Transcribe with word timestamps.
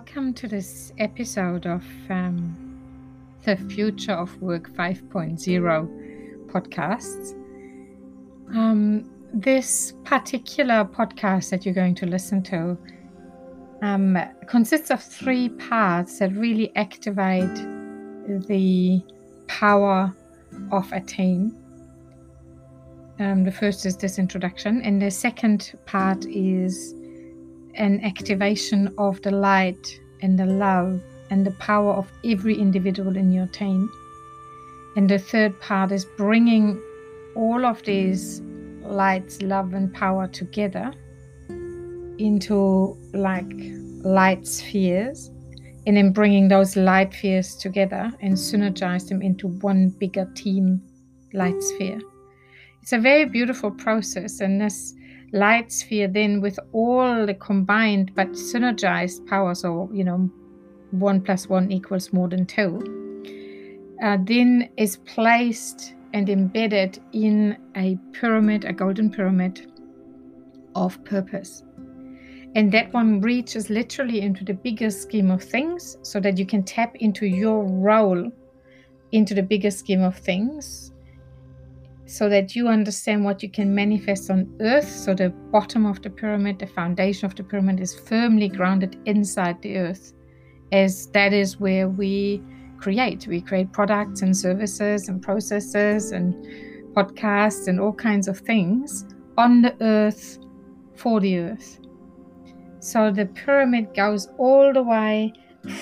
welcome 0.00 0.32
to 0.32 0.48
this 0.48 0.94
episode 0.96 1.66
of 1.66 1.84
um, 2.08 2.56
the 3.44 3.54
Future 3.54 4.12
of 4.12 4.34
Work 4.40 4.70
5.0 4.70 6.46
podcasts. 6.46 7.34
Um, 8.56 9.10
this 9.34 9.92
particular 10.04 10.86
podcast 10.86 11.50
that 11.50 11.66
you're 11.66 11.74
going 11.74 11.94
to 11.96 12.06
listen 12.06 12.42
to 12.44 12.78
um, 13.82 14.16
consists 14.46 14.90
of 14.90 15.02
three 15.02 15.50
parts 15.50 16.18
that 16.20 16.32
really 16.32 16.74
activate 16.76 17.54
the 18.48 19.02
power 19.48 20.16
of 20.72 20.90
a 20.92 21.00
team. 21.00 21.54
Um, 23.18 23.44
the 23.44 23.52
first 23.52 23.84
is 23.84 23.98
this 23.98 24.18
introduction, 24.18 24.80
and 24.80 25.02
the 25.02 25.10
second 25.10 25.78
part 25.84 26.24
is 26.24 26.94
an 27.74 28.00
activation 28.04 28.92
of 28.98 29.20
the 29.22 29.30
light 29.30 30.00
and 30.22 30.38
the 30.38 30.46
love 30.46 31.00
and 31.30 31.46
the 31.46 31.52
power 31.52 31.92
of 31.92 32.10
every 32.24 32.56
individual 32.56 33.16
in 33.16 33.32
your 33.32 33.46
team. 33.46 33.88
And 34.96 35.08
the 35.08 35.18
third 35.18 35.58
part 35.60 35.92
is 35.92 36.04
bringing 36.16 36.80
all 37.36 37.64
of 37.64 37.82
these 37.84 38.40
lights, 38.82 39.40
love, 39.42 39.72
and 39.72 39.92
power 39.94 40.26
together 40.26 40.92
into 42.18 42.96
like 43.14 43.50
light 44.02 44.46
spheres, 44.46 45.30
and 45.86 45.96
then 45.96 46.12
bringing 46.12 46.48
those 46.48 46.76
light 46.76 47.14
spheres 47.14 47.54
together 47.54 48.10
and 48.20 48.34
synergize 48.34 49.08
them 49.08 49.22
into 49.22 49.46
one 49.48 49.90
bigger 49.90 50.30
team 50.34 50.82
light 51.32 51.62
sphere. 51.62 52.00
It's 52.82 52.92
a 52.92 52.98
very 52.98 53.26
beautiful 53.26 53.70
process, 53.70 54.40
and 54.40 54.60
this 54.60 54.94
light 55.32 55.70
sphere 55.72 56.08
then 56.08 56.40
with 56.40 56.58
all 56.72 57.26
the 57.26 57.34
combined 57.34 58.12
but 58.14 58.28
synergized 58.32 59.26
powers, 59.26 59.64
or 59.64 59.88
you 59.92 60.04
know, 60.04 60.30
one 60.90 61.20
plus 61.20 61.48
one 61.48 61.70
equals 61.70 62.12
more 62.12 62.28
than 62.28 62.46
two, 62.46 62.80
uh, 64.02 64.18
then 64.24 64.68
is 64.76 64.96
placed 64.98 65.94
and 66.12 66.28
embedded 66.28 67.00
in 67.12 67.56
a 67.76 67.96
pyramid, 68.12 68.64
a 68.64 68.72
golden 68.72 69.10
pyramid 69.10 69.70
of 70.74 71.02
purpose. 71.04 71.62
And 72.56 72.72
that 72.72 72.92
one 72.92 73.20
reaches 73.20 73.70
literally 73.70 74.20
into 74.20 74.44
the 74.44 74.54
bigger 74.54 74.90
scheme 74.90 75.30
of 75.30 75.42
things 75.42 75.96
so 76.02 76.18
that 76.18 76.36
you 76.36 76.44
can 76.44 76.64
tap 76.64 76.96
into 76.96 77.26
your 77.26 77.64
role 77.64 78.30
into 79.12 79.34
the 79.34 79.42
bigger 79.42 79.70
scheme 79.70 80.02
of 80.02 80.16
things 80.16 80.89
so 82.10 82.28
that 82.28 82.56
you 82.56 82.66
understand 82.66 83.24
what 83.24 83.40
you 83.40 83.48
can 83.48 83.72
manifest 83.72 84.30
on 84.30 84.52
earth. 84.60 84.90
So 84.90 85.14
the 85.14 85.28
bottom 85.52 85.86
of 85.86 86.02
the 86.02 86.10
pyramid, 86.10 86.58
the 86.58 86.66
foundation 86.66 87.26
of 87.26 87.36
the 87.36 87.44
pyramid 87.44 87.78
is 87.78 88.00
firmly 88.00 88.48
grounded 88.48 88.98
inside 89.04 89.62
the 89.62 89.76
earth, 89.76 90.12
as 90.72 91.06
that 91.12 91.32
is 91.32 91.60
where 91.60 91.88
we 91.88 92.42
create. 92.78 93.28
We 93.28 93.40
create 93.40 93.72
products 93.72 94.22
and 94.22 94.36
services 94.36 95.08
and 95.08 95.22
processes 95.22 96.10
and 96.10 96.34
podcasts 96.96 97.68
and 97.68 97.78
all 97.78 97.92
kinds 97.92 98.26
of 98.26 98.40
things 98.40 99.04
on 99.38 99.62
the 99.62 99.76
earth 99.80 100.40
for 100.96 101.20
the 101.20 101.38
earth. 101.38 101.78
So 102.80 103.12
the 103.12 103.26
pyramid 103.26 103.94
goes 103.94 104.28
all 104.36 104.72
the 104.72 104.82
way 104.82 105.32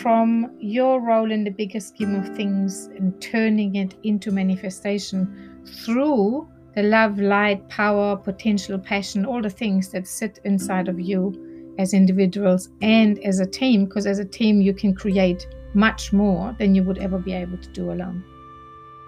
from 0.02 0.58
your 0.58 1.00
role 1.00 1.30
in 1.30 1.44
the 1.44 1.50
bigger 1.50 1.80
scheme 1.80 2.16
of 2.16 2.36
things 2.36 2.90
and 2.96 3.18
turning 3.22 3.76
it 3.76 3.94
into 4.02 4.30
manifestation 4.30 5.47
through 5.68 6.48
the 6.74 6.82
love, 6.82 7.18
light, 7.18 7.68
power, 7.68 8.16
potential, 8.16 8.78
passion, 8.78 9.26
all 9.26 9.42
the 9.42 9.50
things 9.50 9.88
that 9.90 10.06
sit 10.06 10.38
inside 10.44 10.88
of 10.88 11.00
you 11.00 11.74
as 11.78 11.94
individuals 11.94 12.68
and 12.82 13.18
as 13.24 13.40
a 13.40 13.46
team, 13.46 13.84
because 13.84 14.06
as 14.06 14.18
a 14.18 14.24
team, 14.24 14.60
you 14.60 14.74
can 14.74 14.94
create 14.94 15.46
much 15.74 16.12
more 16.12 16.54
than 16.58 16.74
you 16.74 16.82
would 16.82 16.98
ever 16.98 17.18
be 17.18 17.32
able 17.32 17.58
to 17.58 17.68
do 17.70 17.90
alone. 17.90 18.22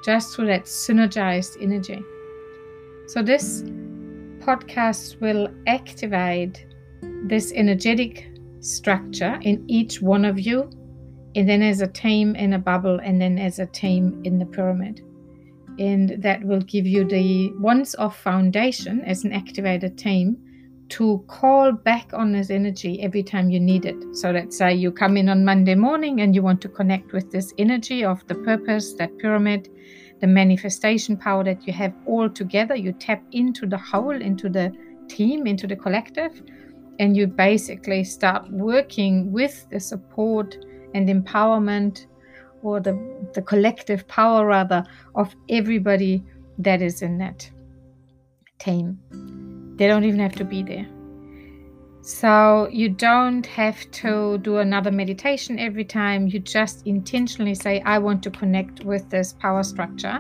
Just 0.04 0.34
through 0.34 0.47
that 0.47 0.65
synergized 0.65 1.60
energy. 1.60 2.03
So, 3.06 3.22
this 3.22 3.62
podcast 4.38 5.21
will 5.21 5.48
activate 5.66 6.66
this 7.25 7.53
energetic 7.53 8.31
structure 8.60 9.38
in 9.42 9.65
each 9.69 10.00
one 10.00 10.25
of 10.25 10.38
you, 10.38 10.71
and 11.34 11.48
then 11.48 11.62
as 11.62 11.81
a 11.81 11.87
team 11.87 12.34
in 12.37 12.54
a 12.54 12.59
bubble, 12.59 12.98
and 13.03 13.21
then 13.21 13.38
as 13.38 13.59
a 13.59 13.66
team 13.66 14.21
in 14.25 14.38
the 14.38 14.47
pyramid. 14.47 15.03
And 15.80 16.22
that 16.22 16.44
will 16.44 16.60
give 16.60 16.86
you 16.86 17.04
the 17.04 17.50
once 17.58 17.96
off 17.96 18.20
foundation 18.22 19.00
as 19.00 19.24
an 19.24 19.32
activated 19.32 19.98
team 19.98 20.36
to 20.91 21.24
call 21.26 21.72
back 21.72 22.12
on 22.12 22.32
this 22.32 22.50
energy 22.50 23.02
every 23.02 23.22
time 23.22 23.50
you 23.50 23.58
need 23.58 23.86
it. 23.86 23.96
So 24.14 24.30
let's 24.30 24.56
say 24.56 24.74
you 24.74 24.92
come 24.92 25.16
in 25.16 25.28
on 25.28 25.44
Monday 25.44 25.74
morning 25.74 26.20
and 26.20 26.34
you 26.34 26.42
want 26.42 26.60
to 26.62 26.68
connect 26.68 27.12
with 27.12 27.30
this 27.32 27.52
energy 27.58 28.04
of 28.04 28.24
the 28.28 28.34
purpose, 28.34 28.92
that 28.94 29.16
pyramid, 29.18 29.68
the 30.20 30.26
manifestation 30.26 31.16
power 31.16 31.42
that 31.44 31.66
you 31.66 31.72
have 31.72 31.94
all 32.06 32.28
together. 32.28 32.76
You 32.76 32.92
tap 32.92 33.22
into 33.32 33.66
the 33.66 33.78
whole, 33.78 34.20
into 34.20 34.48
the 34.48 34.72
team, 35.08 35.47
into 35.47 35.66
the 35.66 35.76
collective 35.76 36.42
and 37.00 37.16
you 37.16 37.26
basically 37.26 38.04
start 38.04 38.47
working 38.50 39.32
with 39.32 39.66
the 39.70 39.80
support 39.80 40.58
and 40.94 41.08
empowerment 41.08 42.06
or 42.62 42.81
the, 42.81 42.98
the 43.34 43.43
collective 43.43 44.06
power 44.09 44.47
rather 44.47 44.84
of 45.15 45.34
everybody 45.48 46.22
that 46.59 46.82
is 46.82 47.03
in 47.03 47.19
that 47.19 47.50
team. 48.59 48.98
They 49.76 49.87
don't 49.87 50.04
even 50.04 50.21
have 50.21 50.34
to 50.37 50.44
be 50.44 50.62
there. 50.62 50.87
So 52.03 52.69
you 52.72 52.88
don't 52.88 53.44
have 53.47 53.91
to 53.93 54.38
do 54.38 54.59
another 54.59 54.91
meditation 54.91 55.59
every 55.59 55.84
time. 55.84 56.26
You 56.28 56.38
just 56.38 56.87
intentionally 56.87 57.54
say 57.54 57.81
i 57.82 57.98
want 57.98 58.22
to 58.22 58.31
connect 58.31 58.84
with 58.84 59.09
this 59.10 59.34
power 59.34 59.62
structure 59.62 60.19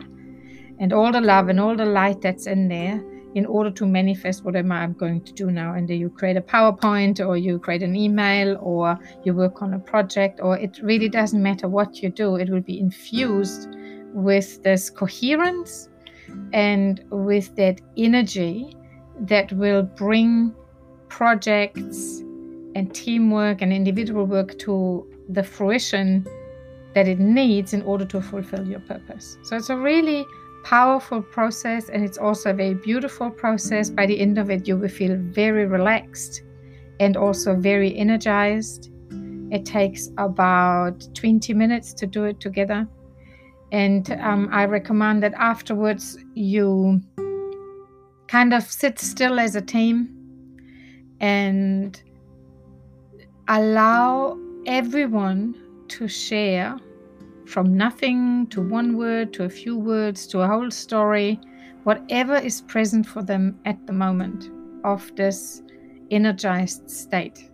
and 0.78 0.92
all 0.92 1.12
the 1.12 1.20
love 1.20 1.48
and 1.48 1.60
all 1.60 1.76
the 1.76 1.84
light 1.84 2.20
that's 2.20 2.46
in 2.46 2.68
there 2.68 3.02
in 3.34 3.46
order 3.46 3.70
to 3.70 3.86
manifest 3.86 4.44
whatever 4.44 4.72
I'm 4.72 4.92
going 4.92 5.20
to 5.22 5.32
do 5.32 5.50
now. 5.50 5.74
And 5.74 5.88
you 5.88 6.10
create 6.10 6.36
a 6.36 6.40
PowerPoint 6.40 7.24
or 7.24 7.36
you 7.36 7.58
create 7.58 7.82
an 7.82 7.94
email 7.94 8.58
or 8.60 8.98
you 9.24 9.34
work 9.34 9.62
on 9.62 9.74
a 9.74 9.78
project, 9.78 10.40
or 10.42 10.58
it 10.58 10.80
really 10.82 11.08
doesn't 11.08 11.42
matter 11.42 11.68
what 11.68 12.02
you 12.02 12.10
do, 12.10 12.36
it 12.36 12.50
will 12.50 12.60
be 12.60 12.80
infused 12.80 13.68
with 14.12 14.62
this 14.62 14.90
coherence 14.90 15.88
and 16.52 17.04
with 17.10 17.54
that 17.56 17.80
energy 17.96 18.76
that 19.20 19.52
will 19.52 19.82
bring 19.82 20.54
projects 21.08 22.20
and 22.74 22.94
teamwork 22.94 23.62
and 23.62 23.72
individual 23.72 24.24
work 24.24 24.58
to 24.58 25.06
the 25.28 25.42
fruition 25.42 26.26
that 26.94 27.06
it 27.06 27.20
needs 27.20 27.72
in 27.72 27.82
order 27.82 28.04
to 28.04 28.20
fulfill 28.20 28.66
your 28.66 28.80
purpose. 28.80 29.38
So 29.44 29.56
it's 29.56 29.70
a 29.70 29.76
really 29.76 30.24
powerful 30.64 31.22
process 31.22 31.88
and 31.88 32.04
it's 32.04 32.18
also 32.18 32.50
a 32.50 32.54
very 32.54 32.74
beautiful 32.74 33.30
process. 33.30 33.90
By 33.90 34.06
the 34.06 34.18
end 34.18 34.38
of 34.38 34.50
it, 34.50 34.66
you 34.68 34.76
will 34.76 34.88
feel 34.88 35.16
very 35.16 35.66
relaxed 35.66 36.42
and 37.00 37.16
also 37.16 37.56
very 37.56 37.96
energized. 37.96 38.90
It 39.50 39.64
takes 39.64 40.10
about 40.18 41.08
20 41.14 41.54
minutes 41.54 41.92
to 41.94 42.06
do 42.06 42.24
it 42.24 42.40
together. 42.40 42.86
And 43.72 44.10
um, 44.20 44.48
I 44.52 44.64
recommend 44.64 45.22
that 45.22 45.34
afterwards 45.34 46.18
you 46.34 47.00
kind 48.28 48.54
of 48.54 48.62
sit 48.62 48.98
still 48.98 49.40
as 49.40 49.56
a 49.56 49.60
team 49.60 50.16
and 51.20 52.00
allow 53.48 54.38
everyone 54.66 55.56
to 55.88 56.06
share 56.06 56.76
from 57.50 57.76
nothing 57.76 58.46
to 58.46 58.60
one 58.60 58.96
word 58.96 59.32
to 59.32 59.44
a 59.44 59.48
few 59.48 59.76
words 59.76 60.26
to 60.28 60.40
a 60.40 60.46
whole 60.46 60.70
story, 60.70 61.40
whatever 61.82 62.36
is 62.36 62.60
present 62.60 63.04
for 63.04 63.22
them 63.22 63.58
at 63.64 63.84
the 63.86 63.92
moment 63.92 64.50
of 64.84 65.10
this 65.16 65.62
energized 66.10 66.88
state. 66.88 67.50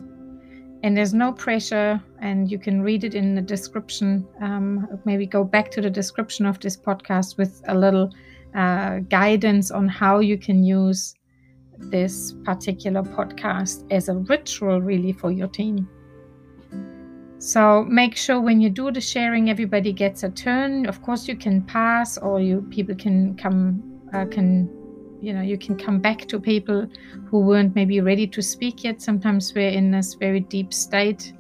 And 0.83 0.97
there's 0.97 1.15
no 1.15 1.33
pressure, 1.33 2.01
and 2.21 2.51
you 2.51 2.59
can 2.59 2.83
read 2.83 3.05
it 3.05 3.15
in 3.15 3.35
the 3.35 3.41
description. 3.41 4.27
Um, 4.41 4.87
maybe 5.05 5.27
go 5.27 5.43
back 5.43 5.71
to 5.73 5.81
the 5.81 5.91
description 5.91 6.45
of 6.45 6.61
this 6.61 6.77
podcast 6.77 7.39
with 7.39 7.63
a 7.67 7.75
little 7.75 8.13
uh, 8.55 8.99
guidance 9.09 9.71
on 9.71 9.89
how 9.89 10.19
you 10.21 10.37
can 10.39 10.63
use 10.63 11.15
this 11.79 12.35
particular 12.45 13.03
podcast 13.03 13.91
as 13.91 14.09
a 14.09 14.15
ritual, 14.15 14.81
really, 14.81 15.13
for 15.13 15.33
your 15.33 15.49
team. 15.49 15.89
So 17.39 17.85
make 17.85 18.17
sure 18.17 18.41
when 18.41 18.61
you 18.61 18.71
do 18.71 18.91
the 18.91 19.01
sharing, 19.01 19.51
everybody 19.51 19.93
gets 19.93 20.23
a 20.23 20.31
turn. 20.31 20.87
Of 20.87 21.03
course, 21.03 21.29
you 21.29 21.37
can 21.37 21.63
pass, 21.63 22.17
or 22.17 22.41
you 22.41 22.67
people 22.71 22.95
can 22.95 23.37
come 23.37 24.01
uh, 24.15 24.25
can 24.27 24.71
you 25.21 25.33
know 25.33 25.43
you 25.43 25.59
can 25.59 25.77
come 25.77 26.01
back 26.01 26.27
to 26.29 26.41
people 26.41 26.87
who 27.27 27.41
weren't 27.41 27.75
maybe 27.75 28.01
ready 28.01 28.27
to 28.29 28.41
speak 28.43 28.85
yet. 28.85 29.03
Sometimes 29.03 29.53
we're 29.55 29.69
in 29.69 29.91
this 29.91 30.15
very 30.15 30.41
deep 30.41 30.73
state 30.73 31.35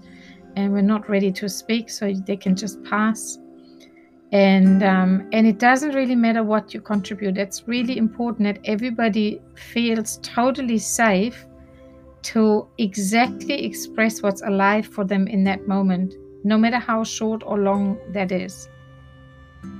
and 0.56 0.72
we're 0.72 0.82
not 0.82 1.08
ready 1.08 1.32
to 1.32 1.48
speak, 1.48 1.88
so 1.88 2.12
they 2.12 2.37
can 2.37 2.54
just 2.54 2.82
pass. 2.84 3.38
And 4.32 4.82
um, 4.82 5.28
and 5.32 5.46
it 5.46 5.58
doesn't 5.58 5.94
really 5.94 6.16
matter 6.16 6.43
what 6.43 6.75
you 6.75 6.81
contribute. 6.82 7.38
It's 7.38 7.66
really 7.66 7.96
important 7.96 8.44
that 8.44 8.60
everybody 8.69 9.40
feels 9.54 10.19
totally 10.22 10.78
safe 10.78 11.46
to 12.32 12.67
exactly 12.78 13.64
express 13.64 14.23
what's 14.23 14.43
alive 14.43 14.87
for 14.87 15.05
them 15.05 15.28
in 15.28 15.44
that 15.44 15.69
moment, 15.69 16.14
no 16.43 16.58
matter 16.58 16.78
how 16.78 17.05
short 17.05 17.43
or 17.46 17.58
long 17.58 17.99
that 18.12 18.32
is. 18.32 18.69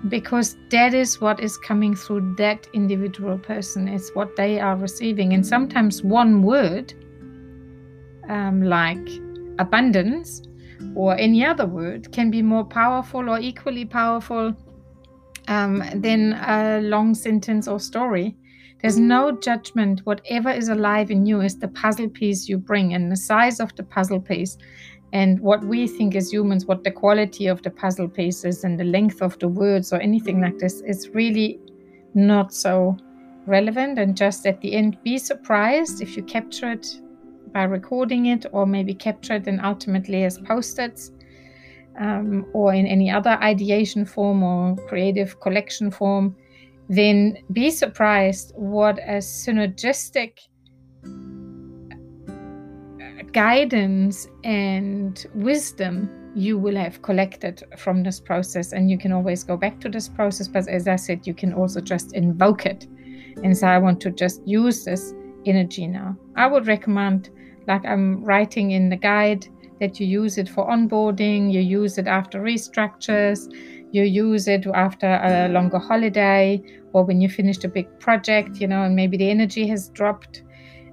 Because 0.09 0.57
that 0.71 0.95
is 0.95 1.21
what 1.21 1.41
is 1.41 1.57
coming 1.59 1.95
through 1.97 2.37
that 2.37 2.69
individual 2.73 3.39
person, 3.39 3.89
it's 3.89 4.15
what 4.15 4.37
they 4.37 4.61
are 4.61 4.77
receiving. 4.77 5.33
And 5.33 5.45
sometimes 5.45 6.03
one 6.03 6.43
word, 6.43 6.95
um, 8.29 8.63
like 8.63 9.09
abundance, 9.59 10.43
or 10.95 11.17
any 11.17 11.45
other 11.45 11.67
word, 11.67 12.13
can 12.13 12.31
be 12.31 12.43
more 12.43 12.65
powerful 12.65 13.29
or 13.29 13.41
equally 13.41 13.85
powerful 13.85 14.55
um, 15.49 15.83
than 15.95 16.35
a 16.35 16.81
long 16.83 17.15
sentence 17.15 17.67
or 17.67 17.81
story. 17.81 18.37
There's 18.83 18.99
no 18.99 19.33
judgment. 19.33 20.01
Whatever 20.05 20.51
is 20.51 20.69
alive 20.69 21.11
in 21.11 21.27
you 21.27 21.41
is 21.41 21.59
the 21.59 21.69
puzzle 21.69 22.09
piece 22.09 22.49
you 22.49 22.59
bring, 22.59 22.95
and 22.95 23.11
the 23.11 23.17
size 23.17 23.59
of 23.59 23.75
the 23.77 23.83
puzzle 23.83 24.21
piece, 24.21 24.59
and 25.13 25.41
what 25.41 25.65
we 25.65 25.87
think 25.87 26.15
as 26.15 26.33
humans, 26.33 26.67
what 26.67 26.85
the 26.85 26.91
quality 26.91 27.47
of 27.47 27.63
the 27.63 27.71
puzzle 27.71 28.09
piece 28.09 28.45
is, 28.45 28.65
and 28.65 28.79
the 28.79 28.85
length 28.85 29.23
of 29.23 29.39
the 29.39 29.49
words 29.49 29.93
or 29.93 30.01
anything 30.01 30.41
like 30.41 30.59
this 30.59 30.83
is 30.83 31.09
really 31.11 31.59
not 32.15 32.53
so 32.53 32.97
relevant. 33.47 33.99
And 33.99 34.17
just 34.17 34.47
at 34.47 34.61
the 34.61 34.75
end, 34.75 34.99
be 35.03 35.19
surprised 35.19 36.03
if 36.03 36.17
you 36.17 36.23
capture 36.23 36.73
it 36.73 37.01
by 37.53 37.63
recording 37.63 38.27
it, 38.27 38.45
or 38.53 38.67
maybe 38.67 38.93
capture 38.93 39.35
it 39.35 39.47
and 39.47 39.61
ultimately 39.63 40.25
as 40.25 40.39
post 40.39 40.79
its. 40.79 41.13
Um, 41.99 42.45
or 42.53 42.75
in 42.75 42.87
any 42.87 43.11
other 43.11 43.39
ideation 43.43 44.05
form 44.05 44.43
or 44.43 44.77
creative 44.87 45.41
collection 45.41 45.91
form, 45.91 46.37
then 46.89 47.39
be 47.53 47.71
surprised 47.71 48.53
what 48.55 48.99
a 48.99 49.19
synergistic 49.19 50.39
uh, 53.01 53.23
guidance 53.33 54.29
and 54.45 55.27
wisdom 55.35 56.09
you 56.35 56.59
will 56.59 56.77
have 56.77 57.01
collected 57.03 57.65
from 57.79 58.03
this 58.03 58.21
process. 58.21 58.73
And 58.73 58.91
you 58.91 58.99
can 58.99 59.11
always 59.11 59.43
go 59.43 59.57
back 59.57 59.81
to 59.81 59.89
this 59.89 60.09
process. 60.09 60.49
But 60.49 60.69
as 60.69 60.87
I 60.87 60.97
said, 60.97 61.27
you 61.27 61.35
can 61.35 61.55
also 61.55 61.81
just 61.81 62.15
invoke 62.15 62.67
it 62.67 62.87
and 63.43 63.57
say, 63.57 63.69
I 63.69 63.79
want 63.79 64.01
to 64.03 64.11
just 64.11 64.47
use 64.47 64.85
this 64.85 65.15
energy 65.47 65.87
now. 65.87 66.17
I 66.37 66.47
would 66.47 66.67
recommend, 66.67 67.31
like 67.67 67.85
I'm 67.87 68.23
writing 68.23 68.73
in 68.73 68.91
the 68.91 68.97
guide, 68.97 69.49
that 69.81 70.01
you 70.01 70.07
use 70.07 70.39
it 70.39 70.49
for 70.49 70.67
onboarding, 70.69 71.53
you 71.53 71.61
use 71.61 71.99
it 71.99 72.07
after 72.07 72.41
restructures, 72.41 73.53
you 73.93 74.03
use 74.03 74.49
it 74.49 74.67
after 74.67 75.21
a 75.23 75.49
longer 75.49 75.79
holiday 75.79 76.63
or 76.93 77.05
when 77.05 77.21
you 77.21 77.29
finished 77.29 77.65
a 77.65 77.69
big 77.69 77.87
project, 78.01 78.61
you 78.61 78.67
know, 78.67 78.83
and 78.83 78.97
maybe 78.97 79.17
the 79.17 79.31
energy 79.31 79.67
has 79.69 79.89
dropped. 79.91 80.43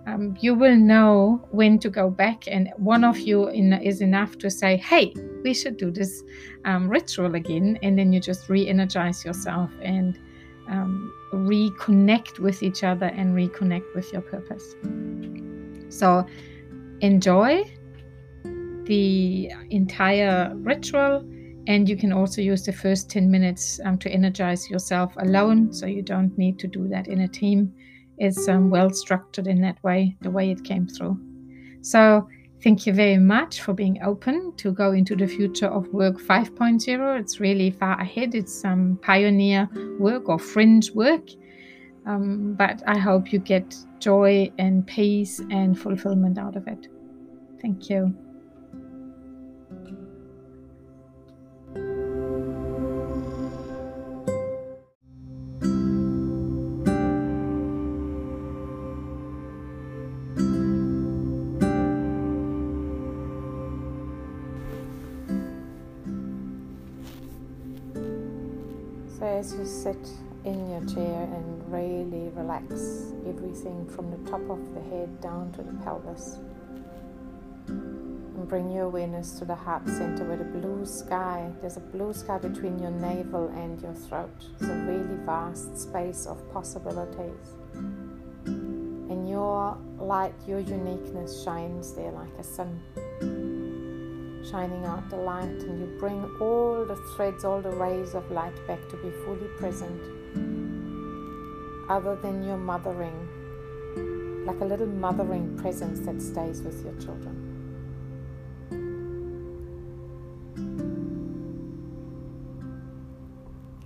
Um, 0.05 0.35
you 0.41 0.53
will 0.53 0.75
know 0.75 1.47
when 1.51 1.79
to 1.79 1.89
go 1.89 2.09
back, 2.09 2.43
and 2.47 2.69
one 2.75 3.05
of 3.05 3.17
you 3.19 3.47
in, 3.47 3.71
is 3.71 4.01
enough 4.01 4.37
to 4.39 4.51
say, 4.51 4.75
Hey, 4.75 5.13
we 5.43 5.53
should 5.53 5.77
do 5.77 5.91
this 5.91 6.23
um, 6.65 6.89
ritual 6.89 7.35
again. 7.35 7.79
And 7.81 7.97
then 7.97 8.11
you 8.11 8.19
just 8.19 8.49
re 8.49 8.67
energize 8.67 9.23
yourself 9.23 9.69
and 9.81 10.19
um, 10.67 11.13
reconnect 11.31 12.39
with 12.39 12.61
each 12.61 12.83
other 12.83 13.05
and 13.05 13.33
reconnect 13.33 13.95
with 13.95 14.11
your 14.11 14.23
purpose. 14.23 14.75
So 15.87 16.25
enjoy 16.99 17.63
the 18.85 19.51
entire 19.69 20.53
ritual 20.55 21.25
and 21.67 21.87
you 21.87 21.95
can 21.95 22.11
also 22.11 22.41
use 22.41 22.63
the 22.63 22.73
first 22.73 23.09
10 23.09 23.29
minutes 23.29 23.79
um, 23.85 23.97
to 23.99 24.09
energize 24.09 24.69
yourself 24.69 25.13
alone, 25.17 25.71
so 25.71 25.85
you 25.85 26.01
don't 26.01 26.37
need 26.37 26.59
to 26.59 26.67
do 26.67 26.87
that 26.89 27.07
in 27.07 27.21
a 27.21 27.27
team. 27.27 27.73
It's 28.17 28.47
um, 28.47 28.69
well 28.69 28.89
structured 28.89 29.47
in 29.47 29.61
that 29.61 29.81
way, 29.83 30.15
the 30.21 30.31
way 30.31 30.51
it 30.51 30.63
came 30.63 30.87
through. 30.87 31.17
So, 31.81 32.27
thank 32.63 32.85
you 32.85 32.93
very 32.93 33.17
much 33.17 33.61
for 33.61 33.73
being 33.73 34.01
open 34.03 34.53
to 34.57 34.71
go 34.71 34.91
into 34.91 35.15
the 35.15 35.27
future 35.27 35.67
of 35.67 35.87
work 35.87 36.19
5.0. 36.19 37.19
It's 37.19 37.39
really 37.39 37.71
far 37.71 37.99
ahead, 37.99 38.35
it's 38.35 38.53
some 38.53 38.99
pioneer 39.01 39.69
work 39.99 40.29
or 40.29 40.39
fringe 40.39 40.91
work. 40.91 41.29
Um, 42.05 42.55
but 42.57 42.83
I 42.85 42.97
hope 42.97 43.31
you 43.31 43.39
get 43.39 43.75
joy 43.99 44.51
and 44.57 44.85
peace 44.85 45.39
and 45.49 45.79
fulfillment 45.79 46.37
out 46.37 46.57
of 46.57 46.67
it. 46.67 46.87
Thank 47.61 47.89
you. 47.89 48.13
As 69.43 69.53
you 69.55 69.65
sit 69.65 70.09
in 70.45 70.69
your 70.69 70.85
chair 70.85 71.23
and 71.23 71.69
really 71.69 72.29
relax 72.29 73.11
everything 73.27 73.85
from 73.89 74.09
the 74.09 74.31
top 74.31 74.39
of 74.49 74.73
the 74.73 74.79
head 74.89 75.19
down 75.19 75.51
to 75.51 75.61
the 75.61 75.73
pelvis. 75.83 76.37
And 77.67 78.47
bring 78.47 78.71
your 78.71 78.85
awareness 78.85 79.37
to 79.39 79.45
the 79.45 79.55
heart 79.55 79.85
center 79.85 80.23
where 80.23 80.37
the 80.37 80.45
blue 80.45 80.85
sky, 80.85 81.51
there's 81.59 81.75
a 81.75 81.81
blue 81.81 82.13
sky 82.13 82.37
between 82.37 82.79
your 82.79 82.91
navel 82.91 83.49
and 83.49 83.81
your 83.81 83.93
throat. 83.93 84.31
It's 84.53 84.69
a 84.69 84.75
really 84.75 85.17
vast 85.25 85.77
space 85.77 86.25
of 86.25 86.37
possibilities. 86.53 87.47
And 88.45 89.27
your 89.29 89.77
light, 89.97 90.35
your 90.47 90.59
uniqueness 90.59 91.43
shines 91.43 91.93
there 91.95 92.11
like 92.11 92.33
a 92.39 92.43
sun 92.45 93.42
shining 94.49 94.85
out 94.85 95.09
the 95.09 95.15
light, 95.15 95.43
and 95.45 95.79
you 95.79 95.87
bring 95.99 96.23
all 96.39 96.85
the 96.85 96.95
threads, 97.15 97.45
all 97.45 97.61
the 97.61 97.69
rays 97.69 98.13
of 98.13 98.29
light 98.31 98.55
back 98.67 98.79
to 98.89 98.97
be 98.97 99.09
fully 99.23 99.47
present, 99.57 100.01
other 101.89 102.15
than 102.15 102.43
your 102.43 102.57
mothering, 102.57 103.27
like 104.45 104.59
a 104.61 104.65
little 104.65 104.87
mothering 104.87 105.57
presence 105.57 105.99
that 106.01 106.21
stays 106.21 106.61
with 106.61 106.83
your 106.83 106.93
children. 106.95 107.49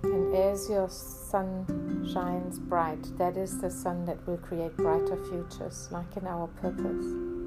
And 0.02 0.34
as 0.34 0.68
your 0.68 0.88
sun 0.88 2.08
shines 2.12 2.58
bright, 2.58 3.16
that 3.18 3.36
is 3.36 3.60
the 3.60 3.70
sun 3.70 4.04
that 4.06 4.26
will 4.26 4.38
create 4.38 4.76
brighter 4.76 5.16
futures, 5.30 5.88
like 5.90 6.16
in 6.16 6.26
our 6.26 6.48
purpose. 6.60 7.37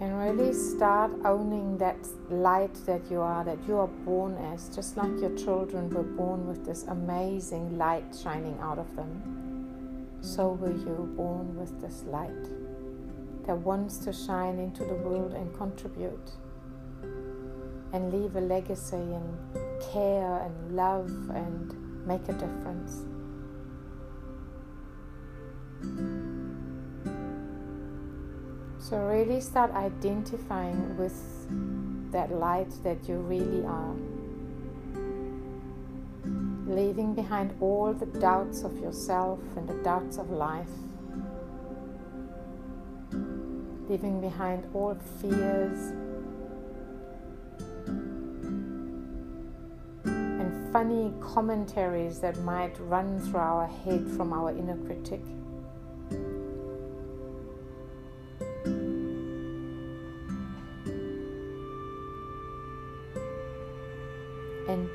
And 0.00 0.18
really 0.18 0.52
start 0.52 1.12
owning 1.24 1.78
that 1.78 1.96
light 2.28 2.74
that 2.86 3.00
you 3.10 3.20
are, 3.20 3.44
that 3.44 3.58
you 3.68 3.76
are 3.76 3.86
born 3.86 4.36
as, 4.52 4.68
just 4.74 4.96
like 4.96 5.20
your 5.20 5.34
children 5.36 5.88
were 5.90 6.02
born 6.02 6.46
with 6.46 6.64
this 6.64 6.84
amazing 6.84 7.78
light 7.78 8.16
shining 8.20 8.58
out 8.60 8.78
of 8.78 8.96
them. 8.96 9.22
So 10.20 10.52
were 10.52 10.72
you 10.72 11.12
born 11.16 11.54
with 11.56 11.80
this 11.80 12.02
light 12.04 12.44
that 13.46 13.56
wants 13.56 13.98
to 13.98 14.12
shine 14.12 14.58
into 14.58 14.84
the 14.84 14.94
world 14.94 15.34
and 15.34 15.54
contribute 15.56 16.30
and 17.92 18.12
leave 18.12 18.34
a 18.34 18.40
legacy 18.40 18.96
and 18.96 19.38
care 19.92 20.40
and 20.40 20.74
love 20.74 21.08
and 21.30 22.06
make 22.06 22.28
a 22.28 22.32
difference. 22.32 23.04
So, 28.84 28.98
really 28.98 29.40
start 29.40 29.72
identifying 29.72 30.98
with 30.98 31.16
that 32.12 32.30
light 32.30 32.68
that 32.82 33.08
you 33.08 33.16
really 33.16 33.64
are. 33.64 33.96
Leaving 36.66 37.14
behind 37.14 37.54
all 37.62 37.94
the 37.94 38.04
doubts 38.04 38.62
of 38.62 38.78
yourself 38.78 39.38
and 39.56 39.66
the 39.66 39.82
doubts 39.82 40.18
of 40.18 40.28
life. 40.28 40.68
Leaving 43.88 44.20
behind 44.20 44.66
all 44.74 44.98
fears 45.18 45.94
and 50.04 50.72
funny 50.74 51.10
commentaries 51.22 52.20
that 52.20 52.38
might 52.40 52.78
run 52.80 53.18
through 53.20 53.40
our 53.40 53.66
head 53.66 54.06
from 54.14 54.34
our 54.34 54.50
inner 54.50 54.76
critic. 54.76 55.22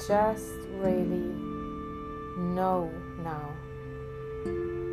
Just 0.08 0.56
really 0.79 1.34
know 2.38 2.91
now 3.24 3.50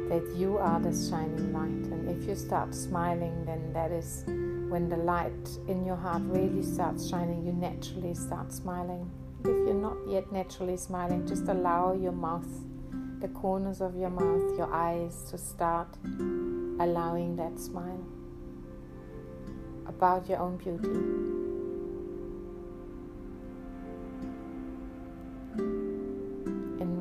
that 0.08 0.24
you 0.34 0.58
are 0.58 0.80
the 0.80 0.92
shining 0.92 1.52
light. 1.52 1.92
And 1.92 2.08
if 2.08 2.28
you 2.28 2.34
start 2.34 2.74
smiling, 2.74 3.44
then 3.44 3.72
that 3.72 3.90
is 3.90 4.24
when 4.68 4.88
the 4.88 4.96
light 4.96 5.48
in 5.68 5.84
your 5.84 5.96
heart 5.96 6.22
really 6.26 6.62
starts 6.62 7.08
shining, 7.08 7.46
you 7.46 7.52
naturally 7.52 8.14
start 8.14 8.52
smiling. 8.52 9.10
If 9.40 9.46
you're 9.46 9.74
not 9.74 9.96
yet 10.08 10.32
naturally 10.32 10.76
smiling, 10.76 11.26
just 11.26 11.46
allow 11.48 11.94
your 11.94 12.12
mouth, 12.12 12.48
the 13.20 13.28
corners 13.28 13.80
of 13.80 13.96
your 13.96 14.10
mouth, 14.10 14.56
your 14.58 14.72
eyes 14.72 15.22
to 15.30 15.38
start 15.38 15.88
allowing 16.80 17.36
that 17.36 17.58
smile 17.58 18.04
about 19.86 20.28
your 20.28 20.38
own 20.38 20.56
beauty. 20.56 21.55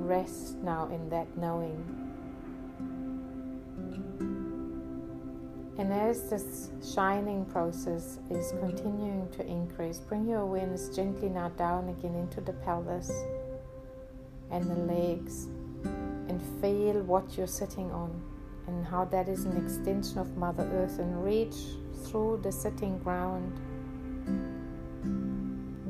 Rest 0.05 0.57
now 0.63 0.87
in 0.87 1.09
that 1.09 1.27
knowing. 1.37 2.05
And 5.77 5.91
as 5.91 6.29
this 6.29 6.69
shining 6.95 7.45
process 7.45 8.19
is 8.29 8.53
continuing 8.59 9.29
to 9.31 9.45
increase, 9.45 9.99
bring 9.99 10.25
your 10.25 10.39
awareness 10.39 10.89
gently 10.89 11.27
now 11.27 11.49
down 11.49 11.89
again 11.89 12.15
into 12.15 12.39
the 12.39 12.53
pelvis 12.53 13.11
and 14.51 14.63
the 14.63 14.93
legs 14.93 15.47
and 16.29 16.41
feel 16.61 17.01
what 17.03 17.37
you're 17.37 17.45
sitting 17.45 17.91
on 17.91 18.21
and 18.67 18.85
how 18.85 19.05
that 19.05 19.27
is 19.27 19.45
an 19.45 19.57
extension 19.63 20.17
of 20.17 20.37
Mother 20.37 20.63
Earth 20.73 20.97
and 20.99 21.23
reach 21.23 21.55
through 22.05 22.39
the 22.41 22.51
sitting 22.51 22.97
ground 22.99 23.51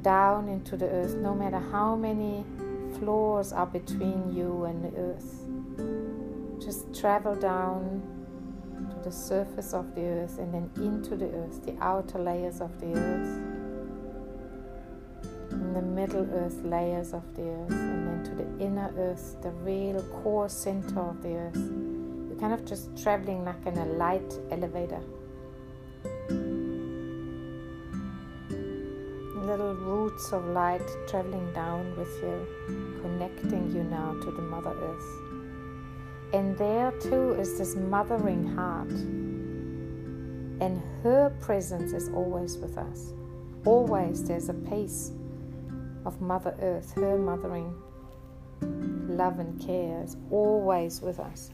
down 0.02 0.48
into 0.50 0.78
the 0.78 0.88
earth, 0.88 1.16
no 1.16 1.34
matter 1.34 1.60
how 1.72 1.96
many 1.96 2.46
floors 3.00 3.54
are 3.54 3.66
between 3.66 4.34
you 4.36 4.66
and 4.66 4.84
the 4.84 4.98
earth. 4.98 6.64
Just 6.64 6.94
travel 6.94 7.36
down 7.36 8.02
to 8.90 8.96
the 9.04 9.12
surface 9.12 9.74
of 9.74 9.94
the 9.96 10.02
earth 10.02 10.38
and 10.40 10.54
then 10.54 10.70
into 10.78 11.16
the 11.16 11.30
earth, 11.32 11.66
the 11.66 11.76
outer 11.82 12.20
layers 12.20 12.62
of 12.62 12.80
the 12.80 12.94
earth, 12.94 13.42
and 15.52 15.76
the 15.76 15.82
middle 15.82 16.28
earth 16.34 16.62
layers 16.64 17.14
of 17.14 17.24
the 17.36 17.44
earth, 17.44 17.72
and 17.72 18.08
then 18.08 18.24
to 18.24 18.36
the 18.36 18.64
inner 18.64 18.92
earth, 18.98 19.36
the 19.42 19.52
real 19.52 20.02
core 20.24 20.50
center 20.50 21.00
of 21.00 21.22
the 21.22 21.36
earth. 21.36 21.56
You're 21.56 22.40
kind 22.40 22.54
of 22.54 22.66
just 22.66 22.96
traveling 23.02 23.46
like 23.46 23.66
in 23.66 23.78
a 23.78 23.86
light 23.86 24.40
elevator. 24.52 25.02
Little 29.58 29.74
roots 29.76 30.34
of 30.34 30.46
light 30.48 30.86
traveling 31.08 31.50
down 31.54 31.96
with 31.96 32.10
you, 32.22 32.46
connecting 33.02 33.72
you 33.74 33.84
now 33.84 34.14
to 34.22 34.30
the 34.30 34.42
Mother 34.42 34.76
Earth. 34.82 36.34
And 36.34 36.58
there 36.58 36.92
too 37.00 37.32
is 37.40 37.58
this 37.58 37.74
mothering 37.74 38.54
heart. 38.54 38.90
And 40.60 40.82
her 41.04 41.34
presence 41.40 41.94
is 41.94 42.10
always 42.10 42.58
with 42.58 42.78
us. 42.78 43.14
Always 43.64 44.26
there's 44.26 44.50
a 44.50 44.54
piece 44.54 45.14
of 46.06 46.20
Mother 46.20 46.54
Earth, 46.62 46.92
her 46.96 47.18
mothering 47.18 47.74
love 49.08 49.40
and 49.40 49.58
care 49.66 50.04
is 50.04 50.18
always 50.32 51.00
with 51.00 51.22
us. 51.22 51.50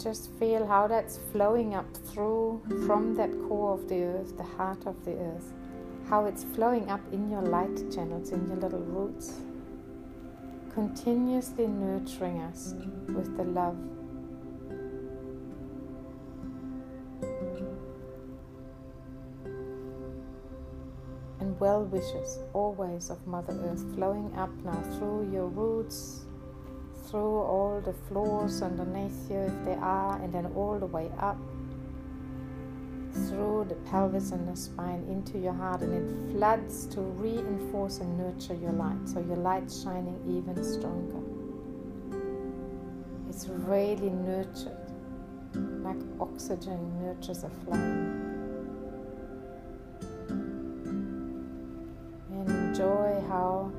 Just 0.00 0.30
feel 0.38 0.66
how 0.66 0.86
that's 0.86 1.18
flowing 1.30 1.74
up 1.74 1.86
through 2.06 2.62
from 2.86 3.14
that 3.16 3.30
core 3.46 3.74
of 3.74 3.86
the 3.88 4.02
earth, 4.02 4.36
the 4.38 4.42
heart 4.42 4.86
of 4.86 5.04
the 5.04 5.12
earth, 5.12 5.52
how 6.08 6.24
it's 6.24 6.44
flowing 6.54 6.88
up 6.88 7.00
in 7.12 7.30
your 7.30 7.42
light 7.42 7.76
channels, 7.92 8.30
in 8.30 8.48
your 8.48 8.56
little 8.56 8.80
roots, 8.80 9.40
continuously 10.72 11.66
nurturing 11.66 12.40
us 12.40 12.74
with 13.08 13.36
the 13.36 13.44
love. 13.44 13.76
And 21.40 21.60
well 21.60 21.84
wishes 21.84 22.38
always 22.54 23.10
of 23.10 23.26
Mother 23.26 23.58
Earth 23.64 23.84
flowing 23.94 24.32
up 24.34 24.50
now 24.64 24.80
through 24.96 25.30
your 25.30 25.46
roots 25.48 26.24
through 27.10 27.38
all 27.40 27.82
the 27.84 27.92
floors 27.92 28.62
underneath 28.62 29.28
you 29.28 29.38
if 29.38 29.64
there 29.64 29.80
are, 29.80 30.22
and 30.22 30.32
then 30.32 30.46
all 30.54 30.78
the 30.78 30.86
way 30.86 31.10
up 31.18 31.36
through 33.28 33.66
the 33.68 33.74
pelvis 33.90 34.30
and 34.30 34.46
the 34.48 34.56
spine 34.56 35.04
into 35.10 35.36
your 35.36 35.52
heart, 35.52 35.80
and 35.82 35.92
it 35.92 36.32
floods 36.32 36.86
to 36.86 37.00
reinforce 37.00 37.98
and 37.98 38.16
nurture 38.16 38.54
your 38.54 38.72
light. 38.72 39.08
So 39.08 39.18
your 39.20 39.36
light's 39.36 39.82
shining 39.82 40.20
even 40.28 40.62
stronger. 40.62 41.20
It's 43.28 43.48
really 43.48 44.10
nurtured, 44.10 44.76
like 45.82 46.00
oxygen 46.20 47.02
nurtures 47.02 47.42
a 47.42 47.50
flame. 47.64 48.18
Enjoy 52.46 53.20
how 53.28 53.72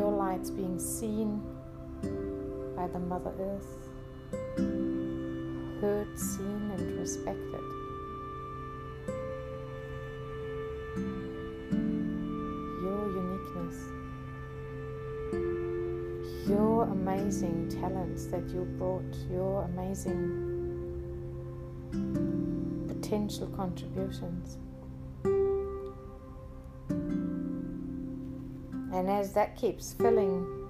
your 0.00 0.12
lights 0.12 0.48
being 0.48 0.78
seen 0.78 1.42
by 2.74 2.86
the 2.86 2.98
Mother 2.98 3.34
Earth, 3.38 3.90
heard, 5.82 6.18
seen, 6.18 6.70
and 6.74 6.98
respected. 6.98 7.60
Your 12.82 13.02
uniqueness, 13.22 13.78
your 16.48 16.84
amazing 16.84 17.68
talents 17.68 18.24
that 18.28 18.48
you 18.48 18.64
brought, 18.78 19.14
your 19.30 19.64
amazing 19.64 20.48
potential 22.88 23.48
contributions. 23.48 24.56
And 28.92 29.08
as 29.08 29.32
that 29.34 29.56
keeps 29.56 29.92
filling, 29.92 30.68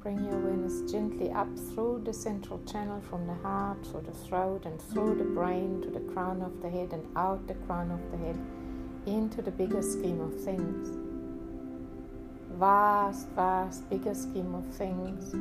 bring 0.00 0.24
your 0.24 0.34
awareness 0.34 0.90
gently 0.90 1.30
up 1.30 1.48
through 1.56 2.02
the 2.04 2.12
central 2.12 2.60
channel 2.64 3.00
from 3.08 3.26
the 3.26 3.34
heart, 3.34 3.86
through 3.86 4.02
the 4.02 4.12
throat, 4.12 4.66
and 4.66 4.80
through 4.80 5.16
the 5.16 5.24
brain 5.24 5.80
to 5.82 5.90
the 5.90 6.12
crown 6.12 6.42
of 6.42 6.60
the 6.60 6.68
head, 6.68 6.92
and 6.92 7.04
out 7.16 7.46
the 7.46 7.54
crown 7.54 7.90
of 7.90 8.10
the 8.10 8.16
head 8.18 8.38
into 9.06 9.40
the 9.42 9.50
bigger 9.50 9.82
scheme 9.82 10.20
of 10.20 10.34
things. 10.42 10.88
Vast, 12.58 13.28
vast, 13.30 13.88
bigger 13.88 14.14
scheme 14.14 14.54
of 14.54 14.66
things 14.74 15.34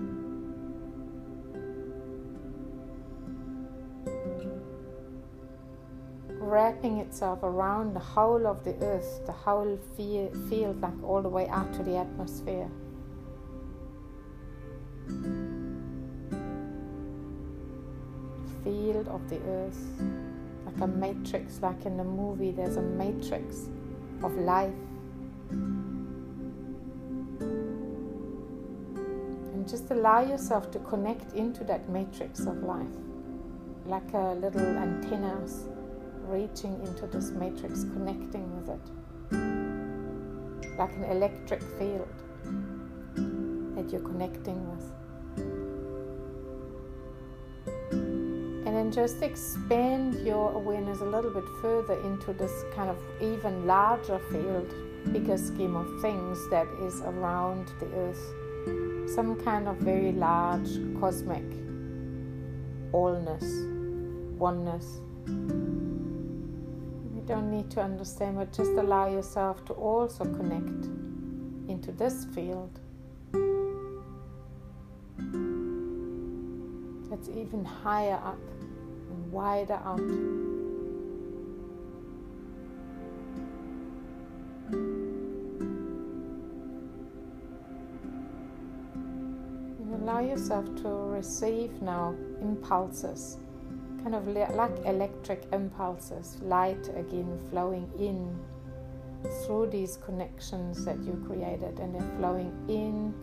wrapping 6.51 6.97
itself 6.97 7.39
around 7.43 7.93
the 7.93 7.99
whole 7.99 8.45
of 8.45 8.61
the 8.65 8.75
earth, 8.83 9.25
the 9.25 9.31
whole 9.31 9.79
field, 9.95 10.81
like 10.81 11.01
all 11.01 11.21
the 11.21 11.29
way 11.29 11.47
out 11.47 11.71
to 11.73 11.81
the 11.81 11.95
atmosphere. 11.95 12.69
Field 18.65 19.07
of 19.07 19.29
the 19.29 19.39
earth, 19.47 19.79
like 20.65 20.81
a 20.81 20.87
matrix, 20.87 21.61
like 21.61 21.85
in 21.85 21.95
the 21.95 22.03
movie, 22.03 22.51
there's 22.51 22.75
a 22.75 22.81
matrix 22.81 23.69
of 24.21 24.37
life. 24.37 24.73
And 29.53 29.65
just 29.69 29.89
allow 29.89 30.19
yourself 30.19 30.69
to 30.71 30.79
connect 30.79 31.31
into 31.33 31.63
that 31.63 31.87
matrix 31.87 32.41
of 32.41 32.61
life, 32.61 32.97
like 33.85 34.11
a 34.13 34.33
little 34.33 34.59
antennas 34.59 35.69
reaching 36.31 36.79
into 36.85 37.05
this 37.07 37.31
matrix, 37.31 37.83
connecting 37.83 38.47
with 38.55 38.69
it, 38.69 38.79
like 40.77 40.93
an 40.95 41.03
electric 41.03 41.61
field 41.77 42.07
that 43.75 43.91
you're 43.91 44.01
connecting 44.01 44.59
with. 44.71 44.91
And 47.91 48.77
then 48.77 48.91
just 48.93 49.21
expand 49.21 50.25
your 50.25 50.53
awareness 50.53 51.01
a 51.01 51.05
little 51.05 51.31
bit 51.31 51.43
further 51.61 51.99
into 52.01 52.31
this 52.31 52.63
kind 52.73 52.89
of 52.89 52.97
even 53.21 53.67
larger 53.67 54.19
field, 54.31 54.73
bigger 55.11 55.37
scheme 55.37 55.75
of 55.75 56.01
things 56.01 56.49
that 56.49 56.67
is 56.81 57.01
around 57.01 57.67
the 57.81 57.87
earth. 57.87 59.13
Some 59.13 59.35
kind 59.43 59.67
of 59.67 59.75
very 59.77 60.13
large 60.13 60.69
cosmic 60.97 61.43
allness, 62.93 64.37
oneness 64.37 65.01
don't 67.31 67.49
need 67.49 67.71
to 67.71 67.81
understand, 67.81 68.35
but 68.35 68.51
just 68.51 68.71
allow 68.71 69.07
yourself 69.07 69.63
to 69.63 69.71
also 69.71 70.25
connect 70.25 70.85
into 71.69 71.93
this 71.93 72.25
field. 72.35 72.77
That's 77.09 77.29
even 77.29 77.63
higher 77.63 78.15
up 78.15 78.37
and 79.11 79.31
wider 79.31 79.75
out. 79.75 79.99
And 89.79 89.95
allow 90.03 90.19
yourself 90.19 90.65
to 90.83 90.89
receive 90.89 91.81
now 91.81 92.13
impulses 92.41 93.37
kind 94.03 94.15
of 94.15 94.27
like 94.27 94.71
electric 94.85 95.43
impulses, 95.53 96.37
light 96.41 96.89
again 96.95 97.39
flowing 97.49 97.89
in 97.99 98.39
through 99.45 99.67
these 99.67 99.97
connections 99.97 100.83
that 100.85 101.01
you 101.03 101.23
created, 101.27 101.79
and 101.79 101.93
they're 101.93 102.17
flowing 102.17 102.51
in 102.67 103.13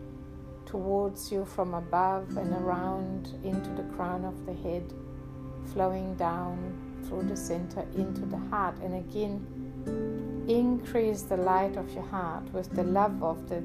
towards 0.65 1.31
you 1.31 1.43
from 1.45 1.73
above 1.73 2.37
and 2.37 2.53
around 2.53 3.33
into 3.43 3.69
the 3.71 3.83
crown 3.95 4.23
of 4.23 4.45
the 4.45 4.53
head, 4.53 4.93
flowing 5.73 6.15
down 6.15 6.73
through 7.07 7.23
the 7.23 7.35
center 7.35 7.85
into 7.95 8.21
the 8.21 8.37
heart. 8.49 8.77
And 8.81 8.95
again, 8.95 10.45
increase 10.47 11.23
the 11.23 11.37
light 11.37 11.75
of 11.75 11.91
your 11.93 12.05
heart 12.05 12.43
with 12.53 12.73
the 12.75 12.83
love 12.83 13.21
of 13.23 13.49
the 13.49 13.63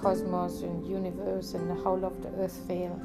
cosmos 0.00 0.62
and 0.62 0.86
universe 0.86 1.54
and 1.54 1.70
the 1.70 1.74
whole 1.74 2.04
of 2.04 2.22
the 2.22 2.28
earth 2.42 2.58
field 2.66 3.00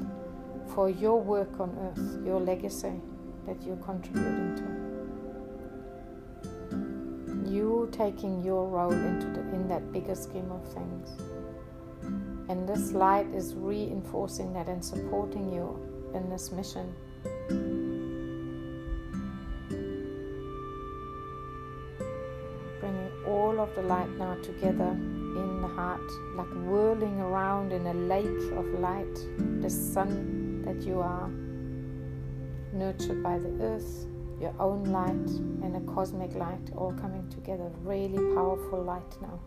for 0.74 0.90
your 0.90 1.20
work 1.20 1.60
on 1.60 1.76
earth, 1.80 2.26
your 2.26 2.40
legacy 2.40 3.00
that 3.46 3.62
you're 3.62 3.76
contributing 3.76 4.56
to. 4.56 4.62
You 7.50 7.88
taking 7.92 8.42
your 8.42 8.68
role 8.68 8.92
into 8.92 9.26
the, 9.28 9.40
in 9.54 9.68
that 9.68 9.92
bigger 9.92 10.14
scheme 10.14 10.50
of 10.50 10.66
things. 10.74 11.10
And 12.48 12.68
this 12.68 12.92
light 12.92 13.26
is 13.34 13.54
reinforcing 13.54 14.52
that 14.52 14.68
and 14.68 14.84
supporting 14.84 15.52
you 15.52 15.78
in 16.14 16.28
this 16.30 16.52
mission. 16.52 16.94
Bringing 22.80 23.10
all 23.26 23.60
of 23.60 23.74
the 23.74 23.82
light 23.82 24.10
now 24.18 24.36
together 24.42 24.90
in 24.90 25.62
the 25.62 25.68
heart, 25.68 26.00
like 26.36 26.52
whirling 26.64 27.20
around 27.20 27.72
in 27.72 27.86
a 27.86 27.94
lake 27.94 28.52
of 28.52 28.66
light, 28.80 29.14
the 29.60 29.70
sun 29.70 30.35
that 30.66 30.82
you 30.82 31.00
are, 31.00 31.28
nurtured 32.72 33.22
by 33.22 33.38
the 33.38 33.48
earth, 33.62 34.06
your 34.40 34.52
own 34.60 34.84
light, 34.84 35.30
and 35.64 35.76
a 35.76 35.80
cosmic 35.92 36.34
light 36.34 36.70
all 36.76 36.92
coming 36.92 37.26
together. 37.30 37.70
Really 37.82 38.34
powerful 38.34 38.82
light 38.82 39.16
now. 39.22 39.40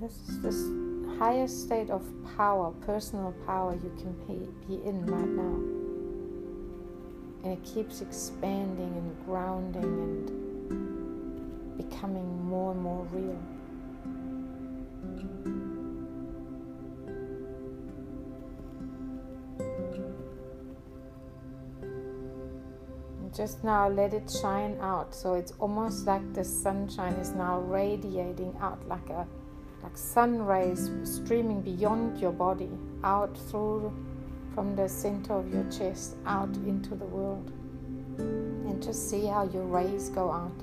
This 0.00 0.12
is 0.28 0.40
this 0.40 0.64
highest 1.18 1.64
state 1.64 1.90
of 1.90 2.04
power, 2.36 2.70
personal 2.86 3.32
power 3.46 3.74
you 3.74 3.92
can 3.98 4.12
be, 4.26 4.48
be 4.66 4.74
in 4.86 5.06
right 5.06 5.28
now. 5.28 5.56
And 7.44 7.52
it 7.58 7.64
keeps 7.64 8.00
expanding 8.00 8.92
and 8.96 9.24
grounding 9.24 9.82
and 9.82 11.76
becoming 11.76 12.44
more 12.44 12.72
and 12.72 12.80
more 12.82 13.06
real. 13.12 13.40
Just 23.38 23.62
now 23.62 23.88
let 23.88 24.12
it 24.12 24.28
shine 24.28 24.76
out. 24.80 25.14
So 25.14 25.34
it's 25.34 25.52
almost 25.60 26.06
like 26.06 26.34
the 26.34 26.42
sunshine 26.42 27.12
is 27.14 27.30
now 27.30 27.60
radiating 27.60 28.52
out 28.60 28.86
like 28.88 29.08
a 29.10 29.28
like 29.84 29.96
sun 29.96 30.42
rays 30.42 30.90
streaming 31.04 31.62
beyond 31.62 32.18
your 32.18 32.32
body 32.32 32.68
out 33.04 33.38
through 33.48 33.94
from 34.54 34.74
the 34.74 34.88
center 34.88 35.34
of 35.34 35.54
your 35.54 35.62
chest 35.70 36.16
out 36.26 36.52
into 36.66 36.96
the 36.96 37.04
world. 37.04 37.52
And 38.18 38.82
just 38.82 39.08
see 39.08 39.26
how 39.26 39.44
your 39.44 39.66
rays 39.66 40.08
go 40.08 40.32
out. 40.32 40.58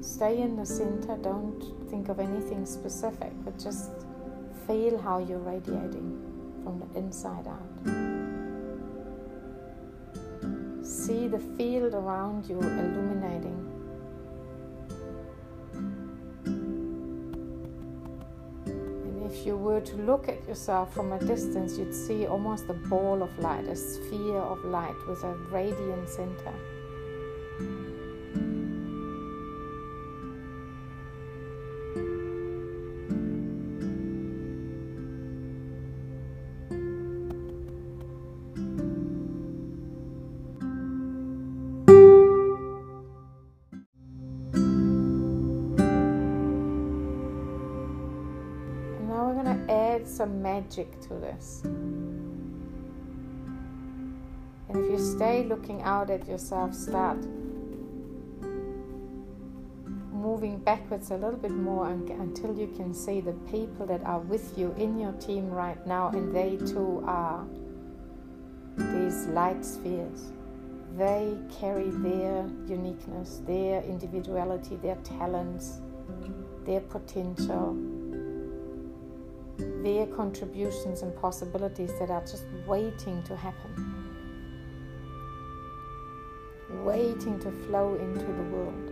Stay 0.00 0.42
in 0.42 0.56
the 0.56 0.66
center, 0.66 1.16
don't 1.16 1.62
think 1.90 2.08
of 2.08 2.18
anything 2.18 2.66
specific, 2.66 3.32
but 3.44 3.56
just 3.56 3.92
feel 4.66 4.98
how 4.98 5.20
you're 5.20 5.38
radiating 5.38 6.10
from 6.64 6.80
the 6.80 6.98
inside 6.98 7.46
out. 7.46 8.13
See 11.04 11.28
the 11.28 11.38
field 11.38 11.92
around 11.92 12.48
you 12.48 12.58
illuminating. 12.58 13.60
And 18.64 19.30
if 19.30 19.44
you 19.44 19.58
were 19.58 19.82
to 19.82 19.96
look 19.96 20.30
at 20.30 20.48
yourself 20.48 20.94
from 20.94 21.12
a 21.12 21.18
distance, 21.18 21.76
you'd 21.76 21.94
see 21.94 22.26
almost 22.26 22.70
a 22.70 22.72
ball 22.72 23.22
of 23.22 23.38
light, 23.38 23.66
a 23.66 23.76
sphere 23.76 24.38
of 24.38 24.64
light 24.64 24.96
with 25.06 25.22
a 25.24 25.34
radiant 25.52 26.08
center. 26.08 26.54
Some 50.14 50.40
magic 50.42 51.00
to 51.02 51.14
this. 51.14 51.62
And 54.68 54.84
if 54.84 54.90
you 54.90 54.98
stay 54.98 55.44
looking 55.44 55.82
out 55.82 56.10
at 56.10 56.26
yourself, 56.28 56.74
start 56.74 57.18
moving 60.12 60.58
backwards 60.58 61.10
a 61.10 61.16
little 61.16 61.38
bit 61.38 61.50
more 61.50 61.88
until 61.90 62.56
you 62.58 62.66
can 62.68 62.94
see 62.94 63.20
the 63.20 63.34
people 63.50 63.86
that 63.86 64.02
are 64.04 64.20
with 64.20 64.56
you 64.56 64.74
in 64.78 64.98
your 64.98 65.12
team 65.12 65.50
right 65.50 65.86
now, 65.86 66.08
and 66.08 66.34
they 66.34 66.56
too 66.56 67.04
are 67.06 67.44
these 68.76 69.26
light 69.28 69.64
spheres. 69.64 70.32
They 70.96 71.36
carry 71.60 71.90
their 71.90 72.46
uniqueness, 72.66 73.42
their 73.46 73.82
individuality, 73.82 74.76
their 74.76 74.96
talents, 74.96 75.80
their 76.64 76.80
potential 76.80 77.76
their 79.84 80.06
contributions 80.06 81.02
and 81.02 81.14
possibilities 81.20 81.92
that 81.98 82.08
are 82.10 82.22
just 82.22 82.46
waiting 82.66 83.22
to 83.24 83.36
happen, 83.36 83.70
waiting 86.82 87.38
to 87.38 87.52
flow 87.66 87.94
into 87.96 88.24
the 88.24 88.42
world. 88.44 88.90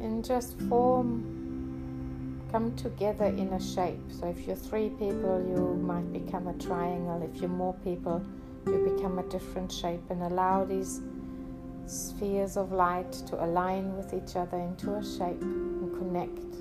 And 0.00 0.24
just 0.24 0.58
form, 0.62 2.42
come 2.50 2.74
together 2.74 3.26
in 3.26 3.52
a 3.52 3.60
shape. 3.60 4.00
So 4.10 4.26
if 4.26 4.48
you're 4.48 4.56
three 4.56 4.88
people, 4.88 5.40
you 5.48 5.80
might 5.80 6.12
become 6.12 6.48
a 6.48 6.54
triangle. 6.54 7.22
If 7.32 7.40
you're 7.40 7.48
more 7.48 7.74
people, 7.84 8.20
you 8.66 8.92
become 8.96 9.20
a 9.20 9.28
different 9.28 9.70
shape 9.70 10.02
and 10.10 10.24
allow 10.24 10.64
these 10.64 11.00
spheres 11.90 12.56
of 12.56 12.70
light 12.70 13.10
to 13.10 13.44
align 13.44 13.96
with 13.96 14.14
each 14.14 14.36
other 14.36 14.58
into 14.58 14.94
a 14.94 15.04
shape 15.04 15.42
and 15.42 15.92
connect. 15.98 16.54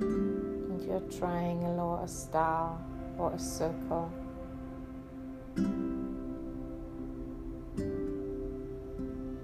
Into 0.00 0.96
a 0.96 1.00
triangle 1.16 1.78
or 1.78 2.04
a 2.04 2.08
star 2.08 2.76
or 3.18 3.32
a 3.32 3.38
circle. 3.38 4.10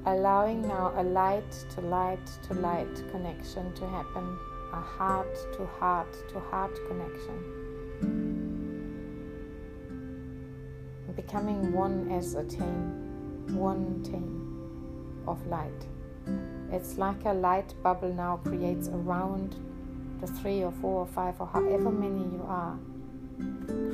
Allowing 0.05 0.63
now 0.67 0.93
a 0.97 1.05
light 1.05 1.53
to 1.75 1.81
light 1.81 2.27
to 2.49 2.55
light 2.55 2.93
connection 3.13 3.73
to 3.75 3.87
happen, 3.87 4.37
a 4.73 4.81
heart 4.81 5.33
to 5.53 5.65
heart 5.79 6.13
to 6.31 6.41
heart 6.41 6.77
connection. 6.89 7.62
Becoming 11.13 11.73
one 11.73 12.11
as 12.11 12.35
a 12.35 12.45
team, 12.45 13.47
one 13.57 14.03
team 14.03 15.23
of 15.27 15.47
light. 15.47 15.87
It's 16.71 16.97
like 16.99 17.25
a 17.25 17.33
light 17.33 17.75
bubble 17.83 18.13
now 18.13 18.39
creates 18.45 18.89
around 18.89 19.57
the 20.21 20.27
three 20.27 20.63
or 20.63 20.73
four 20.73 21.01
or 21.01 21.07
five 21.07 21.41
or 21.41 21.47
however 21.47 21.91
many 21.91 22.23
you 22.23 22.45
are. 22.47 22.79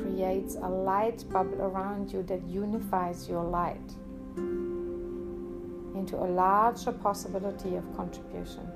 Creates 0.01 0.55
a 0.55 0.69
light 0.69 1.23
bubble 1.29 1.61
around 1.61 2.11
you 2.11 2.23
that 2.23 2.43
unifies 2.47 3.27
your 3.27 3.43
light 3.43 3.93
into 5.95 6.15
a 6.15 6.29
larger 6.29 6.91
possibility 6.91 7.75
of 7.75 7.97
contribution 7.97 8.67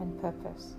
and 0.00 0.20
purpose. 0.20 0.76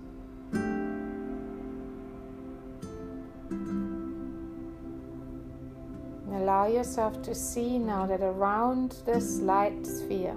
Allow 6.34 6.66
yourself 6.66 7.22
to 7.22 7.34
see 7.34 7.78
now 7.78 8.06
that 8.06 8.20
around 8.20 8.96
this 9.06 9.38
light 9.38 9.86
sphere 9.86 10.36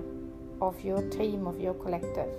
of 0.62 0.80
your 0.84 1.02
team, 1.10 1.48
of 1.48 1.60
your 1.60 1.74
collective, 1.74 2.30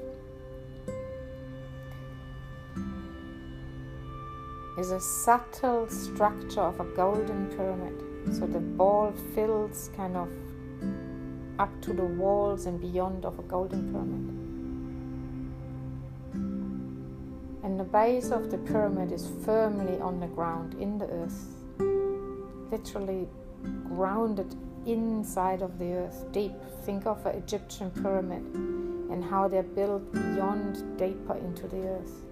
is 4.78 4.92
a 4.92 5.00
subtle 5.00 5.88
structure 5.88 6.60
of 6.60 6.80
a 6.80 6.84
golden 6.96 7.48
pyramid. 7.56 7.94
So 8.34 8.46
the 8.46 8.60
ball 8.60 9.12
fills 9.34 9.90
kind 9.96 10.16
of 10.16 10.28
up 11.58 11.82
to 11.82 11.92
the 11.92 12.04
walls 12.04 12.66
and 12.66 12.80
beyond 12.80 13.24
of 13.24 13.38
a 13.38 13.42
golden 13.42 13.90
pyramid. 13.92 14.36
And 17.62 17.78
the 17.78 17.84
base 17.84 18.30
of 18.30 18.50
the 18.50 18.58
pyramid 18.58 19.12
is 19.12 19.30
firmly 19.44 20.00
on 20.00 20.18
the 20.20 20.26
ground 20.26 20.74
in 20.80 20.96
the 20.96 21.06
earth, 21.06 21.44
literally 22.70 23.28
grounded 23.87 24.55
inside 24.87 25.62
of 25.62 25.79
the 25.79 25.92
earth, 25.92 26.27
deep. 26.33 26.53
Think 26.83 27.07
of 27.07 27.25
an 27.27 27.37
Egyptian 27.37 27.90
pyramid 27.90 28.42
and 29.11 29.25
how 29.25 29.49
they're 29.49 29.62
built 29.62 30.12
beyond, 30.12 30.99
deeper 30.99 31.35
into 31.37 31.68
the 31.68 31.88
earth. 31.88 32.23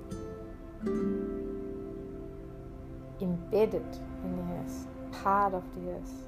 Embedded 3.21 3.87
in 4.25 4.37
the 4.37 4.43
earth, 4.55 4.87
part 5.23 5.55
of 5.55 5.65
the 5.75 5.91
earth. 5.91 6.25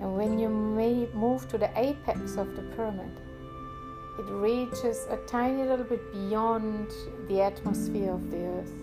And 0.00 0.16
when 0.16 0.38
you 0.38 0.48
move 0.48 1.48
to 1.48 1.58
the 1.58 1.70
apex 1.78 2.36
of 2.36 2.54
the 2.54 2.62
pyramid, 2.76 3.20
it 4.18 4.26
reaches 4.28 5.06
a 5.10 5.16
tiny 5.26 5.64
little 5.64 5.86
bit 5.86 6.12
beyond 6.12 6.90
the 7.28 7.40
atmosphere 7.40 8.12
of 8.12 8.30
the 8.30 8.44
earth, 8.44 8.81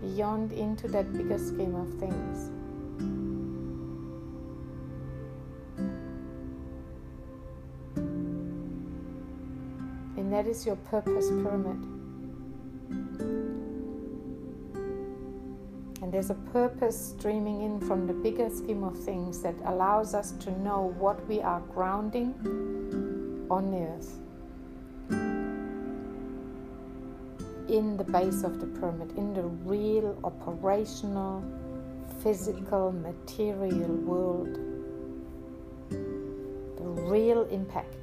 beyond 0.00 0.52
into 0.52 0.88
that 0.88 1.12
bigger 1.12 1.38
scheme 1.38 1.74
of 1.74 1.88
things. 1.98 2.50
And 10.16 10.32
that 10.32 10.46
is 10.46 10.64
your 10.64 10.76
purpose 10.76 11.28
pyramid. 11.28 12.00
And 16.02 16.12
there's 16.12 16.30
a 16.30 16.34
purpose 16.52 17.14
streaming 17.18 17.62
in 17.62 17.80
from 17.80 18.06
the 18.06 18.12
bigger 18.12 18.48
scheme 18.50 18.82
of 18.84 18.98
things 18.98 19.42
that 19.42 19.54
allows 19.64 20.14
us 20.14 20.32
to 20.32 20.50
know 20.60 20.94
what 20.98 21.26
we 21.28 21.40
are 21.40 21.60
grounding 21.72 22.34
on 23.50 23.74
earth. 23.74 24.18
In 27.70 27.96
the 27.96 28.02
base 28.02 28.42
of 28.42 28.58
the 28.58 28.66
pyramid, 28.66 29.16
in 29.16 29.32
the 29.32 29.44
real 29.44 30.18
operational, 30.24 31.44
physical, 32.20 32.90
material 32.90 33.94
world. 34.10 34.58
The 35.88 36.88
real 37.08 37.44
impact 37.44 37.94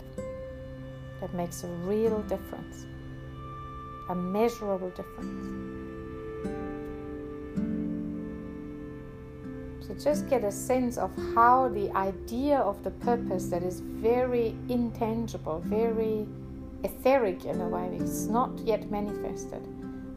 that 1.20 1.34
makes 1.34 1.66
a 1.66 1.68
real 1.84 2.22
difference, 2.30 2.86
a 4.08 4.16
measurable 4.16 4.90
difference. 4.92 5.68
So 9.86 9.94
just 9.96 10.30
get 10.30 10.46
a 10.46 10.52
sense 10.52 10.98
of 10.98 11.12
how 11.36 11.68
the 11.68 11.92
idea 11.92 12.60
of 12.60 12.82
the 12.86 12.92
purpose 12.92 13.48
that 13.48 13.64
is 13.64 13.82
very 13.82 14.56
intangible, 14.70 15.60
very 15.66 16.26
etheric 16.84 17.46
in 17.46 17.62
a 17.62 17.68
way, 17.68 17.98
it's 18.00 18.26
not 18.26 18.58
yet 18.60 18.90
manifested, 18.92 19.62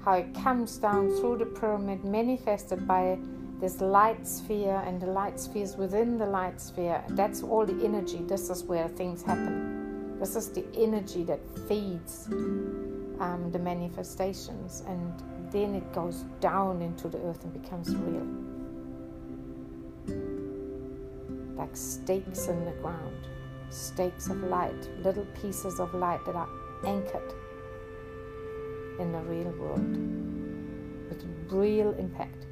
how 0.04 0.14
it 0.14 0.34
comes 0.34 0.76
down 0.78 1.08
through 1.16 1.38
the 1.38 1.46
pyramid, 1.46 2.04
manifested 2.04 2.86
by 2.86 3.18
this 3.60 3.80
light 3.80 4.26
sphere 4.26 4.82
and 4.86 5.00
the 5.00 5.06
light 5.06 5.38
spheres 5.38 5.76
within 5.76 6.18
the 6.18 6.26
light 6.26 6.60
sphere. 6.60 7.04
That's 7.10 7.42
all 7.42 7.66
the 7.66 7.84
energy. 7.84 8.18
This 8.18 8.48
is 8.48 8.64
where 8.64 8.88
things 8.88 9.22
happen. 9.22 10.18
This 10.18 10.36
is 10.36 10.50
the 10.50 10.64
energy 10.76 11.24
that 11.24 11.40
feeds 11.68 12.26
um, 12.28 13.50
the 13.52 13.58
manifestations, 13.58 14.82
and 14.86 15.12
then 15.50 15.74
it 15.74 15.92
goes 15.92 16.24
down 16.40 16.82
into 16.82 17.08
the 17.08 17.18
earth 17.18 17.44
and 17.44 17.52
becomes 17.62 17.94
real 17.94 18.26
like 21.60 21.76
stakes 21.76 22.48
in 22.48 22.64
the 22.64 22.72
ground, 22.82 23.28
stakes 23.70 24.28
of 24.28 24.42
light, 24.42 24.88
little 25.02 25.26
pieces 25.40 25.80
of 25.80 25.94
light 25.94 26.24
that 26.26 26.34
are 26.34 26.48
anchored 26.84 27.34
in 28.98 29.12
the 29.12 29.20
real 29.20 29.50
world 29.52 29.96
with 31.08 31.24
real 31.50 31.92
impact. 31.92 32.46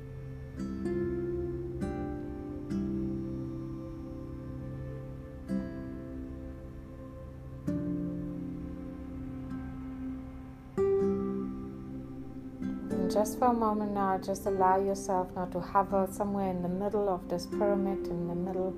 just 13.10 13.38
for 13.38 13.46
a 13.46 13.52
moment 13.52 13.92
now, 13.92 14.18
just 14.18 14.46
allow 14.46 14.78
yourself 14.78 15.28
now 15.34 15.46
to 15.46 15.58
hover 15.58 16.06
somewhere 16.10 16.50
in 16.50 16.62
the 16.62 16.68
middle 16.68 17.08
of 17.08 17.28
this 17.28 17.46
pyramid, 17.46 18.06
in 18.06 18.28
the 18.28 18.34
middle 18.34 18.74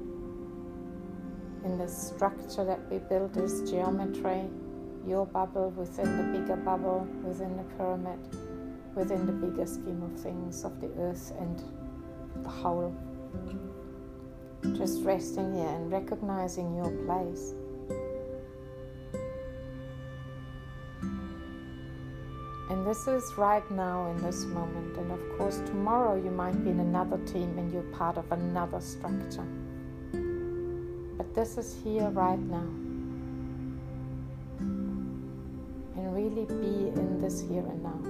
the 1.80 1.88
structure 1.88 2.62
that 2.62 2.78
we 2.90 2.98
build 2.98 3.34
is 3.38 3.70
geometry, 3.70 4.42
your 5.06 5.24
bubble 5.24 5.70
within 5.70 6.18
the 6.18 6.38
bigger 6.38 6.56
bubble, 6.56 7.08
within 7.24 7.56
the 7.56 7.62
pyramid, 7.76 8.18
within 8.94 9.24
the 9.24 9.32
bigger 9.32 9.64
scheme 9.66 10.02
of 10.02 10.20
things 10.20 10.62
of 10.62 10.78
the 10.82 10.90
earth 10.98 11.32
and 11.38 11.62
the 12.44 12.50
whole. 12.50 12.94
Just 14.76 15.02
resting 15.04 15.54
here 15.54 15.68
and 15.68 15.90
recognizing 15.90 16.76
your 16.76 16.90
place. 17.06 17.54
And 22.68 22.86
this 22.86 23.06
is 23.08 23.24
right 23.38 23.68
now 23.70 24.10
in 24.10 24.22
this 24.22 24.44
moment. 24.44 24.98
And 24.98 25.10
of 25.10 25.38
course, 25.38 25.60
tomorrow 25.64 26.22
you 26.22 26.30
might 26.30 26.62
be 26.62 26.70
in 26.70 26.80
another 26.80 27.16
team 27.24 27.56
and 27.58 27.72
you're 27.72 27.90
part 27.94 28.18
of 28.18 28.30
another 28.30 28.80
structure. 28.82 29.46
This 31.32 31.56
is 31.58 31.76
here 31.84 32.08
right 32.08 32.40
now. 32.40 32.66
And 34.58 36.12
really 36.12 36.44
be 36.44 36.88
in 36.88 37.20
this 37.20 37.40
here 37.40 37.64
and 37.64 37.82
now. 37.84 38.00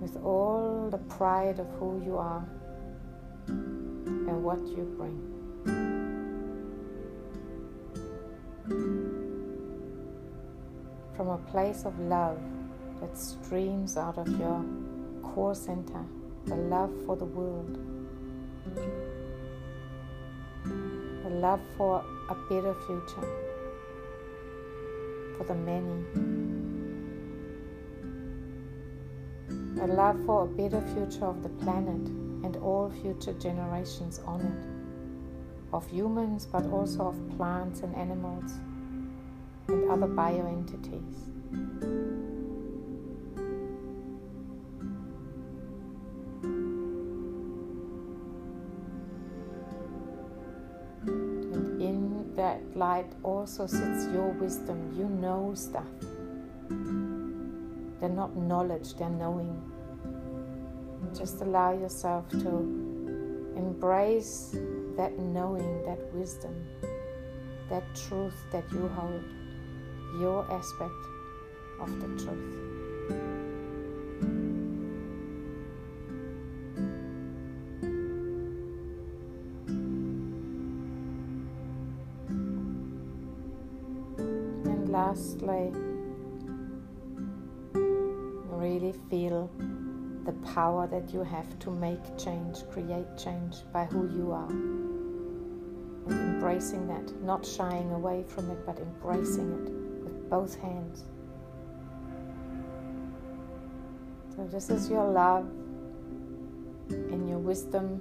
With 0.00 0.16
all 0.24 0.88
the 0.90 0.96
pride 0.96 1.60
of 1.60 1.68
who 1.78 2.02
you 2.02 2.16
are 2.16 2.48
and 3.46 4.42
what 4.42 4.66
you 4.68 4.84
bring. 4.96 5.20
From 11.14 11.28
a 11.28 11.38
place 11.50 11.84
of 11.84 11.98
love 12.00 12.40
that 13.02 13.18
streams 13.18 13.98
out 13.98 14.16
of 14.16 14.28
your 14.40 14.64
core 15.22 15.54
center, 15.54 16.06
the 16.46 16.56
love 16.56 16.90
for 17.04 17.16
the 17.16 17.26
world 17.26 17.95
the 21.22 21.30
love 21.30 21.60
for 21.76 22.04
a 22.28 22.34
better 22.48 22.74
future. 22.86 23.28
For 25.36 25.44
the 25.44 25.54
many, 25.54 26.02
a 29.80 29.86
love 29.86 30.18
for 30.24 30.44
a 30.44 30.46
better 30.46 30.80
future 30.94 31.26
of 31.26 31.42
the 31.42 31.50
planet 31.50 32.08
and 32.44 32.56
all 32.56 32.90
future 33.02 33.34
generations 33.34 34.20
on 34.26 34.40
it, 34.40 35.74
of 35.74 35.86
humans 35.90 36.46
but 36.46 36.64
also 36.72 37.08
of 37.08 37.36
plants 37.36 37.80
and 37.80 37.94
animals 37.94 38.52
and 39.68 39.90
other 39.90 40.06
bioentities. 40.06 42.05
Light 52.74 53.12
also 53.22 53.66
sits 53.66 54.06
your 54.12 54.28
wisdom. 54.32 54.92
You 54.96 55.08
know 55.08 55.52
stuff. 55.54 55.86
They're 58.00 58.08
not 58.08 58.36
knowledge, 58.36 58.94
they're 58.94 59.08
knowing. 59.08 59.54
Just 61.16 61.40
allow 61.40 61.72
yourself 61.72 62.28
to 62.30 62.48
embrace 63.56 64.54
that 64.96 65.18
knowing, 65.18 65.84
that 65.84 66.00
wisdom, 66.12 66.54
that 67.70 67.84
truth 67.94 68.36
that 68.52 68.64
you 68.72 68.88
hold, 68.88 69.24
your 70.20 70.44
aspect 70.52 71.02
of 71.80 71.90
the 72.00 72.24
truth. 72.24 73.45
Power 90.56 90.86
that 90.86 91.12
you 91.12 91.22
have 91.22 91.58
to 91.58 91.70
make 91.70 92.00
change, 92.16 92.66
create 92.70 93.06
change 93.18 93.56
by 93.74 93.84
who 93.84 94.08
you 94.16 94.32
are. 94.32 94.48
And 96.08 96.18
embracing 96.32 96.88
that, 96.88 97.22
not 97.22 97.44
shying 97.44 97.90
away 97.92 98.24
from 98.26 98.50
it, 98.50 98.64
but 98.64 98.78
embracing 98.78 99.52
it 99.52 99.70
with 100.02 100.30
both 100.30 100.58
hands. 100.58 101.04
So, 104.34 104.48
this 104.50 104.70
is 104.70 104.88
your 104.88 105.06
love 105.06 105.46
and 106.88 107.28
your 107.28 107.38
wisdom 107.38 108.00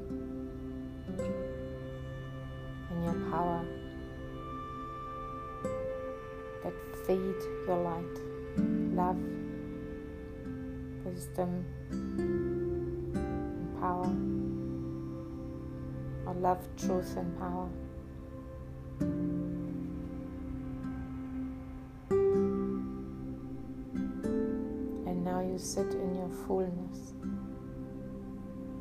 and 2.90 3.04
your 3.04 3.32
power 3.32 3.66
that 6.64 6.74
feed 7.06 7.36
your 7.68 7.80
light, 7.84 8.16
love, 8.96 9.20
wisdom, 11.04 11.66
love, 16.42 16.60
truth, 16.78 17.16
and 17.18 17.38
power. 17.40 17.70
And 25.08 25.24
now 25.24 25.42
you 25.42 25.58
sit 25.58 25.94
in 25.94 26.16
your 26.16 26.30
fullness. 26.46 27.14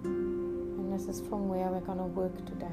And 0.05 0.93
this 0.93 1.09
is 1.09 1.21
from 1.29 1.49
where 1.49 1.69
we're 1.69 1.81
going 1.81 1.99
to 1.99 2.05
work 2.05 2.37
today. 2.45 2.67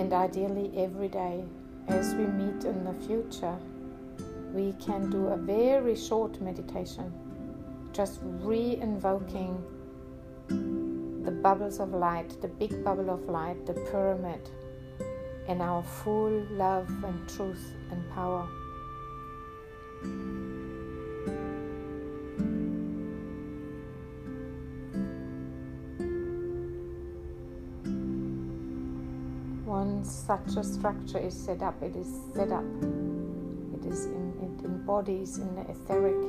And 0.00 0.12
ideally, 0.12 0.72
every 0.76 1.08
day 1.08 1.44
as 1.88 2.14
we 2.14 2.26
meet 2.26 2.64
in 2.64 2.84
the 2.84 2.94
future, 3.06 3.56
we 4.52 4.72
can 4.84 5.10
do 5.10 5.28
a 5.28 5.36
very 5.36 5.96
short 5.96 6.40
meditation, 6.40 7.12
just 7.92 8.20
re 8.22 8.76
invoking 8.80 9.62
bubbles 11.42 11.80
of 11.80 11.92
light, 11.92 12.40
the 12.42 12.48
big 12.48 12.84
bubble 12.84 13.10
of 13.10 13.28
light, 13.28 13.64
the 13.66 13.72
pyramid, 13.72 14.50
and 15.48 15.62
our 15.62 15.82
full 15.82 16.46
love 16.52 16.88
and 17.04 17.28
truth 17.28 17.74
and 17.90 18.10
power. 18.10 18.46
Once 29.64 30.10
such 30.10 30.56
a 30.56 30.64
structure 30.64 31.18
is 31.18 31.34
set 31.34 31.62
up, 31.62 31.80
it 31.82 31.96
is 31.96 32.08
set 32.34 32.52
up. 32.52 32.64
It 33.74 33.86
is 33.86 34.06
in, 34.06 34.34
it 34.42 34.64
embodies 34.64 35.38
in 35.38 35.54
the 35.54 35.62
etheric, 35.62 36.20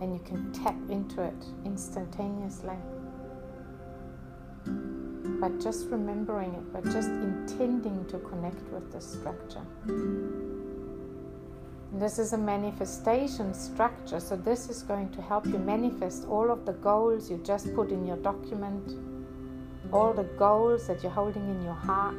and 0.00 0.12
you 0.12 0.20
can 0.24 0.52
tap 0.52 0.76
into 0.88 1.22
it 1.22 1.44
instantaneously. 1.64 2.76
But 5.40 5.60
just 5.60 5.88
remembering 5.88 6.54
it, 6.54 6.72
but 6.72 6.84
just 6.84 7.08
intending 7.08 8.04
to 8.06 8.18
connect 8.18 8.62
with 8.72 8.90
the 8.92 9.00
structure. 9.00 9.64
And 11.92 12.00
this 12.02 12.18
is 12.18 12.32
a 12.32 12.38
manifestation 12.38 13.54
structure, 13.54 14.20
so 14.20 14.36
this 14.36 14.68
is 14.68 14.82
going 14.82 15.10
to 15.10 15.22
help 15.22 15.46
you 15.46 15.58
manifest 15.58 16.26
all 16.28 16.50
of 16.50 16.66
the 16.66 16.72
goals 16.72 17.30
you 17.30 17.38
just 17.44 17.74
put 17.74 17.90
in 17.90 18.04
your 18.06 18.18
document 18.18 18.92
all 19.92 20.12
the 20.12 20.24
goals 20.24 20.86
that 20.86 21.02
you're 21.02 21.12
holding 21.12 21.48
in 21.48 21.62
your 21.62 21.74
heart. 21.74 22.14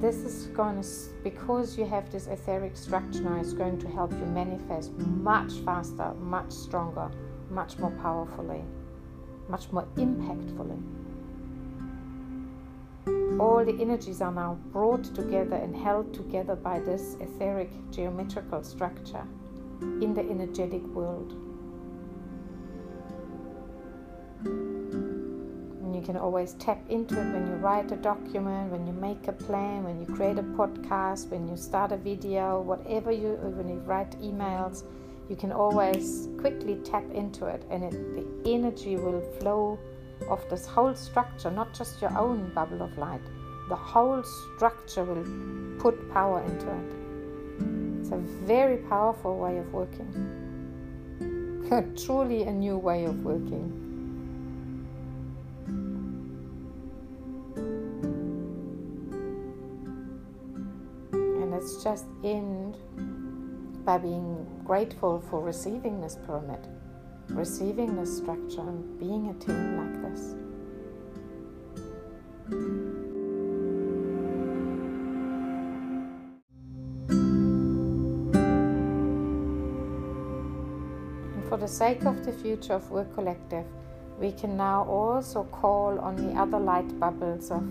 This 0.00 0.16
is 0.16 0.46
going 0.48 0.80
to, 0.80 0.88
because 1.24 1.76
you 1.76 1.84
have 1.84 2.10
this 2.10 2.28
etheric 2.28 2.76
structure 2.76 3.20
now, 3.20 3.40
it's 3.40 3.52
going 3.52 3.78
to 3.80 3.88
help 3.88 4.12
you 4.12 4.26
manifest 4.26 4.92
much 4.92 5.52
faster, 5.64 6.14
much 6.14 6.52
stronger, 6.52 7.10
much 7.50 7.78
more 7.78 7.90
powerfully, 8.02 8.62
much 9.48 9.70
more 9.72 9.86
impactfully. 9.96 10.80
All 13.40 13.64
the 13.64 13.80
energies 13.80 14.20
are 14.20 14.32
now 14.32 14.58
brought 14.72 15.04
together 15.14 15.56
and 15.56 15.76
held 15.76 16.12
together 16.12 16.56
by 16.56 16.80
this 16.80 17.16
etheric 17.20 17.70
geometrical 17.90 18.64
structure 18.64 19.24
in 19.80 20.12
the 20.12 20.22
energetic 20.22 20.82
world. 20.88 21.32
And 24.44 25.94
you 25.94 26.02
can 26.02 26.16
always 26.16 26.54
tap 26.54 26.80
into 26.88 27.14
it 27.14 27.32
when 27.32 27.46
you 27.46 27.54
write 27.54 27.92
a 27.92 27.96
document, 27.96 28.72
when 28.72 28.86
you 28.86 28.92
make 28.92 29.28
a 29.28 29.32
plan, 29.32 29.84
when 29.84 30.00
you 30.00 30.06
create 30.06 30.38
a 30.38 30.42
podcast, 30.42 31.28
when 31.30 31.46
you 31.48 31.56
start 31.56 31.92
a 31.92 31.96
video, 31.96 32.60
whatever 32.60 33.12
you, 33.12 33.38
when 33.56 33.68
you 33.68 33.78
write 33.86 34.20
emails, 34.20 34.82
you 35.28 35.36
can 35.36 35.52
always 35.52 36.28
quickly 36.38 36.76
tap 36.84 37.04
into 37.12 37.46
it 37.46 37.64
and 37.70 37.84
it, 37.84 37.92
the 38.14 38.52
energy 38.52 38.96
will 38.96 39.20
flow 39.38 39.78
of 40.28 40.48
this 40.50 40.66
whole 40.66 40.94
structure, 40.94 41.50
not 41.50 41.72
just 41.74 42.00
your 42.00 42.16
own 42.18 42.50
bubble 42.54 42.82
of 42.82 42.96
light. 42.98 43.20
The 43.68 43.76
whole 43.76 44.22
structure 44.56 45.04
will 45.04 45.24
put 45.78 46.10
power 46.12 46.42
into 46.42 46.66
it. 46.66 46.92
It's 48.00 48.10
a 48.10 48.18
very 48.46 48.78
powerful 48.78 49.38
way 49.38 49.58
of 49.58 49.72
working. 49.72 50.34
Truly 52.04 52.44
a 52.44 52.52
new 52.52 52.78
way 52.78 53.04
of 53.04 53.22
working. 53.22 53.88
let's 61.58 61.82
just 61.82 62.06
end 62.22 62.76
by 63.88 63.96
being 63.96 64.46
grateful 64.66 65.18
for 65.30 65.40
receiving 65.40 65.98
this 66.02 66.18
pyramid, 66.26 66.60
receiving 67.30 67.96
this 67.96 68.18
structure, 68.18 68.60
and 68.60 68.98
being 68.98 69.30
a 69.30 69.34
team 69.42 69.78
like 69.78 70.02
this. 70.02 70.34
And 81.32 81.48
for 81.48 81.56
the 81.56 81.66
sake 81.66 82.04
of 82.04 82.26
the 82.26 82.32
future 82.32 82.74
of 82.74 82.90
Work 82.90 83.14
Collective, 83.14 83.64
we 84.20 84.32
can 84.32 84.54
now 84.58 84.84
also 84.84 85.44
call 85.44 85.98
on 85.98 86.14
the 86.16 86.38
other 86.38 86.60
light 86.60 87.00
bubbles 87.00 87.50
of 87.50 87.62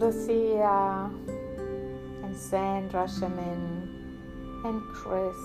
Lucia, 0.00 1.10
and 2.24 2.34
Sandra 2.34 3.04
Shamin 3.04 3.77
and 4.64 4.82
Chris 4.92 5.36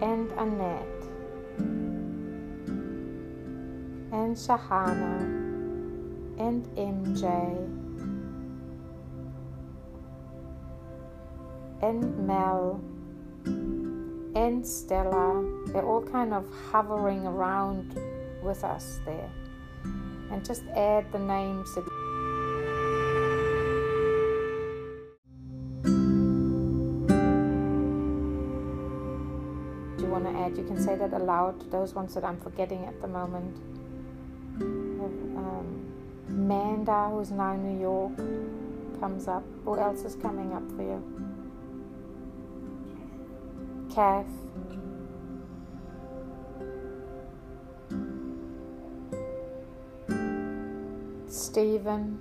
and 0.00 0.30
Annette 0.32 0.86
and 4.12 4.36
Shahana 4.36 5.20
and 6.38 6.64
MJ 6.76 7.80
and 11.82 12.26
Mel 12.26 12.80
and 14.34 14.66
Stella. 14.66 15.44
They're 15.66 15.84
all 15.84 16.02
kind 16.02 16.32
of 16.32 16.46
hovering 16.70 17.26
around 17.26 17.98
with 18.42 18.64
us 18.64 19.00
there. 19.04 19.30
And 20.30 20.44
just 20.44 20.62
add 20.76 21.10
the 21.12 21.18
names 21.18 21.76
can 31.00 31.10
say 31.10 31.16
aloud, 31.16 31.70
those 31.70 31.94
ones 31.94 32.14
that 32.14 32.24
I'm 32.24 32.38
forgetting 32.38 32.84
at 32.84 33.00
the 33.00 33.08
moment. 33.08 33.56
Um, 34.60 35.92
Manda, 36.28 37.08
who's 37.10 37.30
now 37.30 37.54
in 37.54 37.62
New 37.62 37.80
York, 37.80 38.16
comes 39.00 39.26
up. 39.26 39.44
Who 39.64 39.78
else 39.78 40.04
is 40.04 40.14
coming 40.16 40.52
up 40.52 40.62
for 40.76 40.82
you? 40.82 41.02
Kath. 43.94 44.26
Stephen. 51.26 52.18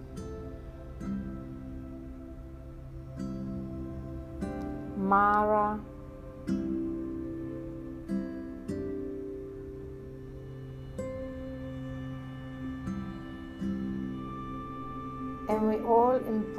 Mara. 4.97 5.79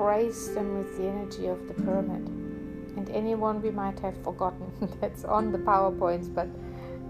Embrace 0.01 0.49
them 0.49 0.79
with 0.79 0.97
the 0.97 1.05
energy 1.05 1.47
of 1.47 1.69
the 1.69 1.75
pyramid. 1.75 2.27
And 2.97 3.11
anyone 3.11 3.61
we 3.61 3.71
might 3.71 4.01
have 4.01 4.17
forgotten 4.25 4.73
that's 5.01 5.27
on 5.27 5.53
the 5.53 5.59
PowerPoints, 5.59 6.35
but 6.35 6.49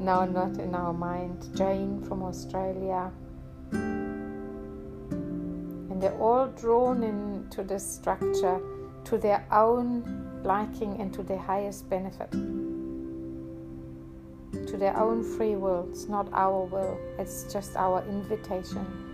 now 0.00 0.24
not 0.24 0.58
in 0.58 0.74
our 0.74 0.92
mind. 0.92 1.46
Jane 1.54 2.02
from 2.02 2.24
Australia. 2.24 3.12
And 3.70 4.42
they're 6.02 6.18
all 6.18 6.48
drawn 6.48 7.04
into 7.04 7.62
this 7.62 7.88
structure 7.88 8.60
to 9.04 9.18
their 9.18 9.46
own 9.52 10.42
liking 10.42 11.00
and 11.00 11.14
to 11.14 11.22
their 11.22 11.38
highest 11.38 11.88
benefit. 11.88 12.32
To 14.66 14.76
their 14.76 14.96
own 14.96 15.22
free 15.22 15.54
will. 15.54 15.86
It's 15.90 16.08
not 16.08 16.28
our 16.32 16.64
will, 16.64 16.98
it's 17.20 17.44
just 17.52 17.76
our 17.76 18.04
invitation. 18.08 19.09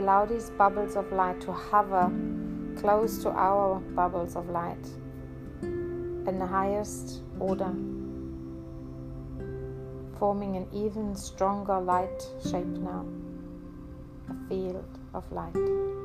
Allow 0.00 0.24
these 0.24 0.48
bubbles 0.50 0.96
of 0.96 1.12
light 1.12 1.38
to 1.42 1.52
hover 1.52 2.10
close 2.80 3.18
to 3.18 3.28
our 3.30 3.78
bubbles 3.94 4.34
of 4.34 4.48
light 4.48 4.86
in 5.62 6.38
the 6.38 6.46
highest 6.46 7.20
order, 7.38 7.70
forming 10.18 10.56
an 10.56 10.66
even 10.72 11.14
stronger 11.14 11.78
light 11.78 12.26
shape 12.42 12.64
now, 12.64 13.04
a 14.30 14.48
field 14.48 14.98
of 15.12 15.30
light. 15.30 15.99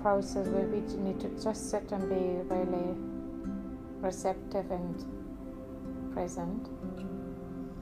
Process 0.00 0.46
where 0.48 0.66
we 0.66 0.80
need 0.98 1.20
to 1.20 1.28
just 1.42 1.70
sit 1.70 1.92
and 1.92 2.08
be 2.08 2.54
really 2.54 2.94
receptive 4.00 4.70
and 4.70 5.04
present. 6.12 6.68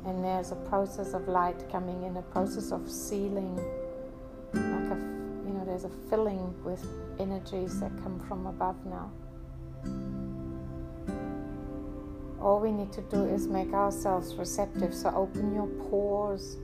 And 0.05 0.25
there's 0.25 0.53
a 0.53 0.57
process 0.57 1.15
of 1.15 1.29
light 1.29 1.71
coming 1.71 2.03
in, 2.05 2.17
a 2.17 2.23
process 2.23 2.73
of 2.73 2.91
sealing, 2.91 3.57
like 4.53 4.91
a, 4.91 4.99
you 5.47 5.55
know, 5.55 5.65
there's 5.65 5.85
a 5.85 5.91
filling 6.11 6.53
with 6.65 6.85
energies 7.19 7.79
that 7.81 7.91
come 8.03 8.19
from 8.29 8.47
above 8.47 8.77
now. 8.87 9.11
All 12.41 12.59
we 12.59 12.73
need 12.73 12.93
to 12.93 13.03
do 13.03 13.25
is 13.25 13.47
make 13.47 13.73
ourselves 13.73 14.35
receptive. 14.35 14.93
So 14.93 15.11
open 15.15 15.55
your 15.55 15.69
pores 15.89 16.57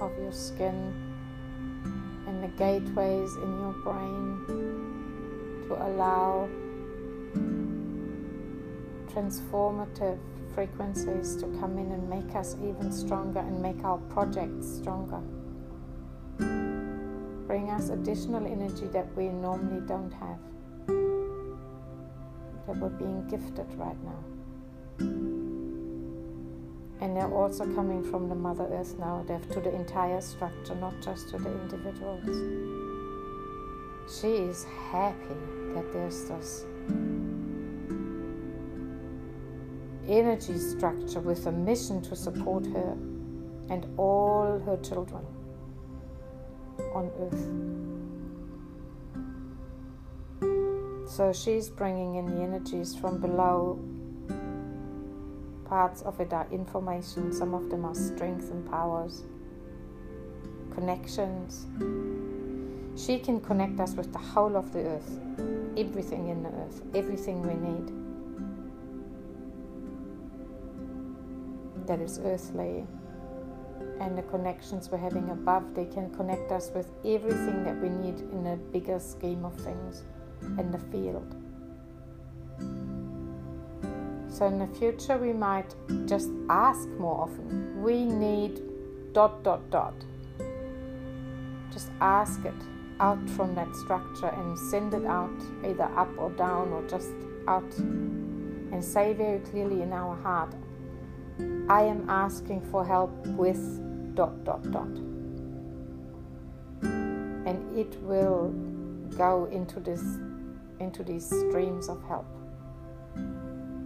of 0.00 0.10
your 0.18 0.32
skin 0.32 1.03
the 2.44 2.50
gateways 2.58 3.36
in 3.36 3.58
your 3.60 3.72
brain 3.84 4.44
to 5.66 5.74
allow 5.86 6.46
transformative 9.08 10.18
frequencies 10.54 11.36
to 11.36 11.46
come 11.58 11.78
in 11.78 11.90
and 11.92 12.06
make 12.10 12.36
us 12.36 12.54
even 12.56 12.92
stronger 12.92 13.38
and 13.38 13.62
make 13.62 13.82
our 13.82 13.96
projects 14.12 14.66
stronger. 14.76 15.22
Bring 17.46 17.70
us 17.70 17.88
additional 17.88 18.46
energy 18.46 18.88
that 18.88 19.06
we 19.16 19.30
normally 19.30 19.80
don't 19.86 20.12
have, 20.12 20.38
that 22.66 22.76
we're 22.76 22.90
being 22.90 23.26
gifted 23.26 23.72
right 23.78 23.96
now. 24.04 24.33
And 27.04 27.14
they're 27.14 27.30
also 27.30 27.66
coming 27.74 28.02
from 28.02 28.30
the 28.30 28.34
Mother 28.34 28.66
Earth 28.72 28.98
now, 28.98 29.22
to 29.28 29.60
the 29.60 29.74
entire 29.74 30.22
structure, 30.22 30.74
not 30.74 30.94
just 31.02 31.28
to 31.28 31.36
the 31.36 31.50
individuals. 31.50 32.24
She 34.08 34.28
is 34.28 34.64
happy 34.90 35.36
that 35.74 35.92
there's 35.92 36.24
this 36.24 36.64
energy 40.08 40.56
structure 40.58 41.20
with 41.20 41.46
a 41.46 41.52
mission 41.52 42.00
to 42.04 42.16
support 42.16 42.64
her 42.68 42.96
and 43.68 43.86
all 43.98 44.58
her 44.64 44.78
children 44.78 45.26
on 46.94 47.10
earth. 47.20 47.44
So 51.10 51.34
she's 51.34 51.68
bringing 51.68 52.14
in 52.14 52.34
the 52.34 52.40
energies 52.42 52.94
from 52.96 53.20
below. 53.20 53.78
Parts 55.74 56.02
of 56.02 56.20
it 56.20 56.32
are 56.32 56.46
information, 56.52 57.32
some 57.32 57.52
of 57.52 57.68
them 57.68 57.84
are 57.84 57.96
strength 57.96 58.48
and 58.52 58.64
powers, 58.70 59.24
connections. 60.72 61.66
She 62.94 63.18
can 63.18 63.40
connect 63.40 63.80
us 63.80 63.94
with 63.94 64.12
the 64.12 64.20
whole 64.20 64.56
of 64.56 64.72
the 64.72 64.84
earth, 64.84 65.18
everything 65.76 66.28
in 66.28 66.44
the 66.44 66.50
earth, 66.50 66.80
everything 66.94 67.42
we 67.42 67.54
need. 67.54 67.90
that 71.88 72.00
is 72.00 72.20
earthly 72.24 72.86
and 74.00 74.16
the 74.16 74.22
connections 74.22 74.90
we're 74.90 74.98
having 74.98 75.28
above, 75.30 75.74
they 75.74 75.86
can 75.86 76.08
connect 76.14 76.52
us 76.52 76.70
with 76.72 76.88
everything 77.04 77.64
that 77.64 77.76
we 77.82 77.88
need 77.88 78.20
in 78.20 78.46
a 78.46 78.56
bigger 78.56 79.00
scheme 79.00 79.44
of 79.44 79.54
things 79.56 80.04
in 80.40 80.70
the 80.70 80.78
field. 80.78 81.43
So 84.34 84.46
in 84.46 84.58
the 84.58 84.66
future, 84.66 85.16
we 85.16 85.32
might 85.32 85.76
just 86.06 86.28
ask 86.50 86.88
more 86.98 87.22
often. 87.22 87.80
We 87.80 88.04
need 88.04 88.60
dot 89.12 89.44
dot 89.44 89.70
dot. 89.70 89.94
Just 91.72 91.90
ask 92.00 92.44
it 92.44 92.52
out 92.98 93.30
from 93.30 93.54
that 93.54 93.72
structure 93.76 94.26
and 94.26 94.58
send 94.58 94.92
it 94.92 95.06
out 95.06 95.30
either 95.64 95.84
up 95.96 96.10
or 96.18 96.30
down 96.30 96.72
or 96.72 96.82
just 96.88 97.12
out 97.46 97.78
and 97.78 98.82
say 98.82 99.12
very 99.12 99.38
clearly 99.38 99.82
in 99.82 99.92
our 99.92 100.16
heart 100.16 100.52
I 101.68 101.82
am 101.82 102.10
asking 102.10 102.60
for 102.72 102.84
help 102.84 103.14
with 103.28 103.62
dot 104.16 104.42
dot 104.42 104.68
dot. 104.72 104.94
And 106.82 107.78
it 107.78 108.02
will 108.02 108.48
go 109.16 109.44
into 109.52 109.78
this 109.78 110.02
into 110.80 111.04
these 111.04 111.24
streams 111.24 111.88
of 111.88 112.02
help. 112.08 112.26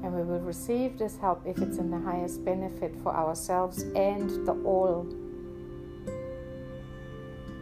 And 0.02 0.14
we 0.14 0.22
will 0.22 0.40
receive 0.40 0.96
this 0.96 1.16
help 1.16 1.42
if 1.44 1.58
it's 1.58 1.78
in 1.78 1.90
the 1.90 1.98
highest 1.98 2.44
benefit 2.44 2.94
for 3.02 3.14
ourselves 3.14 3.82
and 3.96 4.30
the 4.46 4.52
all, 4.64 5.06